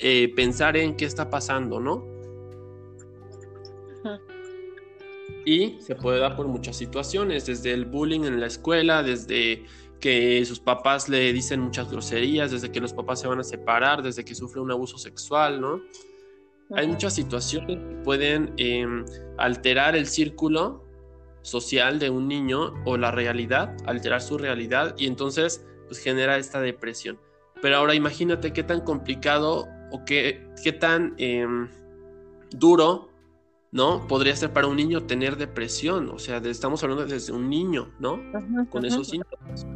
eh, 0.00 0.32
pensar 0.34 0.76
en 0.76 0.96
qué 0.96 1.04
está 1.04 1.30
pasando, 1.30 1.80
¿no? 1.80 2.13
Y 5.44 5.80
se 5.80 5.94
puede 5.94 6.20
dar 6.20 6.36
por 6.36 6.48
muchas 6.48 6.76
situaciones, 6.76 7.46
desde 7.46 7.72
el 7.72 7.84
bullying 7.84 8.24
en 8.24 8.40
la 8.40 8.46
escuela, 8.46 9.02
desde 9.02 9.64
que 10.00 10.44
sus 10.44 10.60
papás 10.60 11.08
le 11.08 11.32
dicen 11.32 11.60
muchas 11.60 11.90
groserías, 11.90 12.50
desde 12.50 12.70
que 12.70 12.80
los 12.80 12.92
papás 12.92 13.20
se 13.20 13.28
van 13.28 13.40
a 13.40 13.44
separar, 13.44 14.02
desde 14.02 14.24
que 14.24 14.34
sufre 14.34 14.60
un 14.60 14.70
abuso 14.70 14.98
sexual, 14.98 15.60
¿no? 15.60 15.80
Hay 16.74 16.86
muchas 16.86 17.14
situaciones 17.14 17.76
que 17.76 17.94
pueden 18.04 18.52
eh, 18.56 18.86
alterar 19.38 19.96
el 19.96 20.06
círculo 20.06 20.82
social 21.42 21.98
de 21.98 22.08
un 22.08 22.26
niño 22.26 22.72
o 22.86 22.96
la 22.96 23.10
realidad, 23.10 23.76
alterar 23.86 24.22
su 24.22 24.38
realidad 24.38 24.94
y 24.98 25.06
entonces 25.06 25.64
pues 25.86 25.98
genera 25.98 26.38
esta 26.38 26.60
depresión. 26.60 27.18
Pero 27.60 27.76
ahora 27.76 27.94
imagínate 27.94 28.52
qué 28.52 28.62
tan 28.62 28.80
complicado 28.80 29.68
o 29.92 30.04
qué, 30.04 30.46
qué 30.62 30.72
tan 30.72 31.14
eh, 31.18 31.46
duro, 32.50 33.10
¿no? 33.74 34.06
Podría 34.06 34.34
ser 34.36 34.52
para 34.52 34.68
un 34.68 34.76
niño 34.76 35.02
tener 35.02 35.36
depresión. 35.36 36.08
O 36.10 36.18
sea, 36.20 36.38
de- 36.40 36.50
estamos 36.50 36.82
hablando 36.84 37.04
desde 37.04 37.32
un 37.32 37.50
niño, 37.50 37.90
¿no? 37.98 38.14
Ujú, 38.14 38.68
Con 38.70 38.84
esos 38.84 39.08
síntomas. 39.08 39.66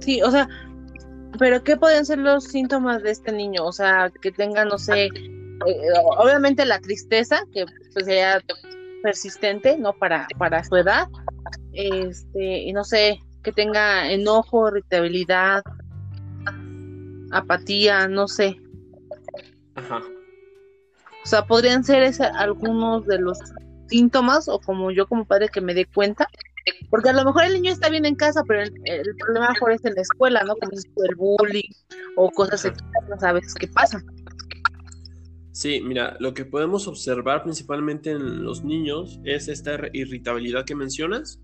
Sí, 0.00 0.22
o 0.22 0.30
sea, 0.30 0.48
pero 1.38 1.62
¿qué 1.62 1.76
podrían 1.76 2.06
ser 2.06 2.18
los 2.18 2.44
síntomas 2.44 3.02
de 3.02 3.10
este 3.10 3.32
niño? 3.32 3.64
O 3.66 3.72
sea, 3.72 4.10
que 4.22 4.32
tenga, 4.32 4.64
no 4.64 4.78
sé, 4.78 5.04
eh, 5.06 5.10
obviamente 6.18 6.64
la 6.64 6.78
tristeza, 6.80 7.42
que 7.52 7.66
pues 7.92 8.06
sea 8.06 8.40
persistente, 9.02 9.76
¿no? 9.76 9.92
Para, 9.92 10.26
para 10.38 10.64
su 10.64 10.76
edad, 10.76 11.06
este, 11.74 12.62
y 12.62 12.72
no 12.72 12.82
sé, 12.82 13.20
que 13.42 13.52
tenga 13.52 14.10
enojo, 14.10 14.68
irritabilidad, 14.68 15.62
apatía, 17.30 18.08
no 18.08 18.26
sé. 18.26 18.56
Ajá. 19.74 20.00
O 21.24 21.26
sea, 21.26 21.46
podrían 21.46 21.84
ser 21.84 22.12
algunos 22.36 23.06
de 23.06 23.18
los 23.18 23.38
síntomas 23.88 24.48
o 24.48 24.58
como 24.60 24.90
yo 24.90 25.06
como 25.06 25.24
padre 25.24 25.48
que 25.48 25.60
me 25.60 25.74
dé 25.74 25.86
cuenta. 25.86 26.28
Porque 26.90 27.10
a 27.10 27.12
lo 27.12 27.24
mejor 27.24 27.44
el 27.44 27.54
niño 27.54 27.72
está 27.72 27.88
bien 27.88 28.06
en 28.06 28.14
casa, 28.14 28.42
pero 28.46 28.62
el, 28.62 29.16
problema 29.18 29.50
mejor 29.50 29.72
es 29.72 29.84
en 29.84 29.94
la 29.94 30.02
escuela, 30.02 30.42
¿no? 30.44 30.54
Como 30.56 30.72
el 30.72 31.14
bullying 31.14 31.70
o 32.16 32.30
cosas 32.30 32.64
externas 32.64 33.22
a 33.22 33.32
veces 33.32 33.54
que 33.54 33.68
pasan. 33.68 34.04
Sí, 35.52 35.80
mira, 35.82 36.16
lo 36.20 36.34
que 36.34 36.44
podemos 36.44 36.88
observar 36.88 37.42
principalmente 37.42 38.10
en 38.10 38.44
los 38.44 38.64
niños 38.64 39.20
es 39.24 39.48
esta 39.48 39.78
irritabilidad 39.92 40.64
que 40.64 40.74
mencionas 40.74 41.40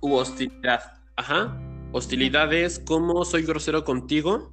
u 0.00 0.14
hostilidad. 0.14 0.80
Ajá. 1.16 1.58
Hostilidad 1.92 2.52
es 2.52 2.78
como 2.80 3.24
soy 3.24 3.42
grosero 3.42 3.84
contigo 3.84 4.52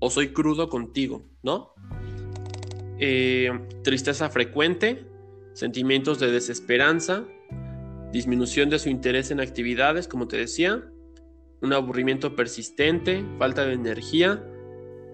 o 0.00 0.10
soy 0.10 0.32
crudo 0.32 0.68
contigo, 0.68 1.24
¿no? 1.42 1.72
Eh, 2.98 3.50
tristeza 3.82 4.30
frecuente, 4.30 5.04
sentimientos 5.52 6.18
de 6.20 6.30
desesperanza, 6.30 7.24
disminución 8.12 8.70
de 8.70 8.78
su 8.78 8.88
interés 8.88 9.30
en 9.30 9.40
actividades, 9.40 10.06
como 10.06 10.28
te 10.28 10.36
decía, 10.36 10.84
un 11.60 11.72
aburrimiento 11.72 12.36
persistente, 12.36 13.24
falta 13.38 13.64
de 13.64 13.72
energía, 13.72 14.44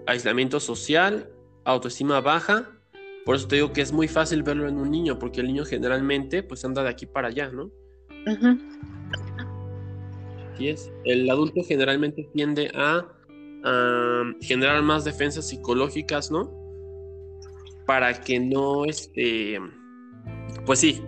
aislamiento 0.07 0.61
social, 0.61 1.31
autoestima 1.65 2.21
baja. 2.21 2.71
Por 3.25 3.37
eso 3.37 3.49
te 3.49 3.57
digo 3.57 3.73
que 3.73 3.81
es 3.81 3.93
muy 3.93 4.09
fácil 4.09 4.43
verlo 4.43 4.69
en 4.69 4.77
un 4.77 4.91
niño, 4.91 5.19
porque 5.19 5.41
el 5.41 5.47
niño 5.47 5.65
generalmente 5.65 6.43
pues 6.43 6.65
anda 6.65 6.83
de 6.83 6.91
aquí 6.91 7.07
para 7.07 7.29
allá, 7.29 7.51
¿no? 7.51 7.71
es. 10.69 10.93
El 11.05 11.29
adulto 11.31 11.63
generalmente 11.67 12.29
tiende 12.35 12.71
a, 12.75 13.07
generar 14.41 14.83
más 14.83 15.05
defensas 15.05 15.49
psicológicas, 15.49 16.31
¿no? 16.31 16.51
Para 17.91 18.15
que 18.15 18.39
no, 18.39 18.85
este, 18.85 19.59
pues 20.65 20.79
sí, 20.79 21.03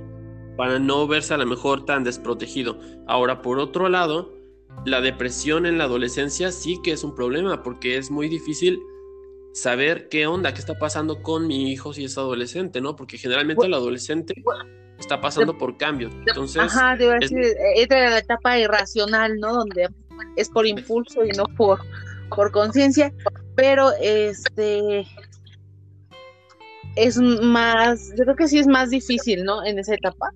para 0.57 0.81
no 0.81 1.07
verse 1.07 1.33
a 1.33 1.37
lo 1.37 1.47
mejor 1.47 1.85
tan 1.85 2.03
desprotegido. 2.03 2.77
Ahora, 3.07 3.41
por 3.41 3.61
otro 3.61 3.89
lado, 3.89 4.35
la 4.85 5.01
depresión 5.01 5.65
en 5.65 5.79
la 5.79 5.85
adolescencia 5.85 6.51
sí 6.51 6.81
que 6.83 6.91
es 6.91 7.05
un 7.05 7.15
problema 7.15 7.63
porque 7.63 7.99
es 7.99 8.11
muy 8.11 8.29
difícil 8.29 8.81
saber 9.53 10.09
qué 10.09 10.27
onda, 10.27 10.53
qué 10.55 10.59
está 10.59 10.77
pasando 10.77 11.23
con 11.23 11.47
mi 11.47 11.71
hijo 11.71 11.93
si 11.93 12.03
es 12.03 12.19
adolescente, 12.19 12.81
¿no? 12.81 12.97
Porque 12.97 13.17
generalmente 13.17 13.65
el 13.65 13.75
adolescente 13.75 14.35
está 14.99 15.21
pasando 15.21 15.57
por 15.57 15.77
cambios. 15.77 16.13
Entonces, 16.27 16.63
Ajá, 16.63 16.97
debe 16.97 17.21
decir, 17.21 17.39
entra 17.77 18.07
en 18.07 18.11
la 18.11 18.19
etapa 18.19 18.59
irracional, 18.59 19.39
¿no? 19.39 19.55
Donde 19.55 19.89
es 20.35 20.51
por 20.51 20.67
impulso 20.67 21.25
y 21.25 21.29
no 21.29 21.45
por, 21.57 21.79
por 22.29 22.51
conciencia, 22.51 23.15
pero 23.55 23.93
este 24.01 25.07
es 26.97 27.19
más, 27.19 28.11
yo 28.17 28.25
creo 28.25 28.37
que 28.37 28.49
sí 28.49 28.59
es 28.59 28.67
más 28.67 28.91
difícil, 28.91 29.45
¿no? 29.45 29.65
En 29.65 29.79
esa 29.79 29.95
etapa. 29.95 30.31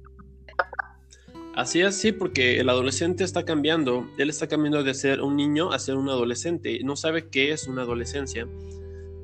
Así 1.54 1.80
es, 1.80 1.96
sí, 1.96 2.12
porque 2.12 2.60
el 2.60 2.68
adolescente 2.68 3.24
está 3.24 3.44
cambiando. 3.44 4.06
Él 4.18 4.28
está 4.28 4.46
cambiando 4.46 4.82
de 4.82 4.92
ser 4.92 5.22
un 5.22 5.36
niño 5.36 5.72
a 5.72 5.78
ser 5.78 5.96
un 5.96 6.08
adolescente. 6.08 6.80
No 6.84 6.96
sabe 6.96 7.28
qué 7.28 7.52
es 7.52 7.66
una 7.66 7.82
adolescencia. 7.82 8.46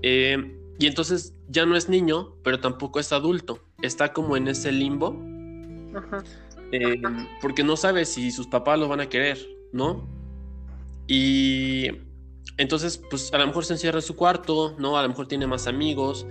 Eh, 0.03 0.59
y 0.79 0.87
entonces 0.87 1.35
ya 1.49 1.67
no 1.67 1.77
es 1.77 1.89
niño, 1.91 2.35
pero 2.43 2.59
tampoco 2.59 3.01
es 3.01 3.13
adulto. 3.13 3.61
Está 3.83 4.15
como 4.15 4.37
en 4.37 4.49
ese 4.49 4.73
limbo. 4.73 5.15
Eh, 6.73 7.03
porque 7.43 7.63
no 7.63 7.77
sabe 7.77 8.07
si 8.07 8.31
sus 8.31 8.47
papás 8.47 8.79
lo 8.79 8.89
van 8.89 9.01
a 9.01 9.09
querer, 9.11 9.39
¿no? 9.73 10.09
Y 11.07 11.89
entonces, 12.57 12.97
pues 13.11 13.33
a 13.35 13.39
lo 13.39 13.47
mejor 13.47 13.67
se 13.67 13.75
encierra 13.75 13.99
en 13.99 14.03
su 14.03 14.17
cuarto, 14.17 14.75
¿no? 14.79 14.97
A 14.97 15.03
lo 15.03 15.09
mejor 15.09 15.29
tiene 15.29 15.47
más 15.47 15.67
amigos. 15.67 16.27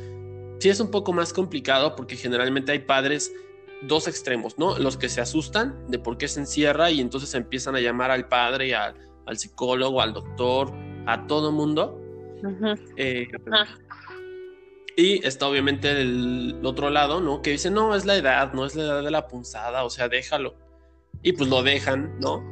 Sí 0.62 0.70
es 0.70 0.80
un 0.80 0.92
poco 0.92 1.12
más 1.12 1.34
complicado 1.34 1.96
porque 1.96 2.16
generalmente 2.16 2.72
hay 2.72 2.80
padres 2.80 3.34
dos 3.82 4.08
extremos, 4.08 4.60
¿no? 4.60 4.78
Los 4.78 4.96
que 4.96 5.10
se 5.10 5.20
asustan 5.20 5.88
de 5.88 5.98
por 5.98 6.20
qué 6.20 6.28
se 6.28 6.40
encierra 6.40 6.92
y 6.92 7.02
entonces 7.02 7.34
empiezan 7.34 7.76
a 7.76 7.80
llamar 7.80 8.12
al 8.12 8.28
padre, 8.28 8.76
al, 8.76 8.94
al 9.26 9.38
psicólogo, 9.40 10.02
al 10.02 10.14
doctor, 10.14 10.72
a 11.08 11.26
todo 11.26 11.52
mundo. 11.52 12.00
Eh, 12.96 13.28
ah. 13.52 13.66
Y 14.96 15.26
está 15.26 15.48
obviamente 15.48 16.00
el 16.00 16.62
otro 16.64 16.92
lado, 16.92 17.22
¿no? 17.22 17.42
Que 17.42 17.50
dice, 17.50 17.72
no, 17.72 17.96
es 17.96 18.06
la 18.06 18.16
edad, 18.16 18.54
no 18.54 18.64
es 18.68 18.76
la 18.76 18.84
edad 18.84 19.04
de 19.04 19.10
la 19.10 19.28
punzada, 19.28 19.84
o 19.84 19.90
sea, 19.90 20.10
déjalo. 20.10 20.54
Y 21.24 21.34
pues 21.34 21.50
lo 21.50 21.64
dejan, 21.64 22.20
¿no? 22.20 22.44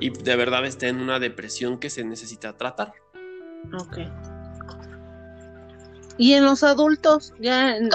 Y 0.00 0.08
de 0.08 0.36
verdad 0.36 0.64
está 0.64 0.88
en 0.88 1.00
una 1.02 1.18
depresión 1.18 1.78
que 1.78 1.90
se 1.90 2.02
necesita 2.02 2.56
tratar. 2.56 2.94
Ok. 3.78 3.98
¿Y 6.18 6.34
en 6.34 6.44
los 6.44 6.62
adultos, 6.62 7.32
ya 7.40 7.76
en, 7.76 7.88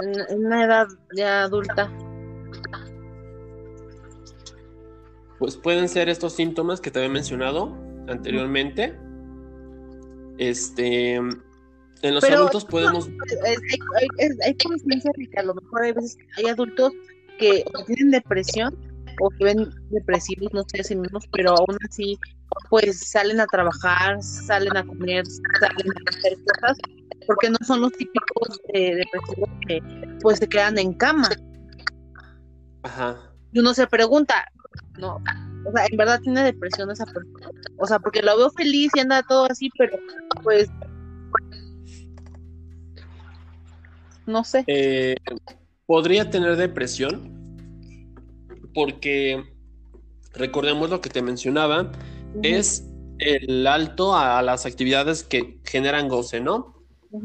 la 0.49 0.63
edad 0.63 0.87
ya 1.15 1.43
adulta? 1.43 1.91
Pues 5.39 5.55
pueden 5.55 5.87
ser 5.87 6.09
estos 6.09 6.33
síntomas 6.33 6.81
que 6.81 6.89
te 6.89 6.99
había 6.99 7.11
mencionado 7.11 7.77
anteriormente. 8.07 8.97
Este, 10.39 11.15
en 11.15 12.15
los 12.15 12.23
adultos 12.23 12.65
podemos. 12.65 13.07
hay, 14.43 14.57
conciencia 14.57 15.11
de 15.15 15.27
que 15.29 15.39
a 15.39 15.43
lo 15.43 15.55
mejor 15.55 15.83
hay 15.83 15.91
veces 15.93 16.17
hay 16.37 16.47
adultos 16.47 16.93
que 17.39 17.63
tienen 17.85 18.11
depresión 18.11 18.75
o 19.19 19.29
que 19.29 19.45
ven 19.45 19.69
depresivos, 19.89 20.53
no 20.53 20.63
sé 20.67 20.83
si 20.83 20.95
mismos, 20.95 21.25
pero 21.31 21.51
aún 21.51 21.77
así, 21.89 22.17
pues 22.69 23.09
salen 23.09 23.39
a 23.39 23.45
trabajar, 23.47 24.21
salen 24.21 24.75
a 24.75 24.85
comer, 24.85 25.25
salen 25.59 25.87
a 25.89 26.09
hacer 26.09 26.37
cosas, 26.45 26.77
porque 27.25 27.49
no 27.49 27.57
son 27.65 27.81
los 27.81 27.91
típicos 27.93 28.59
depresivos 28.73 29.49
que 29.67 29.81
pues 30.21 30.39
se 30.39 30.47
quedan 30.47 30.77
en 30.77 30.93
cama. 30.93 31.29
Ajá. 32.83 33.17
Y 33.51 33.59
uno 33.59 33.73
se 33.73 33.87
pregunta, 33.87 34.45
no, 34.97 35.21
o 35.65 35.71
sea, 35.71 35.85
en 35.89 35.97
verdad 35.97 36.19
tiene 36.21 36.43
depresión 36.43 36.89
esa 36.91 37.05
persona. 37.05 37.49
O 37.77 37.87
sea, 37.87 37.99
porque 37.99 38.21
lo 38.21 38.37
veo 38.37 38.49
feliz 38.51 38.91
y 38.95 38.99
anda 38.99 39.23
todo 39.23 39.47
así, 39.49 39.69
pero 39.77 39.97
pues 40.43 40.69
no 44.25 44.43
sé. 44.43 44.63
Eh, 44.67 45.15
podría 45.85 46.29
tener 46.29 46.55
depresión 46.57 47.37
porque 48.73 49.43
recordemos 50.33 50.89
lo 50.89 51.01
que 51.01 51.09
te 51.09 51.21
mencionaba, 51.21 51.91
es 52.43 52.87
el 53.19 53.65
alto 53.65 54.15
a 54.15 54.41
las 54.41 54.65
actividades 54.65 55.23
que 55.23 55.59
generan 55.63 56.07
goce, 56.07 56.39
¿no? 56.39 56.75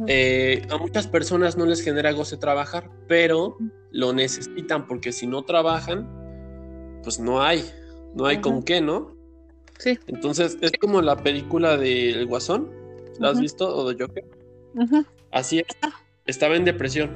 Eh, 0.06 0.66
a 0.70 0.78
muchas 0.78 1.06
personas 1.06 1.56
no 1.56 1.66
les 1.66 1.82
genera 1.82 2.12
goce 2.12 2.36
trabajar, 2.36 2.90
pero 3.08 3.58
lo 3.90 4.12
necesitan 4.12 4.86
porque 4.86 5.12
si 5.12 5.26
no 5.26 5.42
trabajan, 5.42 6.08
pues 7.02 7.18
no 7.18 7.42
hay, 7.42 7.64
no 8.14 8.26
hay 8.26 8.40
con 8.40 8.62
qué, 8.62 8.80
¿no? 8.80 9.16
Sí. 9.78 9.98
Entonces 10.06 10.56
es 10.60 10.72
como 10.80 11.02
la 11.02 11.16
película 11.16 11.76
del 11.76 12.26
Guasón, 12.26 12.70
¿la 13.18 13.30
has 13.30 13.40
visto? 13.40 13.68
O 13.74 13.92
de 13.92 14.02
Joker. 14.02 14.24
Así 15.30 15.58
es 15.58 15.66
estaba 16.26 16.56
en 16.56 16.64
depresión, 16.64 17.10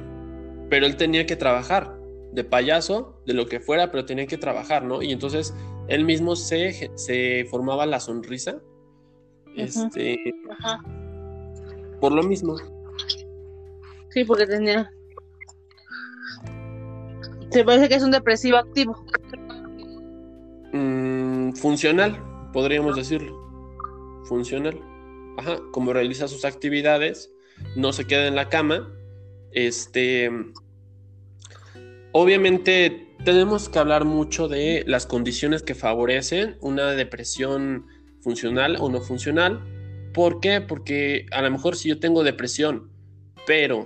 pero 0.69 0.85
él 0.85 0.97
tenía 0.97 1.25
que 1.25 1.35
trabajar, 1.35 1.97
de 2.33 2.43
payaso, 2.43 3.21
de 3.25 3.33
lo 3.33 3.47
que 3.47 3.59
fuera, 3.59 3.91
pero 3.91 4.05
tenía 4.05 4.27
que 4.27 4.37
trabajar, 4.37 4.83
¿no? 4.83 5.01
Y 5.01 5.11
entonces 5.11 5.53
él 5.87 6.05
mismo 6.05 6.35
se, 6.35 6.91
se 6.95 7.45
formaba 7.49 7.85
la 7.85 7.99
sonrisa, 7.99 8.61
este, 9.55 10.17
por 11.99 12.11
lo 12.11 12.23
mismo. 12.23 12.55
Sí, 14.09 14.23
porque 14.25 14.45
tenía... 14.45 14.89
Se 17.49 17.63
parece 17.63 17.89
que 17.89 17.95
es 17.95 18.03
un 18.03 18.11
depresivo 18.11 18.57
activo. 18.57 19.05
Mm, 20.73 21.53
funcional, 21.53 22.21
podríamos 22.51 22.95
decirlo. 22.95 23.33
Funcional. 24.25 24.79
Ajá, 25.37 25.59
como 25.71 25.93
realiza 25.93 26.27
sus 26.27 26.45
actividades, 26.45 27.31
no 27.75 27.93
se 27.93 28.05
queda 28.05 28.27
en 28.27 28.35
la 28.35 28.49
cama, 28.49 28.91
este, 29.51 30.29
obviamente 32.19 33.15
tenemos 33.23 33.69
que 33.69 33.77
hablar 33.77 34.03
mucho 34.03 34.47
de 34.47 34.83
las 34.87 35.05
condiciones 35.05 35.61
que 35.61 35.75
favorecen 35.75 36.57
una 36.61 36.93
depresión 36.93 37.85
funcional 38.21 38.77
o 38.79 38.89
no 38.89 39.01
funcional. 39.01 39.61
¿Por 40.15 40.39
qué? 40.39 40.59
Porque 40.61 41.27
a 41.31 41.43
lo 41.43 41.51
mejor 41.51 41.75
si 41.75 41.89
yo 41.89 41.99
tengo 41.99 42.23
depresión, 42.23 42.89
pero 43.45 43.85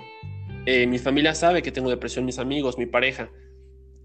eh, 0.65 0.87
mi 0.87 0.97
familia 0.97 1.35
sabe 1.35 1.61
que 1.61 1.73
tengo 1.73 1.89
depresión, 1.89 2.23
mis 2.23 2.39
amigos, 2.39 2.77
mi 2.77 2.85
pareja, 2.85 3.29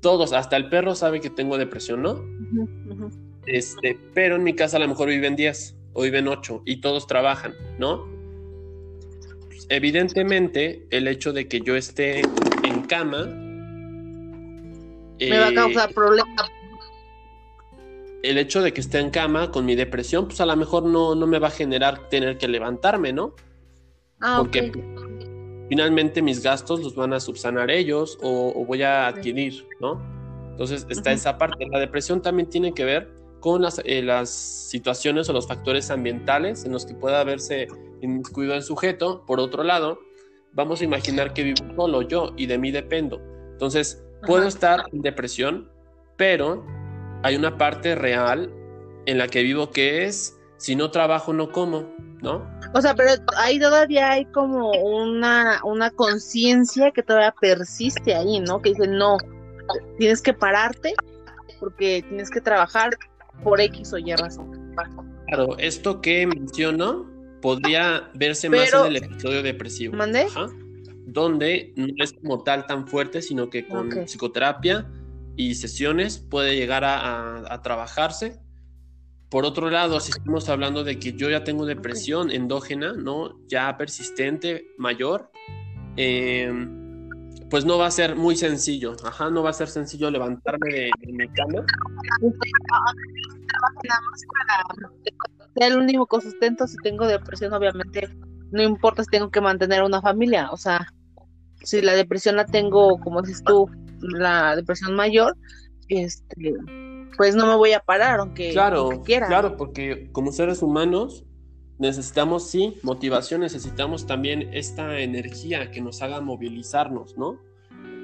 todos, 0.00 0.32
hasta 0.32 0.56
el 0.56 0.68
perro 0.70 0.96
sabe 0.96 1.20
que 1.20 1.30
tengo 1.30 1.56
depresión, 1.56 2.02
¿no? 2.02 2.24
Este, 3.46 3.96
pero 4.12 4.34
en 4.34 4.42
mi 4.42 4.54
casa 4.54 4.78
a 4.78 4.80
lo 4.80 4.88
mejor 4.88 5.08
viven 5.08 5.36
10 5.36 5.76
o 5.92 6.02
viven 6.02 6.26
8 6.26 6.62
y 6.64 6.80
todos 6.80 7.06
trabajan, 7.06 7.54
¿no? 7.78 8.16
evidentemente 9.68 10.86
el 10.90 11.08
hecho 11.08 11.32
de 11.32 11.48
que 11.48 11.60
yo 11.60 11.74
esté 11.74 12.20
en 12.20 12.82
cama 12.82 13.45
me 15.20 15.38
va 15.38 15.48
a 15.48 15.54
causar 15.54 15.90
eh, 15.90 15.94
problemas. 15.94 16.50
El 18.22 18.38
hecho 18.38 18.62
de 18.62 18.72
que 18.72 18.80
esté 18.80 18.98
en 18.98 19.10
cama 19.10 19.50
con 19.50 19.64
mi 19.64 19.74
depresión, 19.74 20.26
pues 20.26 20.40
a 20.40 20.46
lo 20.46 20.56
mejor 20.56 20.84
no, 20.84 21.14
no 21.14 21.26
me 21.26 21.38
va 21.38 21.48
a 21.48 21.50
generar 21.50 22.08
tener 22.08 22.38
que 22.38 22.48
levantarme, 22.48 23.12
¿no? 23.12 23.34
Ah, 24.20 24.38
Porque 24.38 24.72
finalmente 25.68 26.22
mis 26.22 26.42
gastos 26.42 26.80
los 26.80 26.94
van 26.94 27.12
a 27.12 27.20
subsanar 27.20 27.70
ellos 27.70 28.18
o, 28.22 28.64
voy 28.64 28.82
a 28.82 29.08
adquirir, 29.08 29.66
¿no? 29.80 30.00
Entonces 30.50 30.86
está 30.88 31.12
esa 31.12 31.36
parte. 31.36 31.66
La 31.70 31.78
depresión 31.78 32.22
también 32.22 32.48
tiene 32.48 32.72
que 32.72 32.84
ver 32.84 33.12
con 33.40 33.62
las, 33.62 33.80
eh, 33.84 34.02
las, 34.02 34.30
situaciones 34.30 35.28
o 35.28 35.32
los 35.32 35.46
factores 35.46 35.90
ambientales 35.90 36.64
en 36.64 36.72
los 36.72 36.86
que 36.86 36.94
pueda 36.94 37.22
verse 37.24 37.68
inmiscuido 38.00 38.54
el 38.54 38.62
sujeto. 38.62 39.24
Por 39.26 39.38
otro 39.38 39.62
lado, 39.62 40.00
vamos 40.52 40.80
a 40.80 40.84
imaginar 40.84 41.34
que 41.34 41.42
vivo 41.44 41.62
solo 41.76 42.02
yo 42.02 42.32
y 42.36 42.46
de 42.46 42.58
mí 42.58 42.70
dependo. 42.70 43.20
Entonces, 43.52 44.02
puedo 44.26 44.46
estar 44.46 44.84
en 44.92 45.02
depresión, 45.02 45.70
pero 46.16 46.64
hay 47.22 47.36
una 47.36 47.56
parte 47.56 47.94
real 47.94 48.52
en 49.06 49.18
la 49.18 49.28
que 49.28 49.42
vivo 49.42 49.70
que 49.70 50.04
es, 50.04 50.36
si 50.56 50.76
no 50.76 50.90
trabajo, 50.90 51.32
no 51.32 51.52
como, 51.52 51.94
¿no? 52.22 52.48
O 52.74 52.80
sea, 52.80 52.94
pero 52.94 53.10
ahí 53.36 53.58
todavía 53.58 54.10
hay 54.10 54.24
como 54.26 54.70
una, 54.72 55.60
una 55.64 55.90
conciencia 55.90 56.90
que 56.90 57.02
todavía 57.02 57.34
persiste 57.40 58.14
ahí, 58.14 58.40
¿no? 58.40 58.60
Que 58.60 58.70
dice, 58.70 58.88
no, 58.88 59.16
tienes 59.98 60.20
que 60.22 60.34
pararte 60.34 60.94
porque 61.60 62.04
tienes 62.08 62.30
que 62.30 62.40
trabajar 62.40 62.96
por 63.42 63.60
X 63.60 63.92
o 63.92 63.98
Y 63.98 64.14
razón. 64.14 64.74
Claro, 65.28 65.56
esto 65.58 66.00
que 66.00 66.26
menciono 66.26 67.10
podría 67.40 68.10
verse 68.14 68.48
más 68.48 68.72
en 68.72 68.86
el 68.86 68.96
episodio 68.96 69.42
depresivo. 69.42 69.96
¿Mandé? 69.96 70.26
Donde 71.06 71.72
no 71.76 72.02
es 72.02 72.12
como 72.12 72.42
tal 72.42 72.66
tan 72.66 72.86
fuerte, 72.86 73.22
sino 73.22 73.48
que 73.48 73.66
con 73.66 73.90
psicoterapia 74.06 74.90
y 75.36 75.54
sesiones 75.54 76.18
puede 76.18 76.56
llegar 76.56 76.82
a, 76.84 77.60
trabajarse. 77.62 78.40
Por 79.30 79.44
otro 79.44 79.70
lado, 79.70 80.00
si 80.00 80.10
estamos 80.10 80.48
hablando 80.48 80.82
de 80.84 80.98
que 80.98 81.12
yo 81.12 81.30
ya 81.30 81.44
tengo 81.44 81.64
depresión 81.64 82.30
endógena, 82.30 82.92
¿no? 82.92 83.40
Ya 83.48 83.76
persistente, 83.76 84.66
mayor, 84.78 85.30
em, 85.96 87.08
pues 87.50 87.64
no 87.64 87.78
va 87.78 87.86
a 87.86 87.90
ser 87.90 88.16
muy 88.16 88.36
sencillo. 88.36 88.96
Ajá, 89.04 89.30
no 89.30 89.42
va 89.42 89.50
a 89.50 89.52
ser 89.52 89.68
sencillo 89.68 90.10
levantarme 90.10 90.70
de, 90.70 90.90
mi 91.12 91.28
cama. 91.28 91.64
El 95.56 95.76
único 95.76 96.20
sustento 96.20 96.66
si 96.66 96.76
tengo 96.78 97.06
depresión, 97.06 97.52
obviamente, 97.52 98.08
no 98.50 98.62
importa 98.62 99.04
si 99.04 99.10
tengo 99.10 99.30
que 99.30 99.40
mantener 99.40 99.82
una 99.82 100.00
familia, 100.00 100.50
o 100.50 100.56
sea, 100.56 100.86
si 101.66 101.82
la 101.82 101.94
depresión 101.94 102.36
la 102.36 102.46
tengo, 102.46 102.98
como 103.00 103.22
dices 103.22 103.42
tú, 103.44 103.68
la 104.00 104.54
depresión 104.54 104.94
mayor, 104.94 105.36
este, 105.88 106.54
pues 107.16 107.34
no 107.34 107.46
me 107.46 107.56
voy 107.56 107.72
a 107.72 107.80
parar, 107.80 108.20
aunque, 108.20 108.52
claro, 108.52 109.02
quiera. 109.04 109.26
Claro, 109.26 109.56
porque 109.56 110.08
como 110.12 110.30
seres 110.30 110.62
humanos 110.62 111.24
necesitamos, 111.78 112.48
sí, 112.48 112.78
motivación, 112.84 113.40
necesitamos 113.40 114.06
también 114.06 114.54
esta 114.54 115.00
energía 115.00 115.72
que 115.72 115.80
nos 115.80 116.02
haga 116.02 116.20
movilizarnos, 116.20 117.18
¿no? 117.18 117.40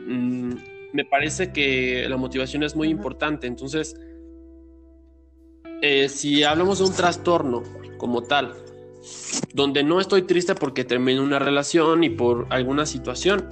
Mm, 0.09 0.55
me 0.93 1.05
parece 1.05 1.53
que 1.53 2.07
la 2.09 2.17
motivación 2.17 2.65
es 2.65 2.75
muy 2.75 2.89
importante, 2.89 3.47
entonces, 3.47 3.95
eh, 5.83 6.09
si 6.09 6.43
hablamos 6.43 6.81
de 6.81 6.85
un 6.87 6.93
trastorno 6.93 7.63
como 7.97 8.25
tal, 8.25 8.55
donde 9.55 9.83
no 9.83 10.01
estoy 10.01 10.23
triste 10.23 10.55
porque 10.55 10.85
terminé 10.85 11.21
una 11.21 11.39
relación 11.39 12.05
y 12.05 12.11
por 12.11 12.47
alguna 12.51 12.87
situación, 12.87 13.49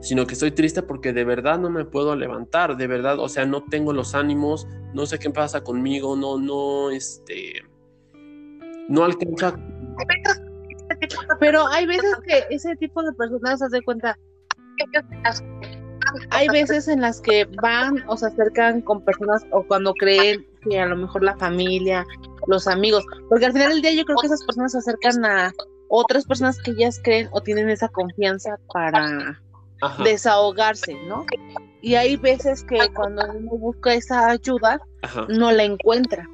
sino 0.00 0.26
que 0.26 0.34
estoy 0.34 0.50
triste 0.50 0.82
porque 0.82 1.12
de 1.12 1.24
verdad 1.24 1.58
no 1.58 1.70
me 1.70 1.84
puedo 1.84 2.14
levantar, 2.16 2.76
de 2.76 2.86
verdad, 2.86 3.18
o 3.18 3.28
sea, 3.28 3.46
no 3.46 3.64
tengo 3.64 3.92
los 3.92 4.14
ánimos, 4.14 4.66
no 4.92 5.06
sé 5.06 5.18
qué 5.18 5.30
pasa 5.30 5.62
conmigo, 5.62 6.16
no, 6.16 6.38
no, 6.38 6.90
este, 6.90 7.62
no 8.88 9.04
alcanza. 9.04 9.58
Pero 11.40 11.66
hay 11.68 11.86
veces 11.86 12.16
que 12.26 12.44
ese 12.50 12.76
tipo 12.76 13.02
de 13.02 13.12
personas 13.12 13.60
se 13.60 13.68
de 13.68 13.82
cuenta, 13.82 14.18
hay 16.30 16.48
veces 16.48 16.88
en 16.88 17.00
las 17.00 17.20
que 17.20 17.46
van 17.62 18.04
o 18.06 18.16
se 18.16 18.26
acercan 18.26 18.82
con 18.82 19.04
personas 19.04 19.44
o 19.50 19.62
cuando 19.66 19.94
creen 19.94 20.46
que 20.68 20.80
a 20.80 20.86
lo 20.86 20.96
mejor 20.96 21.22
la 21.22 21.36
familia, 21.36 22.06
los 22.46 22.66
amigos, 22.66 23.04
porque 23.28 23.46
al 23.46 23.52
final 23.52 23.70
del 23.70 23.82
día 23.82 23.92
yo 23.92 24.04
creo 24.04 24.18
que 24.18 24.26
esas 24.26 24.44
personas 24.44 24.72
se 24.72 24.78
acercan 24.78 25.24
a 25.24 25.52
otras 25.88 26.24
personas 26.24 26.60
que 26.60 26.72
ellas 26.72 27.00
creen 27.02 27.28
o 27.32 27.40
tienen 27.40 27.70
esa 27.70 27.88
confianza 27.88 28.58
para 28.72 29.40
desahogarse, 30.02 30.94
¿no? 31.06 31.26
Y 31.82 31.96
hay 31.96 32.16
veces 32.16 32.64
que 32.64 32.78
cuando 32.94 33.22
uno 33.34 33.50
busca 33.58 33.94
esa 33.94 34.30
ayuda, 34.30 34.80
no 35.28 35.52
la 35.52 35.64
encuentra. 35.64 36.26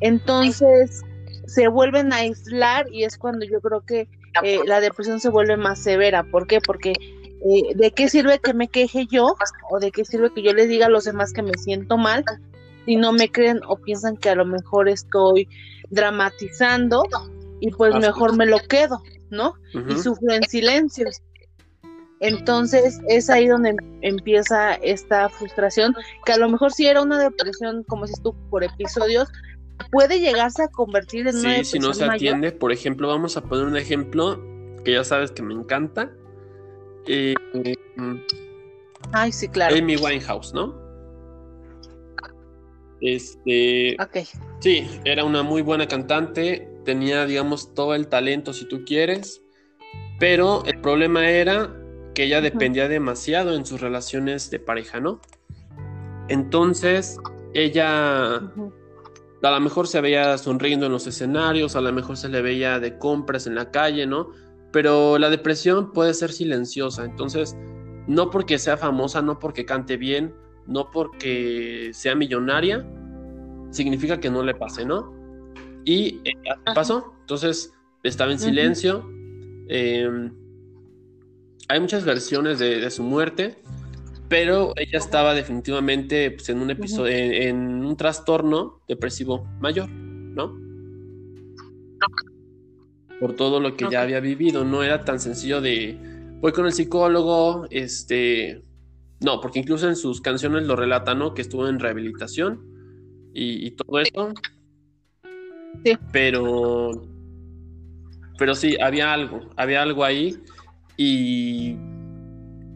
Entonces 0.00 1.02
se 1.46 1.68
vuelven 1.68 2.12
a 2.12 2.16
aislar 2.16 2.86
y 2.92 3.04
es 3.04 3.16
cuando 3.16 3.46
yo 3.46 3.60
creo 3.60 3.80
que 3.80 4.08
eh, 4.42 4.60
la 4.66 4.80
depresión 4.80 5.20
se 5.20 5.30
vuelve 5.30 5.56
más 5.56 5.82
severa. 5.82 6.24
¿Por 6.24 6.46
qué? 6.46 6.60
Porque 6.60 6.92
eh, 6.92 7.74
¿de 7.74 7.90
qué 7.92 8.08
sirve 8.08 8.38
que 8.38 8.54
me 8.54 8.68
queje 8.68 9.06
yo 9.06 9.36
o 9.70 9.78
de 9.78 9.90
qué 9.90 10.04
sirve 10.04 10.32
que 10.34 10.42
yo 10.42 10.52
les 10.52 10.68
diga 10.68 10.86
a 10.86 10.90
los 10.90 11.04
demás 11.04 11.32
que 11.32 11.42
me 11.42 11.54
siento 11.54 11.96
mal 11.96 12.24
si 12.86 12.96
no 12.96 13.12
me 13.12 13.30
creen 13.30 13.60
o 13.68 13.76
piensan 13.76 14.16
que 14.16 14.30
a 14.30 14.34
lo 14.34 14.46
mejor 14.46 14.88
estoy 14.88 15.48
dramatizando 15.90 17.02
y 17.60 17.70
pues 17.70 17.94
mejor 17.96 18.36
me 18.36 18.46
lo 18.46 18.58
quedo, 18.60 19.02
¿no? 19.30 19.54
Y 19.88 19.96
sufro 19.98 20.32
en 20.32 20.42
silencio. 20.44 21.06
Entonces 22.20 23.00
es 23.08 23.28
ahí 23.28 23.46
donde 23.46 23.70
em, 23.70 23.76
empieza 24.00 24.74
esta 24.74 25.28
frustración, 25.28 25.94
que 26.24 26.32
a 26.32 26.38
lo 26.38 26.48
mejor 26.48 26.72
si 26.72 26.86
era 26.86 27.02
una 27.02 27.18
depresión, 27.18 27.82
como 27.84 28.06
dices 28.06 28.22
tú, 28.22 28.34
por 28.48 28.64
episodios, 28.64 29.28
puede 29.92 30.20
llegarse 30.20 30.62
a 30.62 30.68
convertir 30.68 31.28
en 31.28 31.36
una 31.36 31.50
depresión 31.50 31.82
si 31.82 31.86
no 31.86 31.92
se 31.92 32.04
atiende, 32.04 32.52
por 32.52 32.72
ejemplo, 32.72 33.08
vamos 33.08 33.36
a 33.36 33.42
poner 33.42 33.66
un 33.66 33.76
ejemplo 33.76 34.40
que 34.82 34.92
ya 34.92 35.04
sabes 35.04 35.30
que 35.32 35.42
me 35.42 35.52
encanta. 35.52 36.10
Eh, 37.06 37.34
Ay, 39.12 39.32
sí, 39.32 39.48
claro. 39.48 39.76
Amy 39.76 39.96
Winehouse, 39.96 40.54
¿no? 40.54 40.85
Este. 43.00 43.96
Ok. 44.00 44.26
Sí, 44.60 44.88
era 45.04 45.24
una 45.24 45.42
muy 45.42 45.62
buena 45.62 45.86
cantante, 45.86 46.68
tenía, 46.84 47.26
digamos, 47.26 47.74
todo 47.74 47.94
el 47.94 48.08
talento, 48.08 48.52
si 48.52 48.66
tú 48.66 48.84
quieres, 48.84 49.42
pero 50.18 50.64
el 50.64 50.80
problema 50.80 51.28
era 51.28 51.74
que 52.14 52.24
ella 52.24 52.40
dependía 52.40 52.88
demasiado 52.88 53.54
en 53.54 53.66
sus 53.66 53.80
relaciones 53.80 54.50
de 54.50 54.58
pareja, 54.58 55.00
¿no? 55.00 55.20
Entonces, 56.28 57.18
ella 57.52 58.36
a 58.36 59.50
lo 59.50 59.60
mejor 59.60 59.86
se 59.86 60.00
veía 60.00 60.36
sonriendo 60.38 60.86
en 60.86 60.92
los 60.92 61.06
escenarios, 61.06 61.76
a 61.76 61.80
lo 61.80 61.92
mejor 61.92 62.16
se 62.16 62.28
le 62.28 62.42
veía 62.42 62.80
de 62.80 62.98
compras 62.98 63.46
en 63.46 63.54
la 63.54 63.70
calle, 63.70 64.06
¿no? 64.06 64.30
Pero 64.72 65.18
la 65.18 65.30
depresión 65.30 65.92
puede 65.92 66.14
ser 66.14 66.32
silenciosa, 66.32 67.04
entonces, 67.04 67.56
no 68.06 68.30
porque 68.30 68.58
sea 68.58 68.76
famosa, 68.76 69.22
no 69.22 69.38
porque 69.38 69.66
cante 69.66 69.96
bien, 69.96 70.34
no 70.66 70.90
porque 70.90 71.90
sea 71.92 72.14
millonaria, 72.14 72.86
significa 73.70 74.18
que 74.18 74.30
no 74.30 74.42
le 74.42 74.54
pase, 74.54 74.84
¿no? 74.84 75.14
Y 75.84 76.20
eh, 76.24 76.32
pasó, 76.74 77.14
entonces 77.20 77.72
estaba 78.02 78.32
en 78.32 78.38
silencio. 78.38 79.08
Eh, 79.68 80.30
hay 81.68 81.80
muchas 81.80 82.04
versiones 82.04 82.58
de, 82.58 82.90
su 82.90 83.02
muerte, 83.02 83.56
pero 84.28 84.72
ella 84.76 84.98
estaba 84.98 85.34
definitivamente 85.34 86.30
pues, 86.32 86.48
en 86.48 86.60
un 86.60 86.70
episodio, 86.70 87.12
en, 87.12 87.84
un 87.84 87.96
trastorno 87.96 88.80
depresivo 88.88 89.46
mayor, 89.60 89.88
¿no? 89.88 90.56
Por 93.20 93.34
todo 93.34 93.60
lo 93.60 93.76
que 93.76 93.86
ya 93.90 94.02
había 94.02 94.20
vivido, 94.20 94.64
no 94.64 94.82
era 94.82 95.04
tan 95.04 95.18
sencillo 95.18 95.60
de 95.60 95.98
voy 96.40 96.52
con 96.52 96.66
el 96.66 96.72
psicólogo, 96.72 97.66
este, 97.70 98.62
no, 99.20 99.40
porque 99.40 99.60
incluso 99.60 99.88
en 99.88 99.96
sus 99.96 100.20
canciones 100.20 100.66
lo 100.66 100.76
relata, 100.76 101.14
¿no? 101.14 101.34
Que 101.34 101.42
estuvo 101.42 101.68
en 101.68 101.78
rehabilitación 101.78 102.60
y, 103.32 103.66
y 103.66 103.70
todo 103.72 104.00
eso. 104.00 104.34
Sí. 105.84 105.98
Pero, 106.12 106.90
pero 108.38 108.54
sí, 108.54 108.76
había 108.80 109.12
algo, 109.12 109.40
había 109.56 109.82
algo 109.82 110.04
ahí 110.04 110.36
y 110.96 111.76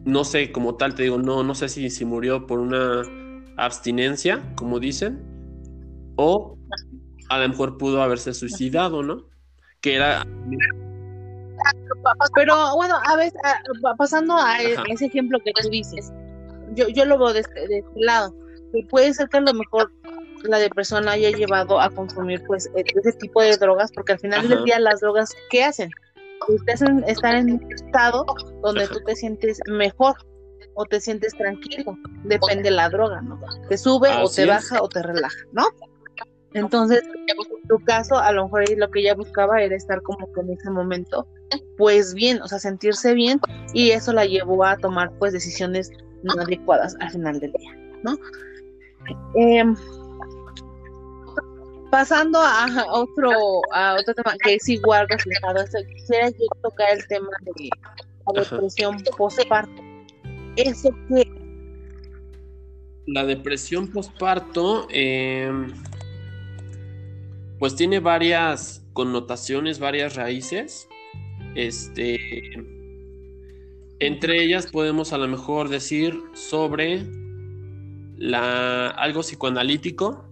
no 0.05 0.23
sé, 0.23 0.51
como 0.51 0.75
tal, 0.75 0.95
te 0.95 1.03
digo, 1.03 1.17
no, 1.17 1.43
no 1.43 1.53
sé 1.55 1.69
si, 1.69 1.89
si 1.89 2.05
murió 2.05 2.47
por 2.47 2.59
una 2.59 3.03
abstinencia, 3.57 4.41
como 4.55 4.79
dicen, 4.79 5.21
o 6.15 6.57
a 7.29 7.39
lo 7.39 7.49
mejor 7.49 7.77
pudo 7.77 8.01
haberse 8.01 8.33
suicidado, 8.33 9.03
¿no? 9.03 9.25
Que 9.79 9.95
era... 9.95 10.25
Pero 12.35 12.75
bueno, 12.75 12.95
a 13.05 13.15
ver, 13.15 13.31
pasando 13.97 14.35
a 14.35 14.59
ese 14.61 15.05
ejemplo 15.05 15.39
que 15.45 15.51
tú 15.53 15.69
dices, 15.69 16.11
yo, 16.71 16.87
yo 16.89 17.05
lo 17.05 17.17
veo 17.17 17.33
de 17.33 17.41
este, 17.41 17.67
de 17.67 17.79
este 17.79 17.99
lado. 17.99 18.35
Puede 18.89 19.13
ser 19.13 19.27
que 19.29 19.37
a 19.37 19.41
lo 19.41 19.53
mejor 19.53 19.91
la 20.43 20.57
depresión 20.57 21.07
haya 21.07 21.29
llevado 21.29 21.79
a 21.79 21.89
consumir 21.89 22.41
pues 22.47 22.67
e, 22.75 22.83
ese 22.95 23.13
tipo 23.13 23.41
de 23.41 23.57
drogas, 23.57 23.91
porque 23.91 24.13
al 24.13 24.19
final 24.19 24.47
del 24.47 24.63
día 24.63 24.79
las 24.79 25.01
drogas, 25.01 25.33
¿qué 25.49 25.63
hacen? 25.63 25.89
ustedes 26.47 26.81
estar 27.07 27.35
en 27.35 27.53
un 27.53 27.71
estado 27.71 28.25
donde 28.63 28.87
tú 28.87 28.99
te 29.05 29.15
sientes 29.15 29.59
mejor 29.67 30.15
o 30.73 30.85
te 30.85 30.99
sientes 30.99 31.33
tranquilo, 31.33 31.97
depende 32.23 32.63
de 32.63 32.71
la 32.71 32.89
droga, 32.89 33.21
¿no? 33.21 33.39
Te 33.67 33.77
sube 33.77 34.09
o 34.23 34.29
te 34.29 34.45
baja 34.45 34.81
o 34.81 34.87
te 34.87 35.03
relaja, 35.03 35.37
¿no? 35.51 35.65
Entonces, 36.53 37.01
en 37.03 37.67
tu 37.67 37.79
caso, 37.85 38.17
a 38.17 38.31
lo 38.31 38.45
mejor 38.45 38.63
lo 38.77 38.91
que 38.91 39.01
ella 39.01 39.15
buscaba 39.15 39.61
era 39.61 39.75
estar 39.75 40.01
como 40.01 40.31
que 40.33 40.41
en 40.41 40.51
ese 40.51 40.69
momento, 40.69 41.27
pues 41.77 42.13
bien, 42.13 42.41
o 42.41 42.47
sea, 42.47 42.59
sentirse 42.59 43.13
bien, 43.13 43.39
y 43.73 43.91
eso 43.91 44.11
la 44.11 44.25
llevó 44.25 44.65
a 44.65 44.77
tomar 44.77 45.11
pues 45.17 45.33
decisiones 45.33 45.91
no 46.23 46.33
adecuadas 46.33 46.95
al 46.99 47.11
final 47.11 47.39
del 47.39 47.51
día, 47.53 47.75
¿no? 48.03 48.17
Em, 49.35 49.75
pasando 51.89 52.39
a 52.39 52.67
otro, 52.91 53.61
a 53.73 53.95
otro 53.95 54.13
tema 54.15 54.35
que 54.43 54.55
es 54.55 54.69
igual 54.69 55.07
reflejado, 55.09 55.63
quisiera 55.93 56.29
yo 56.29 56.45
tocar 56.61 56.97
el 56.97 57.07
tema 57.07 57.29
de 57.41 57.69
la 58.33 58.43
depresión 58.43 59.03
postparto. 59.17 59.81
¿Eso 60.55 60.89
qué? 61.07 61.29
La 63.07 63.25
depresión 63.25 63.87
postparto, 63.91 64.87
em, 64.89 65.73
pues 67.59 67.75
tiene 67.75 67.99
varias 67.99 68.83
connotaciones, 68.93 69.79
varias 69.79 70.15
raíces. 70.15 70.87
Este, 71.55 72.39
entre 74.01 74.43
ellas 74.43 74.65
podemos 74.65 75.13
a 75.13 75.17
lo 75.19 75.27
mejor 75.27 75.69
decir 75.69 76.19
sobre 76.33 77.05
la, 78.17 78.89
algo 78.89 79.21
psicoanalítico, 79.21 80.25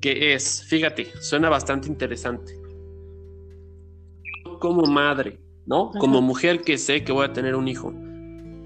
que 0.00 0.34
es, 0.34 0.64
fíjate, 0.68 1.10
suena 1.20 1.48
bastante 1.48 1.88
interesante. 1.88 2.54
Como 4.60 4.82
madre, 4.86 5.40
¿no? 5.66 5.90
Como 5.98 6.22
mujer 6.22 6.62
que 6.62 6.78
sé 6.78 7.02
que 7.02 7.10
voy 7.10 7.24
a 7.24 7.32
tener 7.32 7.56
un 7.56 7.66
hijo. 7.66 7.92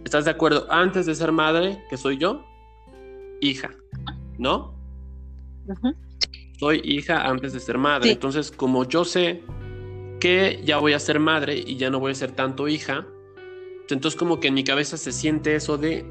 ¿Estás 0.04 0.26
de 0.26 0.32
acuerdo? 0.32 0.66
Antes 0.70 1.06
de 1.06 1.14
ser 1.14 1.32
madre, 1.32 1.82
que 1.88 1.96
soy 1.96 2.18
yo, 2.18 2.44
hija, 3.40 3.70
¿no? 4.36 4.74
Soy 6.58 6.82
hija 6.84 7.26
antes 7.26 7.54
de 7.54 7.60
ser 7.60 7.78
madre. 7.78 8.10
Entonces, 8.10 8.50
como 8.50 8.84
yo 8.84 9.06
sé 9.06 9.42
que 10.20 10.60
ya 10.62 10.76
voy 10.76 10.92
a 10.92 10.98
ser 10.98 11.20
madre 11.20 11.56
y 11.56 11.76
ya 11.76 11.88
no 11.88 12.00
voy 12.00 12.12
a 12.12 12.14
ser 12.14 12.32
tanto 12.32 12.68
hija, 12.68 13.06
entonces 13.94 14.18
como 14.18 14.40
que 14.40 14.48
en 14.48 14.54
mi 14.54 14.64
cabeza 14.64 14.96
se 14.96 15.12
siente 15.12 15.54
eso 15.54 15.78
de, 15.78 16.04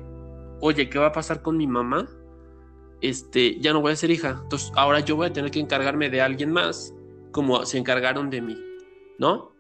oye, 0.62 0.90
¿qué 0.90 1.00
va 1.00 1.08
a 1.08 1.12
pasar 1.12 1.42
con 1.42 1.58
mi 1.58 1.68
mamá? 1.68 2.08
Este, 3.02 3.60
ya 3.60 3.74
no 3.74 3.82
voy 3.82 3.94
a 3.94 3.96
ser 3.96 4.12
hija. 4.12 4.40
Entonces 4.44 4.72
ahora 4.76 5.00
yo 5.00 5.16
voy 5.16 5.28
a 5.28 5.34
tener 5.34 5.52
que 5.52 5.60
encargarme 5.60 6.10
de 6.10 6.22
alguien 6.22 6.52
más, 6.52 6.94
como 7.32 7.66
se 7.66 7.78
encargaron 7.78 8.30
de 8.30 8.42
mí, 8.42 8.58
¿no? 9.18 9.54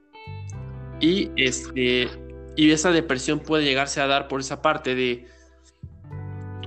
Y 1.00 1.32
este, 1.38 2.10
y 2.56 2.72
esa 2.72 2.92
depresión 2.92 3.40
puede 3.40 3.64
llegarse 3.64 4.02
a 4.02 4.08
dar 4.08 4.28
por 4.28 4.42
esa 4.42 4.62
parte 4.62 4.96
de 4.96 5.26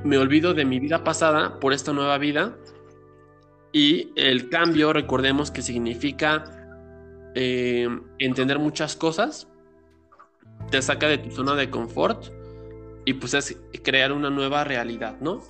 me 0.04 0.18
olvido 0.18 0.54
de 0.54 0.64
mi 0.64 0.80
vida 0.80 1.04
pasada 1.04 1.60
por 1.60 1.72
esta 1.72 1.92
nueva 1.92 2.18
vida 2.18 2.56
y 3.72 4.12
el 4.16 4.48
cambio, 4.50 4.92
recordemos 4.92 5.50
que 5.50 5.62
significa 5.62 6.44
eh, 7.34 7.88
entender 8.18 8.58
muchas 8.58 8.96
cosas, 8.96 9.48
te 10.70 10.82
saca 10.82 11.08
de 11.08 11.18
tu 11.18 11.30
zona 11.30 11.54
de 11.54 11.70
confort 11.70 12.26
y 13.04 13.14
pues 13.14 13.34
es 13.34 13.56
crear 13.82 14.12
una 14.12 14.30
nueva 14.30 14.64
realidad, 14.64 15.16
¿no? 15.20 15.42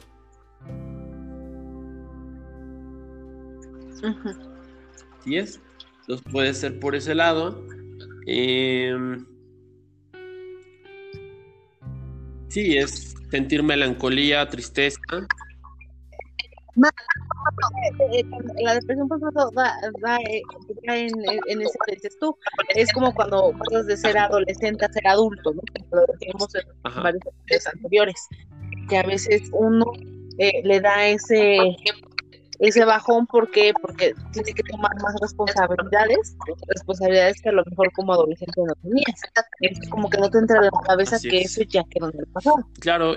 Sí 5.24 5.36
es. 5.36 5.60
Entonces 6.00 6.32
puede 6.32 6.54
ser 6.54 6.80
por 6.80 6.96
ese 6.96 7.14
lado. 7.14 7.64
Em, 8.26 9.24
sí, 12.48 12.76
es 12.76 13.14
sentir 13.30 13.62
melancolía, 13.62 14.48
tristeza. 14.48 14.98
La 18.62 18.74
depresión 18.74 19.08
por 19.08 19.20
da, 19.54 19.74
da, 20.00 20.16
eh, 20.16 20.42
en, 20.84 21.12
en, 21.48 21.62
ese 21.62 21.78
que 21.86 21.94
dices 21.94 22.18
tú. 22.18 22.36
Es 22.74 22.92
como 22.92 23.14
cuando 23.14 23.52
pasas 23.58 23.86
de 23.86 23.96
ser 23.96 24.18
adolescente 24.18 24.84
a 24.84 24.92
ser 24.92 25.06
adulto, 25.06 25.52
¿no? 25.52 25.62
Lo 25.92 26.06
decíamos 26.12 26.54
en 26.54 26.62
varios 27.02 27.66
anteriores. 27.66 28.28
Que 28.88 28.98
a 28.98 29.02
veces 29.02 29.48
uno 29.52 29.86
eh, 30.38 30.62
le 30.64 30.80
da 30.80 31.06
ese 31.06 31.76
ese 32.62 32.84
bajón, 32.84 33.26
¿por 33.26 33.50
qué? 33.50 33.72
Porque 33.82 34.14
tiene 34.32 34.52
que 34.52 34.62
tomar 34.62 34.92
más 35.02 35.16
responsabilidades, 35.20 36.36
responsabilidades 36.68 37.42
que 37.42 37.48
a 37.48 37.52
lo 37.52 37.64
mejor 37.64 37.92
como 37.92 38.12
adolescente 38.12 38.52
no 38.64 38.72
tenías. 38.82 39.20
Es 39.60 39.88
como 39.88 40.08
que 40.08 40.18
no 40.18 40.30
te 40.30 40.38
entra 40.38 40.58
en 40.58 40.64
la 40.66 40.70
cabeza 40.86 41.18
que 41.20 41.40
eso 41.40 41.62
ya 41.62 41.82
quedó 41.90 42.10
en 42.10 42.20
el 42.20 42.26
pasado. 42.28 42.56
Claro. 42.80 43.16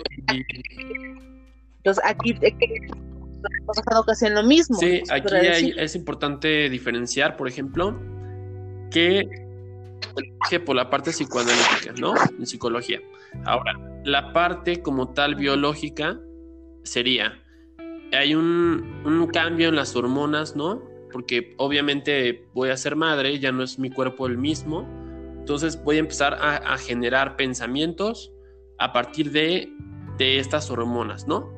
Entonces 1.78 2.04
aquí 2.04 2.34
ha 3.48 3.66
pasado 3.66 4.04
casi 4.04 4.26
en 4.26 4.36
lo 4.36 4.44
mismo. 4.44 4.78
Sí, 4.78 5.02
aquí 5.10 5.74
es 5.78 5.96
importante 5.96 6.70
diferenciar, 6.70 7.38
por 7.38 7.48
ejemplo, 7.48 8.00
que, 8.92 9.28
que 10.50 10.60
por 10.60 10.76
la 10.76 10.90
parte 10.90 11.12
psicoanalítica, 11.12 11.94
¿no? 12.00 12.14
En 12.38 12.46
psicología. 12.46 13.00
Ahora, 13.46 13.74
la 14.04 14.34
parte 14.34 14.82
como 14.82 15.14
tal 15.14 15.36
biológica 15.36 16.20
sería 16.84 17.42
hay 18.16 18.36
un, 18.36 19.30
cambio 19.34 19.70
en 19.70 19.76
las 19.76 19.96
hormonas, 19.96 20.56
¿no? 20.56 20.82
Porque 21.12 21.56
obviamente 21.58 22.48
voy 22.54 22.70
a 22.70 22.78
ser 22.78 22.96
madre, 22.96 23.40
ya 23.40 23.52
no 23.52 23.64
es 23.64 23.80
mi 23.80 23.90
cuerpo 23.90 24.28
el 24.28 24.38
mismo. 24.38 24.88
Entonces 25.38 25.82
voy 25.84 25.98
a 25.98 26.00
empezar 26.00 26.34
a, 26.34 26.78
generar 26.78 27.36
pensamientos 27.36 28.32
a 28.80 28.92
partir 28.92 29.32
de, 29.32 29.72
estas 30.18 30.70
hormonas, 30.72 31.28
¿no? 31.28 31.54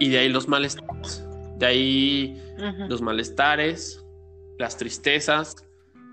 Y 0.00 0.08
de 0.08 0.18
ahí 0.18 0.28
los 0.28 0.48
malestares. 0.48 1.24
De 1.58 1.66
ahí 1.66 2.42
los 2.88 3.00
malestares, 3.00 4.04
las 4.58 4.76
tristezas, 4.76 5.56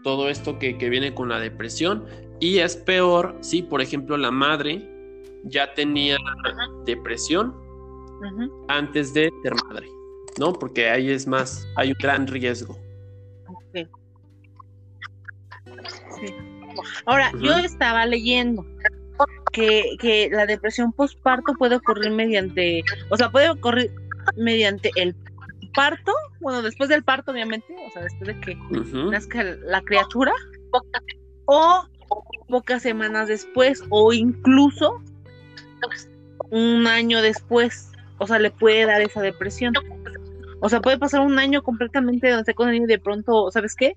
todo 0.04 0.30
esto 0.30 0.60
que, 0.60 0.78
que, 0.78 0.90
viene 0.90 1.16
con 1.16 1.30
la 1.30 1.40
depresión. 1.40 2.06
Y 2.40 2.60
es 2.60 2.76
peor 2.76 3.36
si, 3.42 3.64
por 3.64 3.82
ejemplo, 3.82 4.18
la 4.18 4.30
madre 4.30 4.88
ya 5.46 5.74
tenía 5.74 6.18
depresión 6.86 7.56
antes 8.68 9.14
de 9.14 9.32
ser 9.44 9.54
madre, 9.68 9.88
¿no? 10.40 10.54
Porque 10.54 10.90
ahí 10.90 11.10
es 11.10 11.28
más, 11.28 11.68
hay 11.76 11.90
un 11.90 11.98
gran 12.00 12.28
riesgo. 12.28 12.78
Ahora, 17.06 17.32
yo 17.42 17.58
estaba 17.58 18.06
leyendo 18.06 18.66
que, 19.52 19.96
que 20.00 20.30
la 20.32 20.46
depresión 20.46 20.92
postparto 20.94 21.54
puede 21.54 21.76
ocurrir 21.76 22.12
mediante, 22.12 22.84
o 23.10 23.18
sea, 23.18 23.30
puede 23.30 23.50
ocurrir 23.50 23.92
mediante 24.36 24.92
el 24.96 25.16
parto, 25.74 26.12
bueno, 26.40 26.62
después 26.62 26.90
del 26.90 27.04
parto, 27.04 27.32
obviamente, 27.32 27.76
o 27.88 27.92
sea, 27.92 28.04
después 28.04 28.28
de 28.28 28.40
que 28.42 28.56
nazca 29.12 29.44
la 29.44 29.82
criatura, 29.82 30.34
o 31.46 31.88
pocas 32.48 32.82
semanas 32.82 33.28
después, 33.28 33.84
o 33.90 34.14
incluso 34.14 35.02
un 36.50 36.88
año 36.88 37.22
después, 37.22 37.92
o 38.18 38.28
sea, 38.28 38.40
le 38.40 38.52
puede 38.52 38.86
dar 38.86 39.02
esa 39.02 39.22
depresión. 39.22 39.74
O 40.60 40.70
sea, 40.70 40.82
puede 40.82 40.98
pasar 40.98 41.22
un 41.22 41.38
año 41.38 41.62
completamente 41.62 42.30
donde 42.30 42.42
esté 42.42 42.56
con 42.56 42.70
el 42.70 42.76
y 42.76 42.86
de 42.86 43.00
pronto, 43.00 43.52
¿sabes 43.52 43.76
qué? 43.76 43.96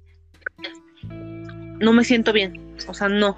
No 1.81 1.93
me 1.93 2.05
siento 2.05 2.33
bien, 2.33 2.77
o 2.87 2.95
sea, 2.95 3.09
no. 3.09 3.37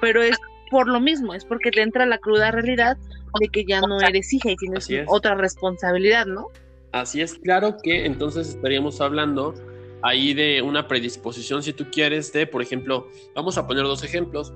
Pero 0.00 0.22
es 0.22 0.36
por 0.74 0.88
lo 0.88 0.98
mismo, 0.98 1.34
es 1.34 1.44
porque 1.44 1.70
te 1.70 1.82
entra 1.82 2.04
la 2.04 2.18
cruda 2.18 2.50
realidad 2.50 2.96
de 3.38 3.46
que 3.46 3.64
ya 3.64 3.80
no 3.80 4.00
eres 4.00 4.32
hija 4.32 4.50
y 4.50 4.56
tienes 4.56 4.88
otra 5.06 5.36
responsabilidad, 5.36 6.26
¿no? 6.26 6.48
Así 6.90 7.20
es, 7.20 7.34
claro 7.34 7.76
que 7.80 8.06
entonces 8.06 8.48
estaríamos 8.48 9.00
hablando 9.00 9.54
ahí 10.02 10.34
de 10.34 10.62
una 10.62 10.88
predisposición, 10.88 11.62
si 11.62 11.72
tú 11.74 11.84
quieres, 11.92 12.32
de, 12.32 12.48
por 12.48 12.60
ejemplo, 12.60 13.06
vamos 13.36 13.56
a 13.56 13.68
poner 13.68 13.84
dos 13.84 14.02
ejemplos. 14.02 14.52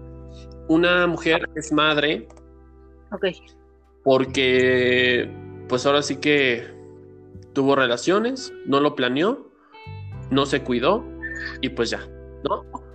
Una 0.67 1.07
mujer 1.07 1.49
es 1.55 1.71
madre 1.71 2.27
Ok. 3.13 3.27
Porque, 4.03 5.31
pues 5.69 5.87
ahora 5.87 6.03
sí 6.03 6.17
que 6.17 6.67
tuvo 7.53 7.77
relaciones, 7.77 8.53
no 8.67 8.81
lo 8.81 8.97
planeó, 8.97 9.53
no 10.33 10.47
se 10.47 10.65
cuidó 10.65 11.05
y 11.61 11.69
pues 11.69 11.91
ya, 11.91 12.01
¿no? 12.43 12.88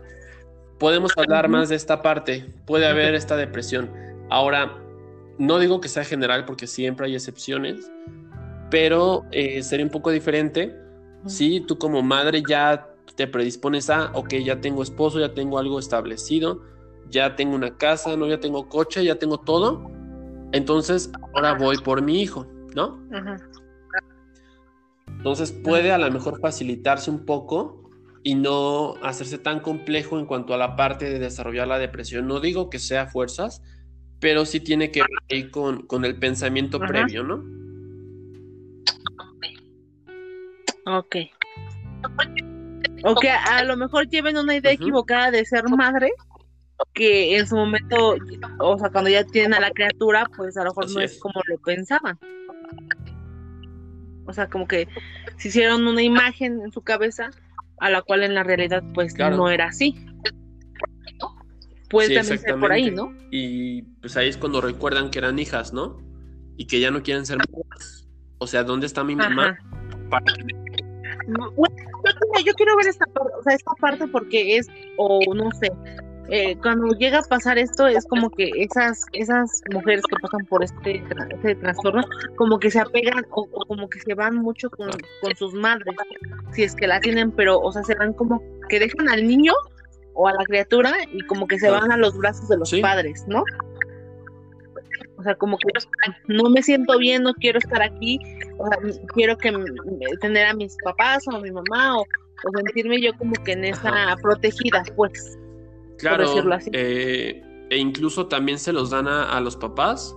Podemos 0.84 1.18
hablar 1.18 1.48
más 1.48 1.70
de 1.70 1.76
esta 1.76 2.02
parte, 2.02 2.54
puede 2.66 2.86
haber 2.86 3.16
esta 3.16 3.38
depresión. 3.38 3.90
Ahora, 4.30 4.84
no 5.38 5.58
digo 5.58 5.80
que 5.80 5.88
sea 5.88 6.04
general 6.04 6.44
porque 6.44 6.68
siempre 6.68 7.06
hay 7.06 7.16
excepciones, 7.16 7.90
pero 8.70 9.24
eh, 9.32 9.64
sería 9.64 9.86
un 9.86 9.92
poco 9.94 10.12
diferente 10.12 10.78
si 11.26 11.62
tú 11.62 11.78
como 11.78 12.02
madre 12.02 12.44
ya 12.46 12.90
te 13.16 13.28
predispones 13.28 13.90
a, 13.90 14.12
ok, 14.14 14.34
ya 14.44 14.60
tengo 14.60 14.84
esposo, 14.84 15.22
ya 15.22 15.34
tengo 15.34 15.58
algo 15.58 15.80
establecido, 15.80 16.62
ya 17.10 17.38
tengo 17.38 17.56
una 17.56 17.78
casa, 17.78 18.18
no, 18.18 18.28
ya 18.28 18.42
tengo 18.42 18.68
coche, 18.68 19.06
ya 19.06 19.16
tengo 19.16 19.38
todo, 19.38 19.90
entonces, 20.52 21.10
ahora 21.34 21.54
voy 21.54 21.78
por 21.78 22.02
mi 22.02 22.22
hijo, 22.22 22.46
¿no? 22.76 23.00
Entonces 25.08 25.54
puede 25.54 25.94
a 25.94 25.98
lo 25.98 26.12
mejor 26.12 26.42
facilitarse 26.42 27.10
un 27.10 27.26
poco 27.26 27.83
y 28.24 28.36
no 28.36 28.96
hacerse 29.04 29.38
tan 29.38 29.60
complejo 29.60 30.18
en 30.18 30.26
cuanto 30.26 30.54
a 30.54 30.58
la 30.58 30.76
parte 30.76 31.10
de 31.10 31.20
desarrollar 31.20 31.68
la 31.68 31.78
depresión. 31.78 32.26
No 32.26 32.40
digo 32.40 32.70
que 32.70 32.80
sea 32.80 33.08
fuerzas, 33.08 33.62
pero 34.20 34.46
sí 34.46 34.62
tiene 34.62 34.92
que 34.92 35.02
ver 35.02 35.10
ahí 35.30 35.52
con, 35.52 36.06
el 36.06 36.18
pensamiento 36.18 36.80
previo, 36.80 37.24
¿no? 37.24 37.44
Ok. 40.86 41.18
O 43.04 43.16
que 43.16 43.30
a 43.30 43.64
lo 43.66 43.76
mejor 43.76 44.08
lleven 44.08 44.38
una 44.38 44.56
idea 44.56 44.72
equivocada 44.72 45.30
de 45.30 45.44
ser 45.46 45.68
madre, 45.68 46.12
que 46.94 47.38
en 47.38 47.46
su 47.46 47.58
momento, 47.58 48.16
o 48.60 48.80
sea, 48.80 48.90
cuando 48.90 49.10
ya 49.10 49.26
tienen 49.26 49.54
a 49.54 49.60
la 49.60 49.72
criatura, 49.72 50.26
pues 50.36 50.56
a 50.56 50.64
lo 50.64 50.70
mejor 50.70 50.90
no 50.92 51.02
es. 51.02 51.20
como 51.20 51.42
lo 51.46 51.58
pensaban. 51.58 52.18
O 54.26 54.32
sea, 54.32 54.48
como 54.48 54.66
que 54.66 54.88
se 55.38 55.50
hicieron 55.50 55.86
una 55.86 56.02
imagen 56.02 56.62
en 56.62 56.72
su 56.72 56.82
cabeza 56.82 57.30
a 57.84 57.90
la 57.90 58.02
cual 58.02 58.24
en 58.24 58.34
la 58.34 58.44
realidad 58.44 58.82
pues 58.94 59.14
no 59.18 59.50
era 59.50 59.66
así. 59.66 59.94
Puede 61.90 62.16
también 62.16 62.40
ser 62.40 62.58
por 62.58 62.72
ahí, 62.72 62.90
¿no? 62.90 63.14
Y 63.30 63.82
pues 64.00 64.16
ahí 64.16 64.30
es 64.30 64.38
cuando 64.38 64.62
recuerdan 64.62 65.12
que 65.12 65.20
eran 65.20 65.38
hijas, 65.38 65.74
¿no? 65.74 65.98
Y 66.56 66.66
que 66.66 66.80
ya 66.80 66.92
no 66.92 67.04
quieren 67.04 67.26
ser 67.26 67.40
mamás. 67.40 68.08
O 68.38 68.48
sea, 68.48 68.64
¿dónde 68.64 68.88
está 68.88 69.04
mi 69.04 69.18
mamá? 69.18 69.58
yo 72.46 72.54
quiero 72.54 72.78
ver 72.78 72.88
esta 72.88 73.06
parte, 73.06 73.32
o 73.38 73.44
sea, 73.44 73.54
esta 73.54 73.74
parte 73.80 74.08
porque 74.08 74.58
es, 74.58 74.68
o 74.98 75.20
no 75.36 75.52
sé, 75.52 75.70
eh, 76.30 76.56
cuando 76.62 76.88
llega 76.98 77.20
a 77.20 77.24
pasar 77.24 77.58
esto 77.58 77.86
es 77.86 78.06
como 78.06 78.30
que 78.30 78.50
esas 78.56 79.06
esas 79.12 79.62
mujeres 79.74 80.04
que 80.10 80.16
pasan 80.22 80.46
por 80.46 80.64
este, 80.64 81.04
este 81.30 81.56
trastorno 81.56 82.04
como 82.38 82.60
que 82.60 82.72
se 82.72 82.80
apegan 82.80 83.26
o, 83.32 83.46
como 83.68 83.90
que 83.90 84.00
se 84.00 84.14
van 84.14 84.38
mucho 84.38 84.70
con, 84.70 84.90
sus 85.38 85.54
madres 85.54 85.94
si 86.54 86.64
es 86.64 86.76
que 86.76 86.88
la 86.88 87.02
tienen 87.02 87.32
pero 87.32 87.60
o 87.60 87.72
sea 87.74 87.84
se 87.84 87.96
van 87.96 88.14
como 88.14 88.42
que 88.70 88.80
dejan 88.80 89.10
al 89.10 89.28
niño 89.28 89.54
o 90.14 90.28
a 90.28 90.34
la 90.34 90.46
criatura 90.46 90.94
y 91.12 91.20
como 91.26 91.46
que 91.46 91.60
se 91.60 91.70
van 91.70 91.92
a 91.92 91.98
los 91.98 92.18
brazos 92.18 92.48
de 92.48 92.58
los 92.58 92.74
padres 92.76 93.26
no 93.28 93.44
o 95.18 95.24
sea 95.24 95.36
como 95.36 95.58
que 95.58 95.74
no 96.28 96.50
me 96.50 96.64
siento 96.64 96.98
bien 97.00 97.24
no 97.24 97.34
quiero 97.34 97.60
estar 97.60 97.82
aquí 97.82 98.18
o 98.58 98.68
sea 98.68 98.78
quiero 99.14 99.38
que 99.38 99.54
tener 100.22 100.46
a 100.46 100.54
mis 100.54 100.78
papás 100.86 101.28
o 101.28 101.36
a 101.36 101.42
mi 101.42 101.52
mamá 101.52 101.98
o, 101.98 102.06
sentirme 102.56 103.02
yo 103.02 103.14
como 103.18 103.34
que 103.44 103.54
en 103.54 103.66
esa 103.66 104.16
protegida 104.22 104.84
pues 104.96 105.38
Claro, 106.04 106.60
eh, 106.74 107.42
e 107.70 107.78
incluso 107.78 108.28
también 108.28 108.60
se 108.60 108.74
los 108.74 108.90
dan 108.90 109.08
a, 109.08 109.40
los 109.40 109.56
papás 109.56 110.16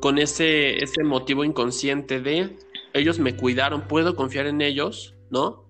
con 0.00 0.18
ese, 0.18 0.82
ese 0.82 1.02
motivo 1.02 1.44
inconsciente 1.44 2.20
de 2.20 2.56
ellos 2.92 3.18
me 3.18 3.34
cuidaron, 3.34 3.82
puedo 3.88 4.14
confiar 4.14 4.46
en 4.46 4.60
ellos, 4.60 5.14
¿no? 5.30 5.64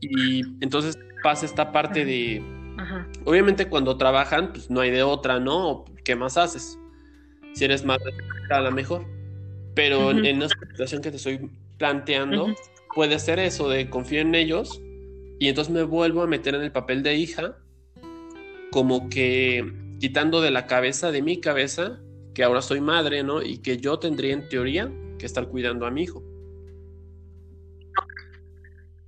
Y 0.00 0.40
entonces 0.60 0.98
pasa 1.22 1.46
esta 1.46 1.70
parte 1.72 2.04
de, 2.04 2.42
obviamente 3.24 3.68
cuando 3.68 3.96
trabajan, 3.96 4.52
pues 4.52 4.70
no 4.70 4.80
hay 4.80 4.90
de 4.90 5.02
otra, 5.02 5.38
¿no? 5.38 5.84
¿Qué 6.04 6.16
más 6.16 6.36
haces? 6.36 6.78
Si 7.52 7.64
eres 7.64 7.84
más 7.84 7.98
a 8.50 8.60
la 8.60 8.70
mejor. 8.70 9.04
Pero 9.74 10.10
en, 10.10 10.24
en 10.24 10.42
esta 10.42 10.58
situación 10.70 11.02
que 11.02 11.10
te 11.10 11.16
estoy 11.16 11.50
planteando, 11.78 12.54
puede 12.94 13.18
ser 13.18 13.38
eso 13.38 13.68
de 13.68 13.88
confiar 13.88 14.26
en 14.26 14.34
ellos 14.34 14.80
y 15.38 15.48
entonces 15.48 15.72
me 15.72 15.82
vuelvo 15.82 16.22
a 16.22 16.26
meter 16.26 16.54
en 16.54 16.62
el 16.62 16.72
papel 16.72 17.02
de 17.02 17.14
hija 17.14 17.56
como 18.72 19.10
que 19.10 19.70
quitando 20.00 20.40
de 20.40 20.50
la 20.50 20.66
cabeza, 20.66 21.12
de 21.12 21.22
mi 21.22 21.40
cabeza, 21.40 22.00
que 22.34 22.42
ahora 22.42 22.62
soy 22.62 22.80
madre, 22.80 23.22
¿no? 23.22 23.42
Y 23.42 23.58
que 23.58 23.76
yo 23.76 23.98
tendría 23.98 24.32
en 24.32 24.48
teoría 24.48 24.90
que 25.18 25.26
estar 25.26 25.46
cuidando 25.46 25.86
a 25.86 25.90
mi 25.90 26.02
hijo. 26.02 26.24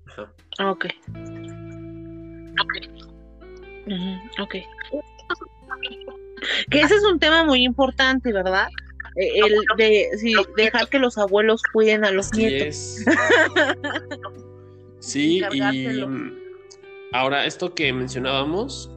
Ajá. 0.06 0.32
Ok. 0.70 0.86
Ok. 4.40 4.54
Que 6.70 6.80
ese 6.80 6.94
es 6.94 7.04
un 7.04 7.18
tema 7.18 7.44
muy 7.44 7.64
importante, 7.64 8.32
¿verdad? 8.32 8.68
Eh, 9.16 9.40
el 9.46 9.54
de 9.78 10.10
dejar 10.56 10.88
que 10.90 10.98
los 10.98 11.16
abuelos 11.16 11.62
cuiden 11.72 12.04
a 12.04 12.10
los 12.10 12.32
nietos. 12.34 12.98
sí, 14.98 15.42
y 15.52 15.60
ahora 17.12 17.46
esto 17.46 17.74
que 17.74 17.92
mencionábamos, 17.92 18.90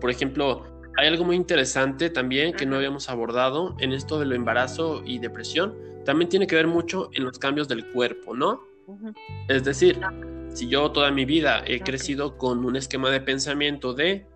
por 0.00 0.10
ejemplo, 0.10 0.64
hay 0.96 1.06
algo 1.06 1.24
muy 1.24 1.36
interesante 1.36 2.10
también 2.10 2.52
que 2.52 2.66
no 2.66 2.76
habíamos 2.76 3.08
abordado 3.08 3.76
en 3.78 3.92
esto 3.92 4.18
del 4.18 4.32
embarazo 4.32 5.02
y 5.04 5.18
depresión. 5.18 5.74
También 6.04 6.28
tiene 6.28 6.46
que 6.46 6.56
ver 6.56 6.66
mucho 6.66 7.10
en 7.14 7.24
los 7.24 7.38
cambios 7.38 7.68
del 7.68 7.86
cuerpo, 7.90 8.34
¿no? 8.34 8.62
Es 9.48 9.64
decir, 9.64 10.00
si 10.48 10.68
yo 10.68 10.90
toda 10.90 11.10
mi 11.10 11.24
vida 11.24 11.62
he 11.66 11.80
crecido 11.80 12.36
con 12.36 12.64
un 12.64 12.76
esquema 12.76 13.10
de 13.10 13.20
pensamiento 13.20 13.94
de 13.94 14.26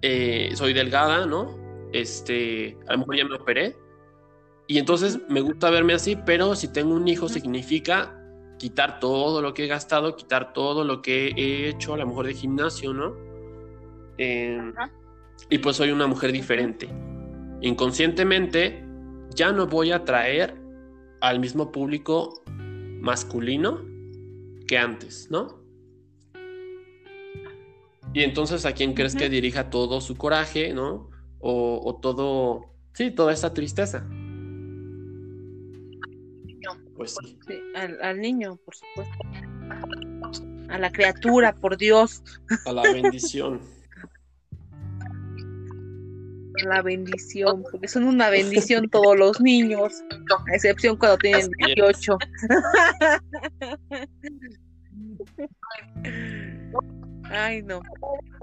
eh, 0.00 0.50
soy 0.54 0.72
delgada, 0.72 1.26
¿no? 1.26 1.56
Este, 1.92 2.76
a 2.88 2.92
lo 2.92 3.00
mejor 3.00 3.16
ya 3.16 3.24
me 3.24 3.36
operé. 3.36 3.76
Y 4.66 4.78
entonces 4.78 5.20
me 5.28 5.40
gusta 5.40 5.70
verme 5.70 5.92
así, 5.92 6.16
pero 6.16 6.54
si 6.54 6.68
tengo 6.68 6.94
un 6.94 7.06
hijo 7.06 7.28
significa 7.28 8.18
quitar 8.58 9.00
todo 9.00 9.42
lo 9.42 9.52
que 9.54 9.64
he 9.64 9.66
gastado, 9.66 10.16
quitar 10.16 10.52
todo 10.52 10.84
lo 10.84 11.02
que 11.02 11.28
he 11.36 11.68
hecho, 11.68 11.94
a 11.94 11.96
lo 11.96 12.06
mejor 12.06 12.26
de 12.26 12.34
gimnasio, 12.34 12.92
¿no? 12.94 13.31
Em, 14.18 14.72
y 15.50 15.58
pues 15.58 15.76
soy 15.76 15.90
una 15.90 16.06
mujer 16.06 16.32
diferente. 16.32 16.88
Inconscientemente 17.60 18.84
ya 19.34 19.52
no 19.52 19.66
voy 19.66 19.92
a 19.92 20.04
traer 20.04 20.60
al 21.20 21.40
mismo 21.40 21.70
público 21.70 22.42
masculino 23.00 23.80
que 24.66 24.78
antes, 24.78 25.28
¿no? 25.30 25.62
Y 28.14 28.22
entonces 28.22 28.66
a 28.66 28.72
quién 28.72 28.94
crees 28.94 29.14
que 29.14 29.28
dirija 29.28 29.70
todo 29.70 30.00
su 30.00 30.16
coraje, 30.16 30.74
¿no? 30.74 31.08
O, 31.38 31.98
todo, 32.00 32.74
sí, 32.92 33.10
toda 33.10 33.32
esta 33.32 33.54
tristeza. 33.54 34.06
Pues 36.94 37.16
sí. 37.20 37.38
al 37.74 38.20
niño, 38.20 38.56
por 38.64 38.74
supuesto. 38.74 39.18
A 40.68 40.78
la 40.78 40.92
criatura, 40.92 41.54
por 41.54 41.76
Dios. 41.76 42.22
A 42.66 42.72
la 42.72 42.82
bendición. 42.82 43.60
la 46.64 46.82
bendición, 46.82 47.64
porque 47.70 47.88
son 47.88 48.04
una 48.04 48.30
bendición 48.30 48.88
todos 48.88 49.16
los 49.16 49.40
niños, 49.40 50.02
a 50.50 50.54
excepción 50.54 50.96
cuando 50.96 51.18
tienen 51.18 51.50
18. 51.58 52.18
Ay, 57.24 57.62
no. 57.62 57.80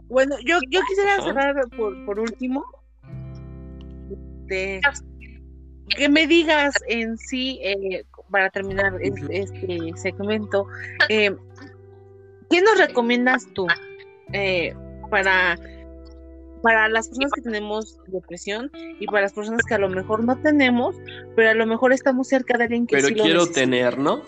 Bueno, 0.08 0.36
yo, 0.46 0.60
yo 0.70 0.82
quisiera 0.88 1.22
cerrar 1.22 1.56
por, 1.78 2.06
por 2.06 2.20
último. 2.20 2.64
De, 4.48 4.82
que 5.90 6.10
me 6.10 6.28
digas 6.28 6.76
en 6.88 7.18
sí, 7.18 7.60
eh, 7.62 8.06
para 8.32 8.50
terminar 8.50 8.94
este, 9.02 9.40
este 9.40 9.94
segmento, 9.96 10.68
eh, 11.10 11.36
¿qué 12.50 12.62
nos 12.62 12.78
recomiendas 12.78 13.48
tú 13.54 13.68
eh, 14.34 14.74
para 15.10 15.58
para 16.62 16.90
las 16.90 17.08
personas 17.08 17.32
que 17.32 17.42
tenemos 17.42 17.98
depresión 18.08 18.72
y 19.00 19.06
para 19.06 19.22
las 19.22 19.34
personas 19.34 19.62
que 19.68 19.74
a 19.76 19.80
lo 19.80 19.90
mejor 19.90 20.24
no 20.24 20.38
tenemos, 20.42 20.96
pero 21.36 21.50
a 21.50 21.54
lo 21.54 21.66
mejor 21.66 21.94
estamos 21.94 22.28
cerca 22.28 22.58
de 22.58 22.66
alguien 22.66 22.88
que 22.88 22.98
pero 22.98 23.10
quiero 23.10 23.48
tener, 23.48 23.98
¿no? 23.98 24.22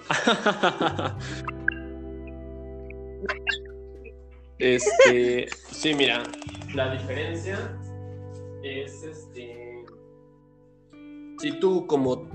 este, 4.60 5.48
sí, 5.72 5.94
mira, 5.94 6.24
la 6.74 6.94
diferencia 6.94 7.78
es 8.64 9.03
este 9.03 9.86
si 11.40 11.52
tú 11.60 11.88
como 11.88 12.30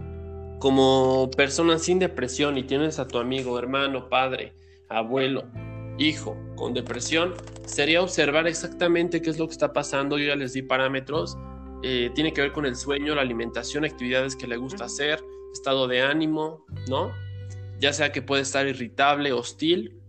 como 0.59 1.31
persona 1.37 1.79
sin 1.79 1.99
depresión 1.99 2.57
y 2.59 2.65
tienes 2.65 2.99
a 2.99 3.07
tu 3.07 3.19
amigo, 3.19 3.59
hermano, 3.59 4.09
padre, 4.09 4.55
abuelo, 4.89 5.45
hijo 5.99 6.37
con 6.57 6.75
depresión, 6.75 7.35
sería 7.65 8.03
observar 8.03 8.47
exactamente 8.47 9.23
qué 9.23 9.31
es 9.31 9.39
lo 9.39 9.47
que 9.47 9.53
está 9.53 9.73
pasando. 9.73 10.19
Yo 10.19 10.27
ya 10.27 10.37
les 10.37 10.53
di 10.53 10.63
parámetros. 10.63 11.37
Eh, 11.83 12.11
tiene 12.15 12.33
que 12.33 12.41
ver 12.41 12.53
con 12.53 12.67
el 12.67 12.77
sueño, 12.77 13.15
la 13.15 13.23
alimentación, 13.23 13.85
actividades 13.85 14.35
que 14.35 14.47
le 14.47 14.57
gusta 14.57 14.85
hacer, 14.85 15.23
estado 15.53 15.87
de 15.87 16.03
ánimo, 16.03 16.65
¿no? 16.89 17.13
Ya 17.79 17.93
sea 17.93 18.13
que 18.13 18.23
puede 18.23 18.43
estar 18.43 18.67
irritable, 18.67 19.33
hostil, 19.33 20.01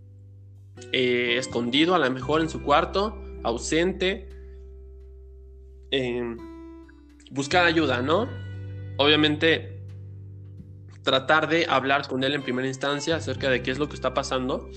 eh, 0.91 1.35
escondido 1.37 1.95
a 1.95 1.99
lo 1.99 2.09
mejor 2.09 2.41
en 2.41 2.49
su 2.49 2.63
cuarto, 2.63 3.21
ausente. 3.43 4.29
Em, 5.91 6.37
buscar 7.31 7.65
ayuda, 7.65 8.01
¿no? 8.01 8.29
Obviamente 8.97 9.73
tratar 11.03 11.47
de 11.47 11.65
hablar 11.69 12.07
con 12.07 12.23
él 12.23 12.33
en 12.33 12.43
primera 12.43 12.67
instancia 12.67 13.15
acerca 13.15 13.49
de 13.49 13.61
qué 13.61 13.71
es 13.71 13.79
lo 13.79 13.87
que 13.87 13.95
está 13.95 14.13
pasando 14.13 14.69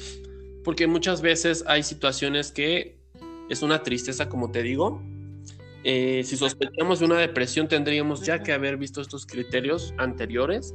porque 0.65 0.87
muchas 0.87 1.23
veces 1.23 1.65
hay 1.67 1.83
situaciones 1.83 2.53
que 2.53 2.99
es 3.49 3.63
una 3.63 3.83
tristeza, 3.83 4.29
como 4.29 4.51
te 4.51 4.63
digo. 4.63 5.03
Eh, 5.83 6.23
si 6.25 6.37
sospechamos 6.37 7.01
de 7.01 7.07
una 7.07 7.19
depresión, 7.19 7.69
tendríamos 7.69 8.25
ya 8.25 8.43
que 8.43 8.53
haber 8.53 8.77
visto 8.77 9.01
estos 9.01 9.27
criterios 9.27 9.95
anteriores. 9.99 10.75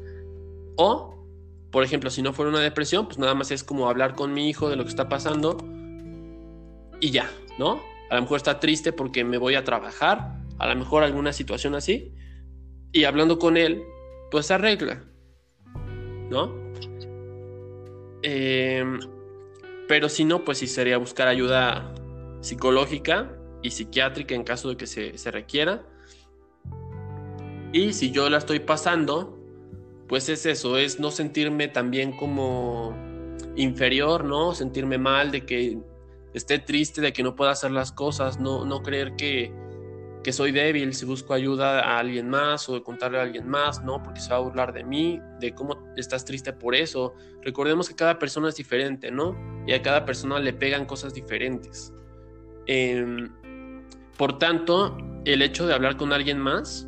O, 0.77 1.15
por 1.71 1.83
ejemplo, 1.83 2.09
si 2.09 2.21
no 2.21 2.33
fuera 2.33 2.49
una 2.49 2.59
depresión, 2.59 3.05
pues 3.05 3.17
nada 3.17 3.35
más 3.35 3.51
es 3.51 3.63
como 3.63 3.89
hablar 3.89 4.15
con 4.15 4.33
mi 4.33 4.49
hijo 4.49 4.69
de 4.69 4.75
lo 4.75 4.83
que 4.83 4.89
está 4.89 5.07
pasando 5.07 5.57
y 6.99 7.11
ya, 7.11 7.29
¿no? 7.57 7.81
A 8.09 8.15
lo 8.15 8.21
mejor 8.21 8.37
está 8.37 8.59
triste 8.59 8.91
porque 8.93 9.23
me 9.23 9.37
voy 9.37 9.55
a 9.55 9.63
trabajar, 9.63 10.39
a 10.57 10.67
lo 10.67 10.75
mejor 10.75 11.03
alguna 11.03 11.33
situación 11.33 11.75
así. 11.75 12.13
Y 12.91 13.03
hablando 13.03 13.39
con 13.39 13.57
él, 13.57 13.83
pues 14.31 14.51
arregla, 14.51 15.03
¿no? 16.29 16.53
Em, 18.23 18.99
pero 19.87 20.09
si 20.09 20.25
no, 20.25 20.43
pues 20.43 20.59
sí 20.59 20.67
sería 20.67 20.97
buscar 20.97 21.27
ayuda 21.27 21.93
psicológica 22.41 23.31
y 23.61 23.71
psiquiátrica 23.71 24.35
en 24.35 24.43
caso 24.43 24.69
de 24.69 24.77
que 24.77 24.87
se, 24.87 25.17
se 25.17 25.31
requiera. 25.31 25.83
Y 27.71 27.93
si 27.93 28.11
yo 28.11 28.29
la 28.29 28.37
estoy 28.37 28.59
pasando, 28.59 29.37
pues 30.07 30.29
es 30.29 30.45
eso, 30.45 30.77
es 30.77 30.99
no 30.99 31.11
sentirme 31.11 31.67
también 31.67 32.15
como 32.15 32.95
inferior, 33.55 34.23
¿no? 34.23 34.53
Sentirme 34.53 34.97
mal 34.97 35.31
de 35.31 35.45
que 35.45 35.79
esté 36.33 36.59
triste, 36.59 37.01
de 37.01 37.13
que 37.13 37.23
no 37.23 37.35
pueda 37.35 37.51
hacer 37.51 37.71
las 37.71 37.91
cosas, 37.91 38.39
no, 38.39 38.65
no 38.65 38.81
creer 38.83 39.15
que, 39.15 39.51
que 40.25 40.33
soy 40.33 40.51
débil 40.51 40.91
si 40.95 41.05
busco 41.05 41.35
ayuda 41.35 41.81
a 41.81 41.99
alguien 41.99 42.27
más 42.27 42.67
o 42.67 42.73
de 42.73 42.81
contarle 42.81 43.19
a 43.19 43.21
alguien 43.21 43.47
más, 43.47 43.83
¿no? 43.83 44.01
Porque 44.01 44.19
se 44.19 44.31
va 44.31 44.37
a 44.37 44.39
burlar 44.39 44.73
de 44.73 44.83
mí, 44.83 45.21
de 45.39 45.53
cómo 45.53 45.93
estás 45.95 46.25
triste 46.25 46.51
por 46.51 46.73
eso. 46.73 47.13
Recordemos 47.43 47.87
que 47.87 47.93
cada 47.93 48.17
persona 48.17 48.49
es 48.49 48.55
diferente, 48.55 49.11
¿no? 49.11 49.37
Y 49.67 49.73
a 49.73 49.83
cada 49.83 50.03
persona 50.03 50.39
le 50.39 50.51
pegan 50.51 50.87
cosas 50.87 51.13
diferentes. 51.13 51.93
Em, 52.65 53.29
por 54.17 54.39
tanto, 54.39 54.97
el 55.25 55.43
hecho 55.43 55.67
de 55.67 55.75
hablar 55.75 55.95
con 55.95 56.11
alguien 56.11 56.39
más 56.39 56.87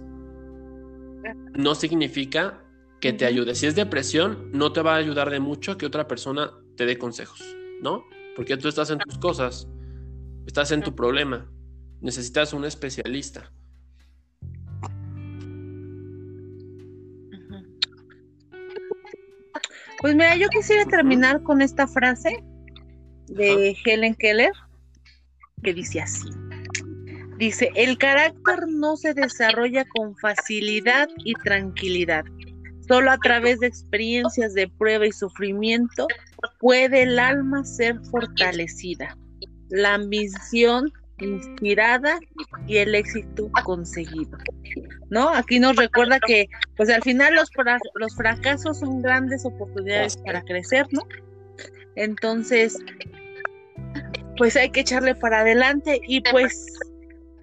no 1.54 1.76
significa 1.76 2.64
que 3.00 3.14
te 3.14 3.28
ayude. 3.28 3.54
Si 3.54 3.68
es 3.68 3.76
depresión, 3.76 4.50
no 4.52 4.74
te 4.74 4.82
va 4.82 4.96
a 4.96 4.98
ayudar 4.98 5.30
de 5.30 5.40
mucho 5.40 5.78
que 5.78 5.86
otra 5.86 6.08
persona 6.08 6.54
te 6.76 6.88
dé 6.88 6.98
consejos, 6.98 7.56
¿no? 7.84 8.04
Porque 8.36 8.58
tú 8.58 8.68
estás 8.68 8.90
en 8.90 8.98
tus 8.98 9.20
cosas, 9.20 9.68
estás 10.48 10.72
en 10.72 10.82
tu 10.82 10.96
problema, 10.96 11.48
necesitas 12.02 12.54
un 12.54 12.66
especialista. 12.66 13.52
Pues 20.00 20.14
mira, 20.14 20.36
yo 20.36 20.48
quisiera 20.50 20.86
terminar 20.86 21.42
con 21.42 21.62
esta 21.62 21.88
frase 21.88 22.44
de 23.28 23.76
Helen 23.84 24.16
Keller, 24.16 24.52
que 25.64 25.74
dice 25.74 26.02
así. 26.02 26.30
Dice, 27.38 27.72
el 27.76 27.98
carácter 27.98 28.68
no 28.68 28.96
se 28.96 29.14
desarrolla 29.14 29.86
con 29.96 30.16
facilidad 30.18 31.08
y 31.24 31.34
tranquilidad, 31.34 32.26
Solo 32.88 33.12
a 33.12 33.18
través 33.18 33.60
de 33.60 33.68
experiencias 33.68 34.54
de 34.54 34.70
prueba 34.70 35.06
y 35.06 35.12
sufrimiento 35.12 36.08
puede 36.60 37.04
el 37.04 37.20
alma 37.20 37.66
ser 37.66 38.00
fortalecida, 38.12 39.18
la 39.70 39.96
ambición 39.96 40.90
inspirada 41.20 42.20
y 42.68 42.78
el 42.78 42.96
éxito 42.96 43.50
conseguido. 43.64 44.38
¿No? 45.10 45.30
Aquí 45.30 45.60
nos 45.60 45.76
recuerda 45.76 46.20
que 46.20 46.48
pues 46.76 46.90
al 46.90 47.02
final 47.02 47.36
los, 47.36 47.50
los 47.96 48.16
fracasos 48.16 48.80
son 48.80 49.02
grandes 49.02 49.46
oportunidades 49.46 50.18
para 50.18 50.42
crecer, 50.42 50.86
¿no? 50.92 51.02
Entonces, 51.96 52.78
pues 54.38 54.56
hay 54.56 54.70
que 54.70 54.82
echarle 54.82 55.16
para 55.16 55.40
adelante 55.40 56.00
y 56.08 56.22
pues 56.22 56.78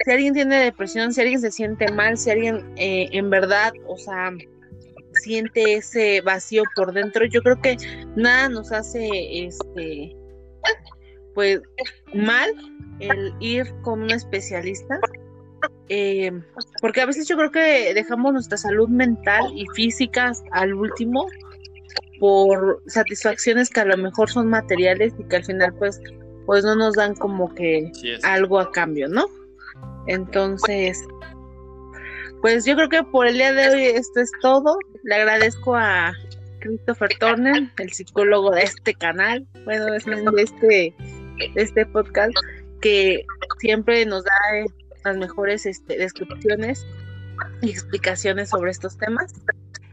si 0.05 0.11
alguien 0.11 0.35
tiene 0.35 0.57
depresión, 0.57 1.13
si 1.13 1.21
alguien 1.23 1.41
se 1.41 1.51
siente 1.51 1.91
mal, 1.93 2.19
si 2.19 2.31
alguien 2.31 2.73
eh, 2.77 3.09
en 3.13 3.31
verdad, 3.31 3.73
o 3.87 3.97
sea, 3.97 4.33
siente 5.15 5.75
ese 5.75 6.21
vacío 6.21 6.63
por 6.77 6.93
dentro, 6.93 7.25
yo 7.25 7.43
creo 7.43 7.61
que 7.61 7.77
nada 8.17 8.49
nos 8.49 8.73
hace 8.73 9.09
este 9.47 10.15
pues 11.35 11.61
mal 12.15 12.51
el 13.01 13.35
ir 13.41 13.67
con 13.83 14.03
un 14.03 14.11
especialista. 14.11 14.99
Eh, 15.89 16.31
porque 16.81 17.01
a 17.01 17.07
veces 17.07 17.27
yo 17.27 17.37
creo 17.37 17.51
que 17.51 17.95
dejamos 17.95 18.33
nuestra 18.33 18.57
salud 18.59 18.89
mental 18.89 19.45
y 19.55 19.67
física 19.75 20.33
al 20.53 20.75
último 20.75 21.27
por 22.21 22.83
satisfacciones 22.87 23.71
que 23.71 23.81
a 23.81 23.85
lo 23.85 23.97
mejor 23.97 24.31
son 24.31 24.49
materiales 24.49 25.15
y 25.19 25.25
que 25.25 25.37
al 25.37 25.45
final 25.45 25.75
pues 25.79 26.01
pues 26.47 26.65
no 26.65 26.75
nos 26.75 26.95
dan 26.95 27.15
como 27.15 27.55
que 27.55 27.91
algo 28.23 28.61
a 28.61 28.71
cambio, 28.71 29.09
¿no? 29.09 29.27
Entonces, 30.07 31.03
pues 32.43 32.65
yo 32.67 32.75
creo 32.75 32.89
que 32.89 33.03
por 33.03 33.27
el 33.27 33.35
día 33.35 33.53
de 33.53 33.71
hoy 33.71 33.85
esto 33.85 34.21
es 34.21 34.31
todo. 34.43 34.77
Le 35.03 35.15
agradezco 35.15 35.75
a 35.75 36.13
Christopher 36.61 37.11
Turner, 37.19 37.71
el 37.79 37.93
psicólogo 37.93 38.51
de 38.51 38.63
este 38.63 38.95
canal, 38.95 39.47
bueno, 39.65 39.95
es 39.95 40.05
de 40.05 40.43
este, 40.43 40.95
este 41.55 41.87
podcast, 41.87 42.35
que 42.81 43.25
siempre 43.61 44.05
nos 44.07 44.25
da 44.25 44.33
eh, 44.55 44.67
las 45.05 45.17
mejores 45.17 45.67
este, 45.67 45.97
descripciones 45.97 46.87
y 47.63 47.71
explicaciones 47.71 48.51
sobre 48.51 48.71
estos 48.71 48.97
temas. 48.99 49.33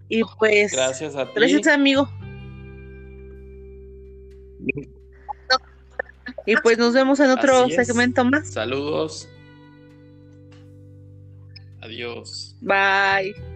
Y 0.10 0.24
pues, 0.40 0.74
gracias 0.74 1.16
a 1.16 1.26
ti. 1.26 1.32
Gracias, 1.36 1.68
amigo. 1.68 2.10
Y 6.46 6.56
pues 6.58 6.78
nos 6.78 6.94
vemos 6.94 7.20
en 7.20 7.30
otro 7.32 7.70
segmento 7.70 8.26
más. 8.26 8.50
Saludos. 8.50 9.30
Adiós. 11.82 12.56
Bye. 12.62 13.51